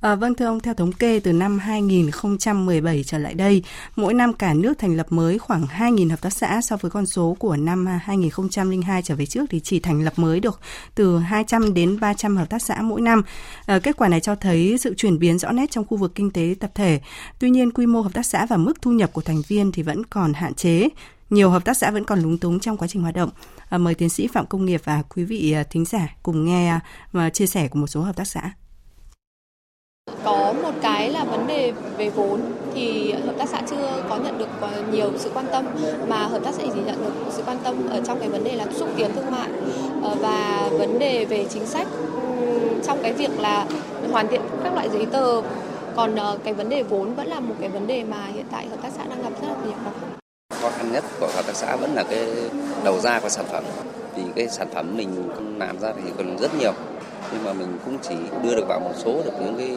À, 0.00 0.14
vâng 0.14 0.34
thưa 0.34 0.46
ông, 0.46 0.60
theo 0.60 0.74
thống 0.74 0.92
kê 0.92 1.20
từ 1.20 1.32
năm 1.32 1.58
2017 1.58 3.04
trở 3.04 3.18
lại 3.18 3.34
đây, 3.34 3.62
mỗi 3.96 4.14
năm 4.14 4.32
cả 4.32 4.54
nước 4.54 4.78
thành 4.78 4.96
lập 4.96 5.06
mới 5.10 5.38
khoảng 5.38 5.66
2.000 5.66 6.10
hợp 6.10 6.20
tác 6.20 6.32
xã 6.32 6.60
so 6.60 6.76
với 6.76 6.90
con 6.90 7.06
số 7.06 7.36
của 7.38 7.56
năm 7.56 7.86
2002 7.86 9.02
trở 9.02 9.14
về 9.16 9.26
trước 9.26 9.44
thì 9.50 9.60
chỉ 9.60 9.80
thành 9.80 10.02
lập 10.02 10.12
mới 10.16 10.40
được 10.40 10.60
từ 10.94 11.18
200 11.18 11.74
đến 11.74 12.00
300 12.00 12.36
hợp 12.36 12.50
tác 12.50 12.62
xã 12.62 12.82
mỗi 12.82 13.00
năm. 13.00 13.22
À, 13.66 13.78
kết 13.78 13.96
quả 13.96 14.08
này 14.08 14.20
cho 14.20 14.34
thấy 14.34 14.76
sự 14.80 14.94
chuyển 14.94 15.18
biến 15.18 15.38
rõ 15.38 15.52
nét 15.52 15.70
trong 15.70 15.84
khu 15.86 15.96
vực 15.96 16.14
kinh 16.14 16.30
tế 16.30 16.54
tập 16.60 16.70
thể. 16.74 17.00
Tuy 17.38 17.50
nhiên, 17.50 17.70
quy 17.70 17.86
mô 17.86 18.00
hợp 18.00 18.14
tác 18.14 18.26
xã 18.26 18.46
và 18.46 18.56
mức 18.56 18.82
thu 18.82 18.90
nhập 18.90 19.12
của 19.12 19.22
thành 19.22 19.42
viên 19.48 19.72
thì 19.72 19.82
vẫn 19.82 20.04
còn 20.06 20.32
hạn 20.32 20.54
chế. 20.54 20.88
Nhiều 21.30 21.50
hợp 21.50 21.64
tác 21.64 21.76
xã 21.76 21.90
vẫn 21.90 22.04
còn 22.04 22.20
lúng 22.20 22.38
túng 22.38 22.60
trong 22.60 22.76
quá 22.76 22.88
trình 22.88 23.02
hoạt 23.02 23.14
động. 23.14 23.30
À, 23.68 23.78
mời 23.78 23.94
tiến 23.94 24.08
sĩ 24.08 24.26
Phạm 24.26 24.46
Công 24.46 24.64
Nghiệp 24.64 24.80
và 24.84 25.02
quý 25.14 25.24
vị 25.24 25.52
à, 25.52 25.62
thính 25.70 25.84
giả 25.84 26.16
cùng 26.22 26.44
nghe 26.44 26.68
à, 26.68 26.80
và 27.12 27.30
chia 27.30 27.46
sẻ 27.46 27.68
của 27.68 27.78
một 27.78 27.86
số 27.86 28.00
hợp 28.00 28.16
tác 28.16 28.24
xã. 28.24 28.50
Có 30.24 30.54
một 30.62 30.72
cái 30.82 31.10
là 31.10 31.24
vấn 31.24 31.46
đề 31.46 31.72
về 31.98 32.10
vốn 32.10 32.40
thì 32.74 33.12
hợp 33.12 33.34
tác 33.38 33.48
xã 33.48 33.62
chưa 33.70 34.04
có 34.08 34.16
nhận 34.16 34.38
được 34.38 34.60
à, 34.60 34.82
nhiều 34.92 35.12
sự 35.18 35.30
quan 35.34 35.46
tâm 35.52 35.66
mà 36.08 36.16
hợp 36.16 36.40
tác 36.44 36.54
xã 36.54 36.62
chỉ 36.74 36.80
nhận 36.86 37.04
được 37.04 37.12
sự 37.30 37.42
quan 37.46 37.58
tâm 37.64 37.88
ở 37.88 38.02
trong 38.06 38.20
cái 38.20 38.28
vấn 38.28 38.44
đề 38.44 38.52
là 38.52 38.66
xúc 38.74 38.88
tiến 38.96 39.10
thương 39.14 39.30
mại 39.30 39.48
ờ, 40.02 40.14
và 40.20 40.68
vấn 40.78 40.98
đề 40.98 41.24
về 41.24 41.46
chính 41.50 41.66
sách 41.66 41.88
trong 42.86 42.98
cái 43.02 43.12
việc 43.12 43.40
là 43.40 43.66
hoàn 44.10 44.28
thiện 44.28 44.40
các 44.64 44.74
loại 44.74 44.88
giấy 44.92 45.06
tờ 45.06 45.42
còn 45.96 46.16
ờ, 46.16 46.38
cái 46.44 46.54
vấn 46.54 46.68
đề 46.68 46.82
vốn 46.82 47.14
vẫn 47.14 47.26
là 47.26 47.40
một 47.40 47.54
cái 47.60 47.68
vấn 47.68 47.86
đề 47.86 48.04
mà 48.04 48.26
hiện 48.26 48.46
tại 48.50 48.68
hợp 48.68 48.82
tác 48.82 48.92
xã 48.96 49.04
đang 49.04 49.22
gặp 49.22 49.32
rất 49.42 49.48
là 49.48 49.56
nhiều 49.64 49.76
khó 49.84 49.90
khăn 50.00 50.16
khó 50.66 50.72
khăn 50.76 50.92
nhất 50.92 51.04
của 51.20 51.28
hợp 51.34 51.46
tác 51.46 51.56
xã 51.56 51.76
vẫn 51.76 51.94
là 51.94 52.02
cái 52.10 52.26
đầu 52.84 52.98
ra 53.00 53.20
của 53.20 53.28
sản 53.28 53.44
phẩm. 53.52 53.64
Thì 54.16 54.22
cái 54.36 54.48
sản 54.48 54.68
phẩm 54.74 54.96
mình 54.96 55.28
làm 55.58 55.78
ra 55.78 55.92
thì 55.96 56.10
còn 56.16 56.38
rất 56.38 56.54
nhiều. 56.54 56.72
Nhưng 57.32 57.44
mà 57.44 57.52
mình 57.52 57.78
cũng 57.84 57.98
chỉ 58.02 58.14
đưa 58.42 58.54
được 58.56 58.64
vào 58.68 58.80
một 58.80 58.92
số 58.96 59.22
được 59.24 59.32
những 59.40 59.54
cái 59.58 59.76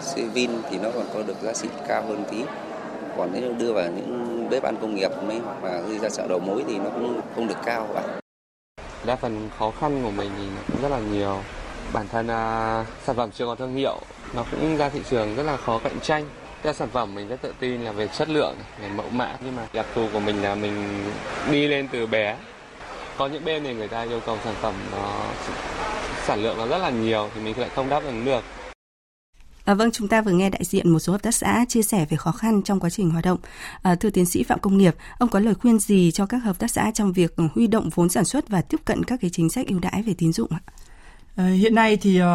xe 0.00 0.22
vin 0.22 0.50
thì 0.70 0.78
nó 0.78 0.90
còn 0.94 1.04
có 1.14 1.22
được 1.22 1.42
giá 1.42 1.52
trị 1.52 1.68
cao 1.88 2.02
hơn 2.08 2.24
tí. 2.30 2.44
Còn 3.16 3.30
nếu 3.32 3.52
đưa 3.52 3.72
vào 3.72 3.84
những 3.84 4.46
bếp 4.50 4.62
ăn 4.62 4.76
công 4.80 4.94
nghiệp 4.94 5.10
mấy 5.26 5.38
hoặc 5.44 5.64
là 5.64 5.82
đi 5.88 5.98
ra 5.98 6.08
chợ 6.08 6.26
đầu 6.28 6.38
mối 6.38 6.64
thì 6.66 6.78
nó 6.78 6.90
cũng 6.90 7.20
không 7.34 7.48
được 7.48 7.58
cao 7.64 7.88
vậy 7.92 8.02
đa 9.04 9.16
phần 9.16 9.48
khó 9.58 9.72
khăn 9.80 10.00
của 10.04 10.10
mình 10.10 10.30
thì 10.38 10.44
cũng 10.66 10.82
rất 10.82 10.88
là 10.88 10.98
nhiều. 10.98 11.36
Bản 11.92 12.06
thân 12.12 12.26
uh, 12.26 12.86
sản 13.04 13.16
phẩm 13.16 13.30
chưa 13.30 13.46
có 13.46 13.54
thương 13.54 13.74
hiệu 13.74 13.96
nó 14.34 14.44
cũng 14.50 14.76
ra 14.76 14.88
thị 14.88 15.00
trường 15.10 15.36
rất 15.36 15.42
là 15.42 15.56
khó 15.56 15.80
cạnh 15.84 16.00
tranh 16.02 16.24
cái 16.62 16.74
sản 16.74 16.88
phẩm 16.92 17.14
mình 17.14 17.28
rất 17.28 17.42
tự 17.42 17.54
tin 17.60 17.80
là 17.80 17.92
về 17.92 18.08
chất 18.08 18.28
lượng, 18.28 18.56
về 18.80 18.88
mẫu 18.88 19.10
mã 19.10 19.36
nhưng 19.44 19.56
mà 19.56 19.66
đặc 19.72 19.86
thù 19.94 20.08
của 20.12 20.20
mình 20.20 20.42
là 20.42 20.54
mình 20.54 21.04
đi 21.50 21.66
lên 21.66 21.88
từ 21.92 22.06
bé. 22.06 22.36
Có 23.18 23.26
những 23.26 23.44
bên 23.44 23.64
thì 23.64 23.74
người 23.74 23.88
ta 23.88 24.02
yêu 24.02 24.20
cầu 24.26 24.38
sản 24.44 24.54
phẩm 24.60 24.74
nó 24.92 25.24
sản 26.26 26.42
lượng 26.42 26.56
nó 26.58 26.66
rất 26.66 26.78
là 26.78 26.90
nhiều 26.90 27.30
thì 27.34 27.40
mình 27.40 27.58
lại 27.58 27.70
không 27.74 27.88
đáp 27.88 28.02
ứng 28.04 28.24
được. 28.24 28.44
À, 29.64 29.74
vâng, 29.74 29.90
chúng 29.90 30.08
ta 30.08 30.22
vừa 30.22 30.32
nghe 30.32 30.50
đại 30.50 30.64
diện 30.64 30.90
một 30.90 30.98
số 30.98 31.12
hợp 31.12 31.22
tác 31.22 31.34
xã 31.34 31.64
chia 31.68 31.82
sẻ 31.82 32.06
về 32.10 32.16
khó 32.16 32.32
khăn 32.32 32.62
trong 32.62 32.80
quá 32.80 32.90
trình 32.90 33.10
hoạt 33.10 33.24
động. 33.24 33.38
À, 33.82 33.94
thưa 33.94 34.10
tiến 34.10 34.26
sĩ 34.26 34.42
Phạm 34.42 34.58
Công 34.58 34.78
Nghiệp, 34.78 34.94
ông 35.18 35.28
có 35.28 35.40
lời 35.40 35.54
khuyên 35.54 35.78
gì 35.78 36.10
cho 36.10 36.26
các 36.26 36.38
hợp 36.38 36.58
tác 36.58 36.70
xã 36.70 36.90
trong 36.94 37.12
việc 37.12 37.34
huy 37.54 37.66
động 37.66 37.90
vốn 37.94 38.08
sản 38.08 38.24
xuất 38.24 38.48
và 38.48 38.60
tiếp 38.60 38.80
cận 38.84 39.04
các 39.04 39.18
cái 39.20 39.30
chính 39.30 39.50
sách 39.50 39.66
ưu 39.66 39.78
đãi 39.78 40.02
về 40.02 40.14
tín 40.18 40.32
dụng 40.32 40.50
ạ? 40.50 40.60
À, 41.36 41.46
hiện 41.46 41.74
nay 41.74 41.96
thì 41.96 42.22
uh, 42.22 42.26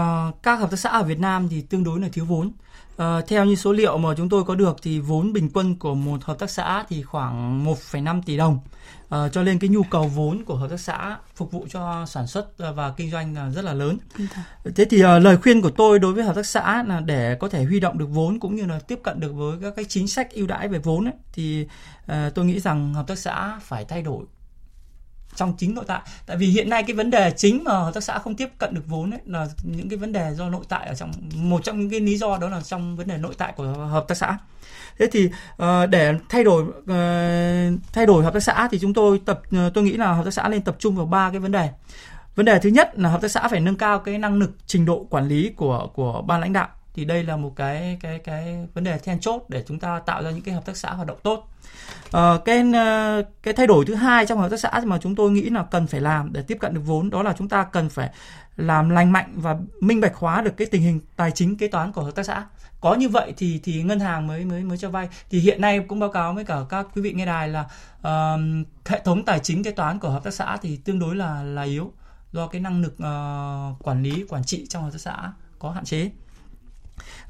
các 0.43 0.59
hợp 0.59 0.71
tác 0.71 0.77
xã 0.77 0.89
ở 0.89 1.03
Việt 1.03 1.19
Nam 1.19 1.47
thì 1.49 1.61
tương 1.61 1.83
đối 1.83 1.99
là 1.99 2.07
thiếu 2.13 2.25
vốn. 2.25 2.51
À, 2.97 3.21
theo 3.27 3.45
như 3.45 3.55
số 3.55 3.73
liệu 3.73 3.97
mà 3.97 4.09
chúng 4.17 4.29
tôi 4.29 4.43
có 4.43 4.55
được 4.55 4.77
thì 4.81 4.99
vốn 4.99 5.33
bình 5.33 5.49
quân 5.53 5.75
của 5.75 5.95
một 5.95 6.23
hợp 6.23 6.39
tác 6.39 6.49
xã 6.49 6.83
thì 6.89 7.03
khoảng 7.03 7.65
1,5 7.65 8.21
tỷ 8.25 8.37
đồng. 8.37 8.59
À, 9.09 9.29
cho 9.29 9.43
nên 9.43 9.59
cái 9.59 9.69
nhu 9.69 9.83
cầu 9.83 10.07
vốn 10.07 10.43
của 10.45 10.55
hợp 10.55 10.69
tác 10.69 10.79
xã 10.79 11.17
phục 11.35 11.51
vụ 11.51 11.65
cho 11.69 12.05
sản 12.05 12.27
xuất 12.27 12.47
và 12.75 12.93
kinh 12.97 13.11
doanh 13.11 13.35
là 13.35 13.49
rất 13.49 13.61
là 13.61 13.73
lớn. 13.73 13.97
Thế 14.75 14.85
thì 14.85 14.97
uh, 14.97 15.23
lời 15.23 15.37
khuyên 15.37 15.61
của 15.61 15.69
tôi 15.69 15.99
đối 15.99 16.13
với 16.13 16.23
hợp 16.23 16.35
tác 16.35 16.45
xã 16.45 16.83
là 16.87 16.99
để 16.99 17.35
có 17.39 17.49
thể 17.49 17.63
huy 17.63 17.79
động 17.79 17.97
được 17.97 18.09
vốn 18.09 18.39
cũng 18.39 18.55
như 18.55 18.65
là 18.65 18.79
tiếp 18.79 18.99
cận 19.03 19.19
được 19.19 19.33
với 19.33 19.57
các 19.61 19.73
cái 19.75 19.85
chính 19.85 20.07
sách 20.07 20.31
ưu 20.31 20.47
đãi 20.47 20.67
về 20.67 20.79
vốn 20.79 21.05
ấy, 21.05 21.13
thì 21.33 21.67
uh, 22.11 22.35
tôi 22.35 22.45
nghĩ 22.45 22.59
rằng 22.59 22.93
hợp 22.93 23.07
tác 23.07 23.17
xã 23.17 23.59
phải 23.61 23.85
thay 23.85 24.01
đổi 24.01 24.25
trong 25.35 25.53
chính 25.57 25.75
nội 25.75 25.85
tại. 25.87 26.01
Tại 26.25 26.37
vì 26.37 26.47
hiện 26.47 26.69
nay 26.69 26.83
cái 26.83 26.95
vấn 26.95 27.11
đề 27.11 27.31
chính 27.37 27.63
mà 27.63 27.71
hợp 27.71 27.91
tác 27.93 28.03
xã 28.03 28.19
không 28.19 28.35
tiếp 28.35 28.49
cận 28.57 28.73
được 28.73 28.83
vốn 28.87 29.11
ấy 29.11 29.19
là 29.25 29.47
những 29.63 29.89
cái 29.89 29.97
vấn 29.97 30.11
đề 30.11 30.31
do 30.35 30.49
nội 30.49 30.63
tại 30.69 30.87
ở 30.87 30.95
trong, 30.95 31.11
một 31.35 31.63
trong 31.63 31.79
những 31.79 31.89
cái 31.89 31.99
lý 31.99 32.17
do 32.17 32.37
đó 32.37 32.49
là 32.49 32.61
trong 32.61 32.95
vấn 32.95 33.07
đề 33.07 33.17
nội 33.17 33.33
tại 33.37 33.53
của 33.55 33.63
hợp 33.63 34.05
tác 34.07 34.15
xã. 34.15 34.37
Thế 34.99 35.07
thì 35.11 35.29
ờ, 35.57 35.85
để 35.85 36.13
thay 36.29 36.43
đổi 36.43 36.65
ờ, 36.87 36.95
thay 37.93 38.05
đổi 38.05 38.23
hợp 38.23 38.33
tác 38.33 38.43
xã 38.43 38.67
thì 38.71 38.79
chúng 38.79 38.93
tôi 38.93 39.21
tập 39.25 39.41
ờ, 39.51 39.71
tôi 39.73 39.83
nghĩ 39.83 39.93
là 39.93 40.13
hợp 40.13 40.25
tác 40.25 40.33
xã 40.33 40.47
nên 40.47 40.61
tập 40.61 40.75
trung 40.79 40.95
vào 40.95 41.05
ba 41.05 41.29
cái 41.31 41.39
vấn 41.39 41.51
đề. 41.51 41.69
Vấn 42.35 42.45
đề 42.45 42.59
thứ 42.59 42.69
nhất 42.69 42.99
là 42.99 43.09
hợp 43.09 43.21
tác 43.21 43.31
xã 43.31 43.47
phải 43.47 43.59
nâng 43.59 43.75
cao 43.75 43.99
cái 43.99 44.17
năng 44.17 44.39
lực 44.39 44.51
trình 44.65 44.85
độ 44.85 45.07
quản 45.09 45.27
lý 45.27 45.51
của 45.55 45.87
của 45.93 46.21
ban 46.21 46.41
lãnh 46.41 46.53
đạo 46.53 46.67
thì 46.93 47.05
đây 47.05 47.23
là 47.23 47.37
một 47.37 47.53
cái 47.55 47.97
cái 48.01 48.19
cái 48.19 48.67
vấn 48.73 48.83
đề 48.83 48.97
then 48.97 49.19
chốt 49.19 49.45
để 49.49 49.63
chúng 49.67 49.79
ta 49.79 49.99
tạo 49.99 50.23
ra 50.23 50.31
những 50.31 50.41
cái 50.41 50.55
hợp 50.55 50.65
tác 50.65 50.77
xã 50.77 50.91
hoạt 50.91 51.07
động 51.07 51.17
tốt. 51.23 51.49
Uh, 52.17 52.45
cái 52.45 52.63
ờ, 52.73 53.23
cái 53.43 53.53
thay 53.53 53.67
đổi 53.67 53.85
thứ 53.85 53.95
hai 53.95 54.25
trong 54.25 54.39
hợp 54.39 54.49
tác 54.49 54.59
xã 54.59 54.81
mà 54.85 54.97
chúng 55.01 55.15
tôi 55.15 55.31
nghĩ 55.31 55.49
là 55.49 55.63
cần 55.63 55.87
phải 55.87 56.01
làm 56.01 56.33
để 56.33 56.41
tiếp 56.41 56.57
cận 56.59 56.73
được 56.73 56.81
vốn 56.85 57.09
đó 57.09 57.23
là 57.23 57.33
chúng 57.37 57.49
ta 57.49 57.63
cần 57.63 57.89
phải 57.89 58.09
làm 58.57 58.89
lành 58.89 59.11
mạnh 59.11 59.33
và 59.35 59.57
minh 59.79 60.01
bạch 60.01 60.15
hóa 60.15 60.41
được 60.41 60.57
cái 60.57 60.67
tình 60.71 60.81
hình 60.81 60.99
tài 61.15 61.31
chính 61.31 61.57
kế 61.57 61.67
toán 61.67 61.91
của 61.91 62.03
hợp 62.03 62.15
tác 62.15 62.23
xã. 62.23 62.45
Có 62.81 62.95
như 62.95 63.09
vậy 63.09 63.33
thì 63.37 63.59
thì 63.63 63.83
ngân 63.83 63.99
hàng 63.99 64.27
mới 64.27 64.45
mới 64.45 64.63
mới 64.63 64.77
cho 64.77 64.89
vay. 64.89 65.09
Thì 65.29 65.39
hiện 65.39 65.61
nay 65.61 65.79
cũng 65.87 65.99
báo 65.99 66.09
cáo 66.09 66.33
với 66.33 66.45
cả 66.45 66.57
các 66.69 66.87
quý 66.95 67.01
vị 67.01 67.13
nghe 67.13 67.25
đài 67.25 67.49
là 67.49 67.65
uh, 67.99 68.39
hệ 68.85 69.01
thống 69.03 69.25
tài 69.25 69.39
chính 69.39 69.63
kế 69.63 69.71
toán 69.71 69.99
của 69.99 70.09
hợp 70.09 70.23
tác 70.23 70.33
xã 70.33 70.57
thì 70.61 70.77
tương 70.77 70.99
đối 70.99 71.15
là 71.15 71.43
là 71.43 71.61
yếu 71.61 71.91
do 72.31 72.47
cái 72.47 72.61
năng 72.61 72.81
lực 72.81 72.93
uh, 72.93 73.85
quản 73.87 74.03
lý 74.03 74.25
quản 74.29 74.43
trị 74.43 74.65
trong 74.69 74.83
hợp 74.83 74.89
tác 74.91 75.01
xã 75.01 75.31
có 75.59 75.71
hạn 75.71 75.85
chế 75.85 76.09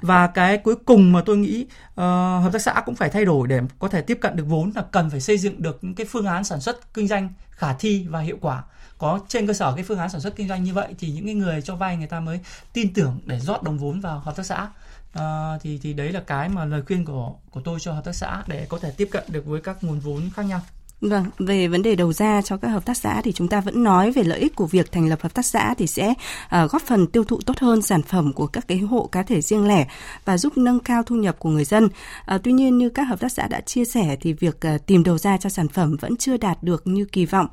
và 0.03 0.27
cái 0.27 0.57
cuối 0.57 0.75
cùng 0.85 1.11
mà 1.11 1.21
tôi 1.25 1.37
nghĩ 1.37 1.65
uh, 1.87 1.97
hợp 2.43 2.49
tác 2.53 2.61
xã 2.61 2.81
cũng 2.85 2.95
phải 2.95 3.09
thay 3.09 3.25
đổi 3.25 3.47
để 3.47 3.61
có 3.79 3.87
thể 3.87 4.01
tiếp 4.01 4.17
cận 4.21 4.35
được 4.35 4.45
vốn 4.47 4.71
là 4.75 4.83
cần 4.91 5.09
phải 5.09 5.21
xây 5.21 5.37
dựng 5.37 5.61
được 5.61 5.79
những 5.81 5.95
cái 5.95 6.05
phương 6.09 6.25
án 6.25 6.43
sản 6.43 6.61
xuất 6.61 6.93
kinh 6.93 7.07
doanh 7.07 7.29
khả 7.49 7.73
thi 7.73 8.05
và 8.09 8.19
hiệu 8.19 8.37
quả 8.41 8.63
có 8.97 9.19
trên 9.27 9.47
cơ 9.47 9.53
sở 9.53 9.73
cái 9.75 9.83
phương 9.83 9.99
án 9.99 10.09
sản 10.09 10.21
xuất 10.21 10.35
kinh 10.35 10.47
doanh 10.47 10.63
như 10.63 10.73
vậy 10.73 10.95
thì 10.99 11.11
những 11.11 11.25
cái 11.25 11.33
người 11.33 11.61
cho 11.61 11.75
vay 11.75 11.97
người 11.97 12.07
ta 12.07 12.19
mới 12.19 12.39
tin 12.73 12.93
tưởng 12.93 13.19
để 13.25 13.39
rót 13.39 13.63
đồng 13.63 13.77
vốn 13.77 14.01
vào 14.01 14.19
hợp 14.19 14.35
tác 14.35 14.45
xã 14.45 14.69
à, 15.13 15.57
thì 15.61 15.79
thì 15.83 15.93
đấy 15.93 16.11
là 16.11 16.19
cái 16.19 16.49
mà 16.49 16.65
lời 16.65 16.81
khuyên 16.87 17.05
của 17.05 17.33
của 17.51 17.61
tôi 17.61 17.79
cho 17.79 17.93
hợp 17.93 18.05
tác 18.05 18.15
xã 18.15 18.43
để 18.47 18.65
có 18.69 18.79
thể 18.79 18.91
tiếp 18.97 19.09
cận 19.11 19.23
được 19.27 19.45
với 19.45 19.61
các 19.61 19.83
nguồn 19.83 19.99
vốn 19.99 20.29
khác 20.35 20.43
nhau. 20.43 20.61
Vâng, 21.09 21.25
về 21.39 21.67
vấn 21.67 21.81
đề 21.81 21.95
đầu 21.95 22.13
ra 22.13 22.41
cho 22.41 22.57
các 22.57 22.67
hợp 22.67 22.85
tác 22.85 22.97
xã 22.97 23.21
thì 23.21 23.31
chúng 23.31 23.47
ta 23.47 23.61
vẫn 23.61 23.83
nói 23.83 24.11
về 24.11 24.23
lợi 24.23 24.39
ích 24.39 24.55
của 24.55 24.65
việc 24.65 24.91
thành 24.91 25.09
lập 25.09 25.21
hợp 25.21 25.33
tác 25.33 25.45
xã 25.45 25.73
thì 25.77 25.87
sẽ 25.87 26.09
uh, 26.09 26.71
góp 26.71 26.81
phần 26.81 27.07
tiêu 27.07 27.23
thụ 27.23 27.39
tốt 27.45 27.59
hơn 27.59 27.81
sản 27.81 28.01
phẩm 28.01 28.33
của 28.33 28.47
các 28.47 28.67
cái 28.67 28.77
hộ 28.77 29.09
cá 29.11 29.23
thể 29.23 29.41
riêng 29.41 29.67
lẻ 29.67 29.87
và 30.25 30.37
giúp 30.37 30.57
nâng 30.57 30.79
cao 30.79 31.03
thu 31.03 31.15
nhập 31.15 31.35
của 31.39 31.49
người 31.49 31.65
dân. 31.65 31.85
Uh, 31.85 32.41
tuy 32.43 32.51
nhiên 32.51 32.77
như 32.77 32.89
các 32.89 33.03
hợp 33.03 33.19
tác 33.19 33.31
xã 33.31 33.47
đã 33.47 33.61
chia 33.61 33.85
sẻ 33.85 34.17
thì 34.21 34.33
việc 34.33 34.57
uh, 34.75 34.85
tìm 34.85 35.03
đầu 35.03 35.17
ra 35.17 35.37
cho 35.37 35.49
sản 35.49 35.67
phẩm 35.67 35.95
vẫn 36.01 36.17
chưa 36.17 36.37
đạt 36.37 36.63
được 36.63 36.87
như 36.87 37.05
kỳ 37.05 37.25
vọng. 37.25 37.47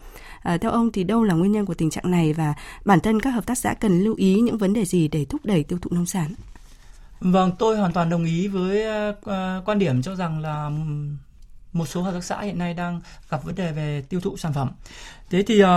Uh, 0.55 0.61
theo 0.61 0.71
ông 0.71 0.93
thì 0.93 1.05
đâu 1.05 1.23
là 1.23 1.35
nguyên 1.35 1.53
nhân 1.53 1.67
của 1.67 1.75
tình 1.75 1.91
trạng 1.91 2.11
này 2.11 2.33
và 2.33 2.55
bản 2.85 3.01
thân 3.01 3.21
các 3.21 3.31
hợp 3.31 3.47
tác 3.47 3.59
xã 3.59 3.75
cần 3.75 4.01
lưu 4.01 4.15
ý 4.15 4.41
những 4.41 4.59
vấn 4.59 4.73
đề 4.73 4.85
gì 4.85 5.09
để 5.09 5.25
thúc 5.25 5.41
đẩy 5.45 5.63
tiêu 5.63 5.79
thụ 5.83 5.91
nông 5.95 6.07
sản? 6.07 6.35
Vâng, 7.21 7.53
tôi 7.59 7.79
hoàn 7.79 7.93
toàn 7.93 8.11
đồng 8.11 8.25
ý 8.25 8.49
với 8.49 8.85
uh, 9.11 9.27
quan 9.65 9.79
điểm 9.79 10.03
cho 10.03 10.15
rằng 10.15 10.41
là 10.41 10.71
một 11.73 11.87
số 11.87 12.03
hợp 12.03 12.13
tác 12.13 12.25
xã 12.25 12.41
hiện 12.41 12.59
nay 12.59 12.75
đang 12.75 13.01
gặp 13.31 13.45
vấn 13.45 13.55
đề 13.55 13.73
về 13.73 14.05
tiêu 14.09 14.21
thụ 14.21 14.37
sản 14.37 14.53
phẩm. 14.53 14.71
Thế 15.31 15.43
thì 15.43 15.63
uh, 15.65 15.69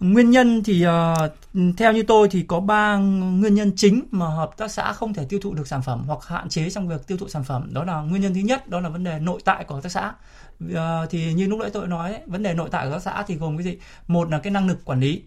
nguyên 0.00 0.30
nhân 0.30 0.62
thì 0.62 0.86
uh, 0.86 1.32
theo 1.76 1.92
như 1.92 2.02
tôi 2.02 2.28
thì 2.28 2.42
có 2.42 2.60
ba 2.60 2.96
nguyên 2.96 3.54
nhân 3.54 3.72
chính 3.76 4.04
mà 4.10 4.26
hợp 4.26 4.50
tác 4.56 4.70
xã 4.70 4.92
không 4.92 5.14
thể 5.14 5.24
tiêu 5.28 5.40
thụ 5.42 5.54
được 5.54 5.68
sản 5.68 5.82
phẩm 5.82 6.04
hoặc 6.06 6.24
hạn 6.26 6.48
chế 6.48 6.70
trong 6.70 6.88
việc 6.88 7.06
tiêu 7.06 7.18
thụ 7.18 7.28
sản 7.28 7.44
phẩm. 7.44 7.68
Đó 7.72 7.84
là 7.84 8.00
nguyên 8.00 8.22
nhân 8.22 8.34
thứ 8.34 8.40
nhất 8.40 8.68
đó 8.68 8.80
là 8.80 8.88
vấn 8.88 9.04
đề 9.04 9.18
nội 9.18 9.40
tại 9.44 9.64
của 9.64 9.74
hợp 9.74 9.80
tác 9.82 9.92
xã. 9.92 10.12
Uh, 10.64 11.10
thì 11.10 11.32
như 11.32 11.46
lúc 11.46 11.60
nãy 11.60 11.70
tôi 11.72 11.88
nói 11.88 12.12
ấy, 12.12 12.20
vấn 12.26 12.42
đề 12.42 12.54
nội 12.54 12.68
tại 12.72 12.86
của 12.86 12.92
hợp 12.92 12.98
tác 13.04 13.12
xã 13.12 13.22
thì 13.26 13.34
gồm 13.34 13.56
cái 13.56 13.64
gì? 13.64 13.78
Một 14.06 14.30
là 14.30 14.38
cái 14.38 14.50
năng 14.50 14.68
lực 14.68 14.84
quản 14.84 15.00
lý, 15.00 15.22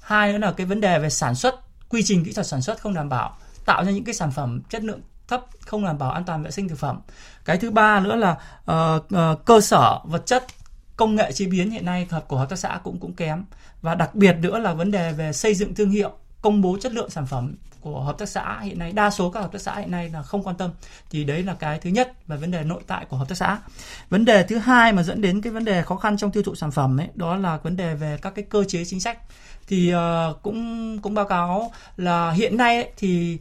hai 0.00 0.32
nữa 0.32 0.38
là 0.38 0.52
cái 0.52 0.66
vấn 0.66 0.80
đề 0.80 0.98
về 0.98 1.10
sản 1.10 1.34
xuất, 1.34 1.54
quy 1.88 2.02
trình 2.02 2.24
kỹ 2.24 2.32
thuật 2.32 2.46
sản 2.46 2.62
xuất 2.62 2.80
không 2.80 2.94
đảm 2.94 3.08
bảo, 3.08 3.36
tạo 3.64 3.84
ra 3.84 3.90
những 3.90 4.04
cái 4.04 4.14
sản 4.14 4.30
phẩm 4.30 4.60
chất 4.70 4.84
lượng 4.84 5.00
thấp 5.28 5.44
không 5.60 5.84
đảm 5.84 5.98
bảo 5.98 6.10
an 6.10 6.24
toàn 6.24 6.42
vệ 6.42 6.50
sinh 6.50 6.68
thực 6.68 6.78
phẩm. 6.78 7.00
Cái 7.44 7.56
thứ 7.56 7.70
ba 7.70 8.00
nữa 8.00 8.16
là 8.16 8.36
uh, 8.70 9.04
uh, 9.14 9.44
cơ 9.44 9.60
sở 9.60 9.98
vật 10.04 10.26
chất 10.26 10.44
công 10.96 11.14
nghệ 11.14 11.32
chế 11.32 11.46
biến 11.46 11.70
hiện 11.70 11.86
nay 11.86 12.06
hợp 12.10 12.28
của 12.28 12.36
hợp 12.36 12.48
tác 12.48 12.58
xã 12.58 12.80
cũng 12.84 12.98
cũng 12.98 13.14
kém. 13.14 13.44
Và 13.82 13.94
đặc 13.94 14.14
biệt 14.14 14.32
nữa 14.32 14.58
là 14.58 14.74
vấn 14.74 14.90
đề 14.90 15.12
về 15.12 15.32
xây 15.32 15.54
dựng 15.54 15.74
thương 15.74 15.90
hiệu 15.90 16.10
công 16.42 16.62
bố 16.62 16.78
chất 16.80 16.92
lượng 16.92 17.10
sản 17.10 17.26
phẩm 17.26 17.54
của 17.80 18.00
hợp 18.00 18.18
tác 18.18 18.28
xã 18.28 18.60
hiện 18.60 18.78
nay. 18.78 18.92
Đa 18.92 19.10
số 19.10 19.30
các 19.30 19.40
hợp 19.40 19.52
tác 19.52 19.60
xã 19.60 19.76
hiện 19.76 19.90
nay 19.90 20.10
là 20.10 20.22
không 20.22 20.42
quan 20.42 20.56
tâm. 20.56 20.70
Thì 21.10 21.24
đấy 21.24 21.42
là 21.42 21.54
cái 21.54 21.78
thứ 21.78 21.90
nhất 21.90 22.12
về 22.26 22.36
vấn 22.36 22.50
đề 22.50 22.64
nội 22.64 22.82
tại 22.86 23.04
của 23.04 23.16
hợp 23.16 23.28
tác 23.28 23.34
xã. 23.34 23.58
Vấn 24.10 24.24
đề 24.24 24.42
thứ 24.42 24.58
hai 24.58 24.92
mà 24.92 25.02
dẫn 25.02 25.20
đến 25.20 25.40
cái 25.40 25.52
vấn 25.52 25.64
đề 25.64 25.82
khó 25.82 25.96
khăn 25.96 26.16
trong 26.16 26.30
tiêu 26.30 26.42
thụ 26.42 26.54
sản 26.54 26.70
phẩm 26.70 27.00
ấy 27.00 27.08
đó 27.14 27.36
là 27.36 27.56
vấn 27.56 27.76
đề 27.76 27.94
về 27.94 28.18
các 28.22 28.34
cái 28.34 28.44
cơ 28.50 28.64
chế 28.64 28.84
chính 28.84 29.00
sách. 29.00 29.18
Thì 29.68 29.94
uh, 29.94 30.42
cũng 30.42 30.98
cũng 30.98 31.14
báo 31.14 31.24
cáo 31.24 31.72
là 31.96 32.30
hiện 32.30 32.56
nay 32.56 32.74
ấy, 32.76 32.92
thì 32.96 33.38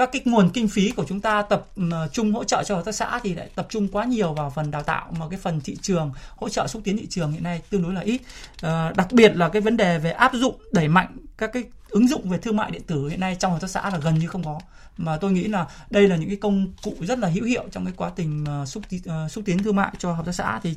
các 0.00 0.12
cái 0.12 0.22
nguồn 0.24 0.50
kinh 0.50 0.68
phí 0.68 0.90
của 0.90 1.04
chúng 1.08 1.20
ta 1.20 1.42
tập 1.42 1.66
ừ, 1.76 1.82
trung 2.12 2.32
hỗ 2.32 2.44
trợ 2.44 2.62
cho 2.66 2.76
hợp 2.76 2.84
tác 2.84 2.94
xã 2.94 3.20
thì 3.22 3.34
lại 3.34 3.48
tập 3.54 3.66
trung 3.70 3.88
quá 3.88 4.04
nhiều 4.04 4.32
vào 4.32 4.50
phần 4.50 4.70
đào 4.70 4.82
tạo 4.82 5.12
mà 5.18 5.26
cái 5.30 5.38
phần 5.38 5.60
thị 5.60 5.76
trường 5.82 6.12
hỗ 6.36 6.48
trợ 6.48 6.66
xúc 6.66 6.82
tiến 6.84 6.96
thị 6.96 7.06
trường 7.10 7.32
hiện 7.32 7.42
nay 7.42 7.62
tương 7.70 7.82
đối 7.82 7.92
là 7.92 8.00
ít. 8.00 8.20
À, 8.62 8.92
đặc 8.96 9.12
biệt 9.12 9.36
là 9.36 9.48
cái 9.48 9.62
vấn 9.62 9.76
đề 9.76 9.98
về 9.98 10.10
áp 10.10 10.32
dụng 10.34 10.54
đẩy 10.72 10.88
mạnh 10.88 11.16
các 11.38 11.50
cái 11.52 11.64
ứng 11.88 12.08
dụng 12.08 12.28
về 12.28 12.38
thương 12.38 12.56
mại 12.56 12.70
điện 12.70 12.82
tử 12.86 13.08
hiện 13.08 13.20
nay 13.20 13.36
trong 13.40 13.52
hợp 13.52 13.60
tác 13.60 13.70
xã 13.70 13.90
là 13.90 13.98
gần 13.98 14.18
như 14.18 14.26
không 14.26 14.44
có. 14.44 14.60
Mà 14.96 15.16
tôi 15.16 15.32
nghĩ 15.32 15.44
là 15.44 15.66
đây 15.90 16.08
là 16.08 16.16
những 16.16 16.28
cái 16.28 16.38
công 16.40 16.72
cụ 16.82 16.94
rất 17.00 17.18
là 17.18 17.28
hữu 17.28 17.44
hiệu 17.44 17.64
trong 17.70 17.84
cái 17.84 17.94
quá 17.96 18.10
trình 18.16 18.44
ờ, 18.48 18.66
xúc 18.66 18.82
ờ, 19.06 19.28
xúc 19.28 19.44
tiến 19.46 19.62
thương 19.62 19.76
mại 19.76 19.92
cho 19.98 20.12
hợp 20.12 20.26
tác 20.26 20.32
xã 20.32 20.60
thì 20.62 20.74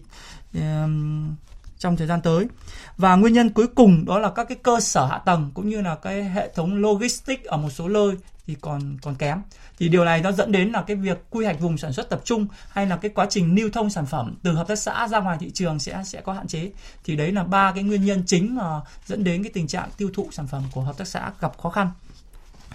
uh, 0.58 0.64
trong 1.84 1.98
thời 1.98 2.08
gian 2.08 2.22
tới. 2.22 2.48
Và 2.98 3.16
nguyên 3.16 3.34
nhân 3.34 3.50
cuối 3.50 3.68
cùng 3.68 4.06
đó 4.06 4.20
là 4.20 4.30
các 4.30 4.44
cái 4.44 4.58
cơ 4.64 4.80
sở 4.80 5.06
hạ 5.06 5.18
tầng 5.18 5.52
cũng 5.54 5.70
như 5.70 5.82
là 5.82 5.96
cái 5.96 6.24
hệ 6.24 6.50
thống 6.56 6.76
logistics 6.76 7.46
ở 7.46 7.58
một 7.58 7.70
số 7.70 7.90
nơi 7.90 8.16
thì 8.48 8.56
còn 8.62 8.98
còn 9.02 9.16
kém. 9.16 9.42
Thì 9.80 9.90
điều 9.90 10.06
này 10.06 10.22
nó 10.22 10.32
dẫn 10.32 10.52
đến 10.52 10.72
là 10.72 10.82
cái 10.82 10.96
việc 10.96 11.24
quy 11.30 11.46
hoạch 11.46 11.60
vùng 11.60 11.78
sản 11.78 11.94
xuất 11.94 12.10
tập 12.10 12.22
trung 12.24 12.48
hay 12.70 12.86
là 12.88 12.98
cái 12.98 13.12
quá 13.16 13.26
trình 13.30 13.56
lưu 13.56 13.70
thông 13.74 13.90
sản 13.90 14.06
phẩm 14.06 14.36
từ 14.44 14.52
hợp 14.52 14.68
tác 14.68 14.76
xã 14.76 15.08
ra 15.08 15.20
ngoài 15.20 15.38
thị 15.40 15.52
trường 15.54 15.80
sẽ 15.80 16.02
sẽ 16.06 16.22
có 16.22 16.34
hạn 16.34 16.48
chế. 16.48 16.72
Thì 17.04 17.16
đấy 17.16 17.32
là 17.32 17.44
ba 17.44 17.72
cái 17.72 17.84
nguyên 17.84 18.06
nhân 18.06 18.24
chính 18.26 18.56
mà 18.56 18.82
dẫn 19.06 19.24
đến 19.24 19.44
cái 19.44 19.52
tình 19.54 19.68
trạng 19.68 19.90
tiêu 19.98 20.10
thụ 20.14 20.28
sản 20.32 20.48
phẩm 20.48 20.64
của 20.72 20.82
hợp 20.82 20.98
tác 20.98 21.08
xã 21.08 21.32
gặp 21.40 21.58
khó 21.58 21.70
khăn. 21.70 21.88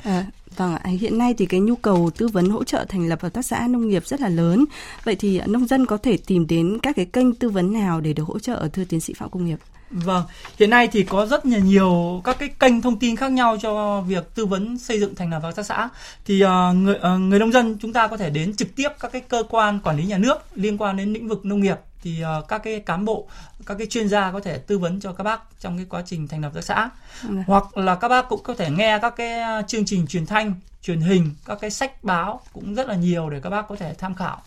À, 0.04 0.26
vâng 0.56 0.74
ạ, 0.74 0.90
hiện 0.90 1.18
nay 1.18 1.34
thì 1.38 1.46
cái 1.46 1.60
nhu 1.60 1.76
cầu 1.76 2.10
tư 2.16 2.28
vấn 2.28 2.50
hỗ 2.50 2.64
trợ 2.64 2.84
thành 2.88 3.08
lập 3.08 3.22
hợp 3.22 3.32
tác 3.32 3.44
xã 3.44 3.66
nông 3.70 3.88
nghiệp 3.88 4.06
rất 4.06 4.20
là 4.20 4.28
lớn. 4.28 4.64
Vậy 5.04 5.16
thì 5.16 5.40
nông 5.46 5.66
dân 5.66 5.86
có 5.86 5.96
thể 5.96 6.16
tìm 6.26 6.46
đến 6.46 6.78
các 6.82 6.96
cái 6.96 7.04
kênh 7.04 7.34
tư 7.34 7.50
vấn 7.50 7.72
nào 7.72 8.00
để 8.00 8.12
được 8.12 8.24
hỗ 8.26 8.38
trợ 8.38 8.68
thưa 8.72 8.84
tiến 8.84 9.00
sĩ 9.00 9.14
Phạm 9.14 9.30
Công 9.30 9.44
nghiệp? 9.44 9.58
Vâng, 9.90 10.24
hiện 10.58 10.70
nay 10.70 10.88
thì 10.92 11.02
có 11.02 11.26
rất 11.26 11.46
là 11.46 11.58
nhiều 11.58 12.20
các 12.24 12.38
cái 12.38 12.48
kênh 12.48 12.80
thông 12.80 12.98
tin 12.98 13.16
khác 13.16 13.32
nhau 13.32 13.56
cho 13.62 14.00
việc 14.00 14.34
tư 14.34 14.46
vấn 14.46 14.78
xây 14.78 15.00
dựng 15.00 15.14
thành 15.14 15.30
lập 15.30 15.42
hợp 15.42 15.56
tác 15.56 15.66
xã. 15.66 15.88
Thì 16.24 16.44
uh, 16.44 16.48
người 16.76 16.96
uh, 16.96 17.20
người 17.20 17.38
nông 17.38 17.52
dân 17.52 17.76
chúng 17.80 17.92
ta 17.92 18.06
có 18.06 18.16
thể 18.16 18.30
đến 18.30 18.56
trực 18.56 18.76
tiếp 18.76 18.88
các 19.00 19.12
cái 19.12 19.20
cơ 19.20 19.42
quan 19.50 19.80
quản 19.84 19.96
lý 19.96 20.04
nhà 20.04 20.18
nước 20.18 20.36
liên 20.54 20.78
quan 20.78 20.96
đến 20.96 21.12
lĩnh 21.12 21.28
vực 21.28 21.44
nông 21.44 21.60
nghiệp 21.60 21.76
thì 22.02 22.24
uh, 22.38 22.48
các 22.48 22.58
cái 22.58 22.80
cán 22.80 23.04
bộ 23.04 23.28
các 23.66 23.74
cái 23.78 23.86
chuyên 23.86 24.08
gia 24.08 24.32
có 24.32 24.40
thể 24.40 24.58
tư 24.58 24.78
vấn 24.78 25.00
cho 25.00 25.12
các 25.12 25.24
bác 25.24 25.40
trong 25.60 25.76
cái 25.76 25.86
quá 25.88 26.02
trình 26.06 26.28
thành 26.28 26.40
lập 26.40 26.48
hợp 26.48 26.54
tác 26.54 26.64
xã 26.64 26.90
ừ. 27.28 27.34
hoặc 27.46 27.76
là 27.76 27.94
các 27.94 28.08
bác 28.08 28.28
cũng 28.28 28.42
có 28.42 28.54
thể 28.54 28.70
nghe 28.70 28.98
các 29.02 29.14
cái 29.16 29.62
chương 29.66 29.84
trình 29.84 30.06
truyền 30.06 30.26
thanh 30.26 30.54
truyền 30.82 31.00
hình 31.00 31.34
các 31.44 31.58
cái 31.60 31.70
sách 31.70 32.04
báo 32.04 32.40
cũng 32.52 32.74
rất 32.74 32.88
là 32.88 32.94
nhiều 32.94 33.30
để 33.30 33.40
các 33.40 33.50
bác 33.50 33.68
có 33.68 33.76
thể 33.76 33.94
tham 33.94 34.14
khảo 34.14 34.42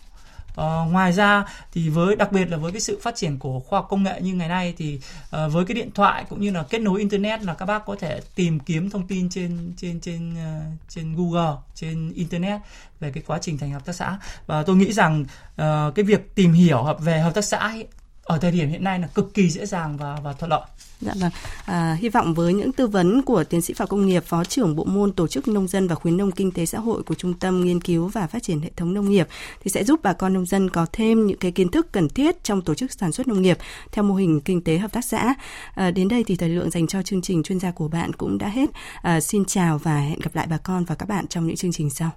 Uh, 0.60 0.92
ngoài 0.92 1.12
ra 1.12 1.44
thì 1.72 1.88
với 1.88 2.16
đặc 2.16 2.32
biệt 2.32 2.44
là 2.50 2.56
với 2.56 2.72
cái 2.72 2.80
sự 2.80 2.98
phát 3.02 3.16
triển 3.16 3.38
của 3.38 3.60
khoa 3.60 3.78
học 3.78 3.86
công 3.90 4.02
nghệ 4.02 4.20
như 4.20 4.34
ngày 4.34 4.48
nay 4.48 4.74
thì 4.76 5.00
uh, 5.36 5.52
với 5.52 5.64
cái 5.64 5.74
điện 5.74 5.90
thoại 5.94 6.24
cũng 6.28 6.40
như 6.40 6.50
là 6.50 6.62
kết 6.62 6.78
nối 6.78 6.98
internet 6.98 7.42
là 7.42 7.54
các 7.54 7.66
bác 7.66 7.86
có 7.86 7.96
thể 8.00 8.20
tìm 8.34 8.58
kiếm 8.58 8.90
thông 8.90 9.06
tin 9.06 9.28
trên 9.30 9.72
trên 9.76 10.00
trên 10.00 10.32
uh, 10.32 10.78
trên 10.88 11.16
Google 11.16 11.56
trên 11.74 12.12
internet 12.14 12.60
về 13.00 13.10
cái 13.10 13.22
quá 13.26 13.38
trình 13.40 13.58
thành 13.58 13.70
hợp 13.70 13.84
tác 13.84 13.92
xã. 13.92 14.18
Và 14.46 14.62
tôi 14.62 14.76
nghĩ 14.76 14.92
rằng 14.92 15.22
uh, 15.22 15.94
cái 15.94 16.04
việc 16.04 16.34
tìm 16.34 16.52
hiểu 16.52 16.82
hợp 16.82 17.00
về 17.00 17.20
hợp 17.20 17.34
tác 17.34 17.44
xã 17.44 17.58
ấy, 17.58 17.86
ở 18.32 18.38
thời 18.38 18.52
điểm 18.52 18.68
hiện 18.68 18.84
nay 18.84 18.98
là 18.98 19.06
cực 19.06 19.34
kỳ 19.34 19.50
dễ 19.50 19.66
dàng 19.66 19.96
và 19.96 20.18
và 20.22 20.32
thuận 20.32 20.50
lợi. 20.50 20.60
Dạ 21.00 21.12
vâng. 21.20 21.30
À, 21.64 21.96
hy 22.00 22.08
vọng 22.08 22.34
với 22.34 22.54
những 22.54 22.72
tư 22.72 22.86
vấn 22.86 23.22
của 23.22 23.44
tiến 23.44 23.62
sĩ 23.62 23.74
Phạm 23.74 23.88
Công 23.88 24.06
nghiệp, 24.06 24.24
Phó 24.24 24.44
trưởng 24.44 24.76
Bộ 24.76 24.84
môn 24.84 25.12
Tổ 25.12 25.26
chức 25.26 25.48
Nông 25.48 25.68
dân 25.68 25.88
và 25.88 25.94
Khuyến 25.94 26.16
nông 26.16 26.32
Kinh 26.32 26.50
tế 26.50 26.66
Xã 26.66 26.78
hội 26.78 27.02
của 27.02 27.14
Trung 27.14 27.34
tâm 27.34 27.64
Nghiên 27.64 27.80
cứu 27.80 28.08
và 28.08 28.26
Phát 28.26 28.42
triển 28.42 28.60
Hệ 28.60 28.70
thống 28.76 28.94
Nông 28.94 29.10
nghiệp 29.10 29.28
thì 29.64 29.70
sẽ 29.70 29.84
giúp 29.84 30.00
bà 30.02 30.12
con 30.12 30.32
nông 30.32 30.46
dân 30.46 30.70
có 30.70 30.86
thêm 30.92 31.26
những 31.26 31.38
cái 31.38 31.50
kiến 31.50 31.68
thức 31.68 31.92
cần 31.92 32.08
thiết 32.08 32.44
trong 32.44 32.62
tổ 32.62 32.74
chức 32.74 32.92
sản 32.92 33.12
xuất 33.12 33.28
nông 33.28 33.42
nghiệp 33.42 33.58
theo 33.92 34.04
mô 34.04 34.14
hình 34.14 34.40
kinh 34.40 34.64
tế 34.64 34.78
hợp 34.78 34.92
tác 34.92 35.04
xã. 35.04 35.34
À, 35.74 35.90
đến 35.90 36.08
đây 36.08 36.24
thì 36.24 36.36
thời 36.36 36.48
lượng 36.48 36.70
dành 36.70 36.86
cho 36.86 37.02
chương 37.02 37.22
trình 37.22 37.42
chuyên 37.42 37.60
gia 37.60 37.70
của 37.70 37.88
bạn 37.88 38.12
cũng 38.12 38.38
đã 38.38 38.48
hết. 38.48 38.70
À, 39.02 39.20
xin 39.20 39.44
chào 39.44 39.78
và 39.78 39.98
hẹn 39.98 40.20
gặp 40.20 40.34
lại 40.34 40.46
bà 40.50 40.58
con 40.58 40.84
và 40.84 40.94
các 40.94 41.08
bạn 41.08 41.26
trong 41.26 41.46
những 41.46 41.56
chương 41.56 41.72
trình 41.72 41.90
sau. 41.90 42.10